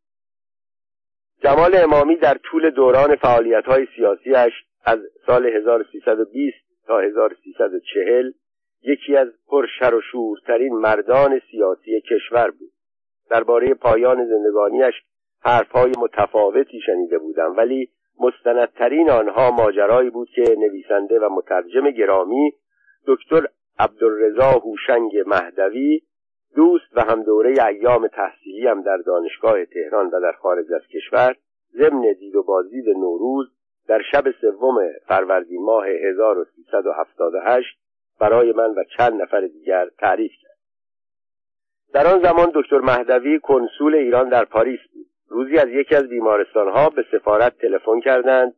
جمال 1.43 1.76
امامی 1.76 2.15
در 2.15 2.38
طول 2.43 2.69
دوران 2.69 3.15
فعالیت 3.15 3.65
های 3.65 3.88
سیاسیش 3.95 4.53
از 4.86 4.99
سال 5.26 5.45
1320 5.45 6.72
تا 6.88 7.00
1340 7.00 8.32
یکی 8.84 9.16
از 9.16 9.28
پرشر 9.48 9.96
و 9.96 10.02
شورترین 10.12 10.74
مردان 10.74 11.42
سیاسی 11.52 12.02
کشور 12.02 12.52
بود. 12.52 12.72
درباره 13.30 13.74
پایان 13.74 14.26
زندگانیش 14.26 14.94
حرفهای 15.42 15.92
متفاوتی 16.00 16.82
شنیده 16.86 17.18
بودم 17.18 17.58
ولی 17.58 17.90
مستندترین 18.20 19.10
آنها 19.10 19.52
ماجرایی 19.52 20.10
بود 20.10 20.30
که 20.36 20.56
نویسنده 20.58 21.20
و 21.20 21.30
مترجم 21.30 21.90
گرامی 21.90 22.52
دکتر 23.08 23.48
عبدالرضا 23.80 24.52
هوشنگ 24.52 25.12
مهدوی 25.26 26.02
دوست 26.56 26.98
و 26.98 27.02
هم 27.02 27.24
دوره 27.24 27.66
ایام 27.66 28.08
تحصیلی 28.08 28.68
هم 28.68 28.82
در 28.82 28.98
دانشگاه 28.98 29.66
تهران 29.66 30.08
و 30.08 30.22
در 30.22 30.32
خارج 30.32 30.74
از 30.74 30.88
کشور 30.88 31.36
ضمن 31.74 32.14
دید 32.20 32.36
و 32.36 32.44
بازدید 32.44 32.90
نوروز 32.90 33.48
در 33.88 34.02
شب 34.12 34.32
سوم 34.42 34.76
فروردین 35.08 35.66
ماه 35.66 35.88
1378 35.88 37.78
برای 38.20 38.52
من 38.52 38.70
و 38.70 38.84
چند 38.98 39.22
نفر 39.22 39.42
دیگر 39.42 39.90
تعریف 40.00 40.32
کرد. 40.42 40.58
در 41.94 42.08
آن 42.08 42.22
زمان 42.22 42.52
دکتر 42.56 42.80
مهدوی 42.80 43.40
کنسول 43.40 43.96
ایران 43.96 44.30
در 44.30 44.46
پاریس 44.46 44.80
بود. 44.94 45.06
روزی 45.30 45.58
از 45.58 45.70
یکی 45.70 45.96
از 45.96 46.10
بیمارستانها 46.10 46.90
به 46.90 47.06
سفارت 47.12 47.58
تلفن 47.58 48.00
کردند. 48.00 48.56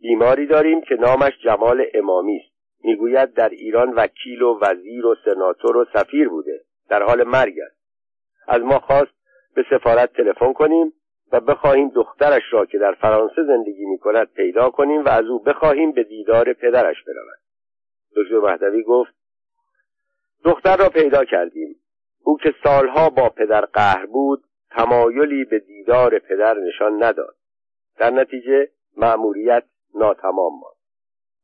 بیماری 0.00 0.46
داریم 0.46 0.80
که 0.80 0.94
نامش 0.94 1.32
جمال 1.44 1.84
امامی 1.94 2.36
است. 2.36 2.84
می‌گوید 2.84 3.34
در 3.34 3.48
ایران 3.48 3.92
وکیل 3.92 4.42
و 4.42 4.58
وزیر 4.60 5.06
و 5.06 5.14
سناتور 5.24 5.76
و 5.76 5.84
سفیر 5.92 6.28
بوده. 6.28 6.60
در 6.88 7.02
حال 7.02 7.24
مرگ 7.24 7.54
است. 7.66 7.80
از 8.48 8.60
ما 8.62 8.78
خواست 8.78 9.12
به 9.54 9.64
سفارت 9.70 10.12
تلفن 10.12 10.52
کنیم. 10.52 10.92
و 11.32 11.40
بخواهیم 11.40 11.88
دخترش 11.88 12.42
را 12.50 12.66
که 12.66 12.78
در 12.78 12.92
فرانسه 12.92 13.42
زندگی 13.46 13.84
می 13.84 13.98
کند 13.98 14.32
پیدا 14.32 14.70
کنیم 14.70 15.04
و 15.04 15.08
از 15.08 15.24
او 15.24 15.38
بخواهیم 15.38 15.92
به 15.92 16.04
دیدار 16.04 16.52
پدرش 16.52 16.96
برود 17.04 17.38
دکتر 18.16 18.38
مهدوی 18.38 18.82
گفت 18.82 19.14
دختر 20.44 20.76
را 20.76 20.88
پیدا 20.88 21.24
کردیم. 21.24 21.76
او 22.24 22.38
که 22.38 22.54
سالها 22.64 23.10
با 23.10 23.28
پدر 23.28 23.60
قهر 23.60 24.06
بود 24.06 24.44
تمایلی 24.70 25.44
به 25.44 25.58
دیدار 25.58 26.18
پدر 26.18 26.54
نشان 26.58 27.02
نداد. 27.02 27.36
در 27.98 28.10
نتیجه 28.10 28.68
مأموریت 28.96 29.64
ناتمام 29.94 30.52
ماند. 30.52 30.76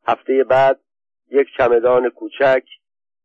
هفته 0.06 0.44
بعد 0.44 0.80
یک 1.30 1.48
چمدان 1.58 2.10
کوچک 2.10 2.64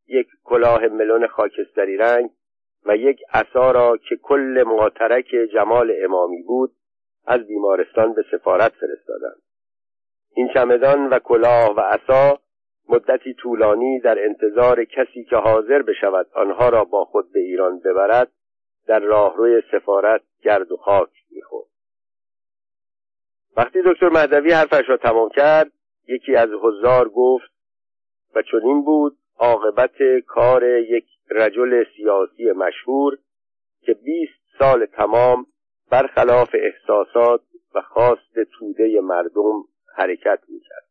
یک 0.07 0.27
کلاه 0.43 0.87
ملون 0.87 1.27
خاکستری 1.27 1.97
رنگ 1.97 2.29
و 2.85 2.95
یک 2.95 3.19
عصا 3.33 3.71
را 3.71 3.97
که 3.97 4.15
کل 4.15 4.63
ماترک 4.67 5.25
جمال 5.53 5.93
امامی 6.03 6.41
بود 6.41 6.71
از 7.25 7.47
بیمارستان 7.47 8.13
به 8.13 8.23
سفارت 8.31 8.71
فرستادند. 8.71 9.41
این 10.35 10.49
چمدان 10.53 11.07
و 11.07 11.19
کلاه 11.19 11.75
و 11.75 11.79
عصا 11.79 12.39
مدتی 12.89 13.33
طولانی 13.33 13.99
در 13.99 14.25
انتظار 14.25 14.83
کسی 14.83 15.23
که 15.23 15.35
حاضر 15.35 15.81
بشود 15.81 16.27
آنها 16.33 16.69
را 16.69 16.83
با 16.83 17.05
خود 17.05 17.31
به 17.31 17.39
ایران 17.39 17.79
ببرد 17.79 18.31
در 18.87 18.99
راهروی 18.99 19.61
سفارت 19.71 20.21
گرد 20.41 20.71
و 20.71 20.77
خاک 20.77 21.09
می‌خورد. 21.31 21.67
وقتی 23.57 23.81
دکتر 23.85 24.09
مهدوی 24.09 24.51
حرفش 24.51 24.89
را 24.89 24.97
تمام 24.97 25.29
کرد 25.29 25.71
یکی 26.07 26.35
از 26.35 26.49
حضار 26.61 27.09
گفت 27.09 27.51
و 28.35 28.41
چنین 28.41 28.83
بود 28.83 29.17
عاقبت 29.37 29.95
کار 30.27 30.63
یک 30.63 31.05
رجل 31.31 31.83
سیاسی 31.95 32.51
مشهور 32.51 33.17
که 33.81 33.93
بیست 33.93 34.41
سال 34.59 34.85
تمام 34.85 35.45
برخلاف 35.91 36.49
احساسات 36.53 37.41
و 37.75 37.81
خواست 37.81 38.39
توده 38.59 39.01
مردم 39.01 39.63
حرکت 39.95 40.39
می‌کرد. 40.47 40.90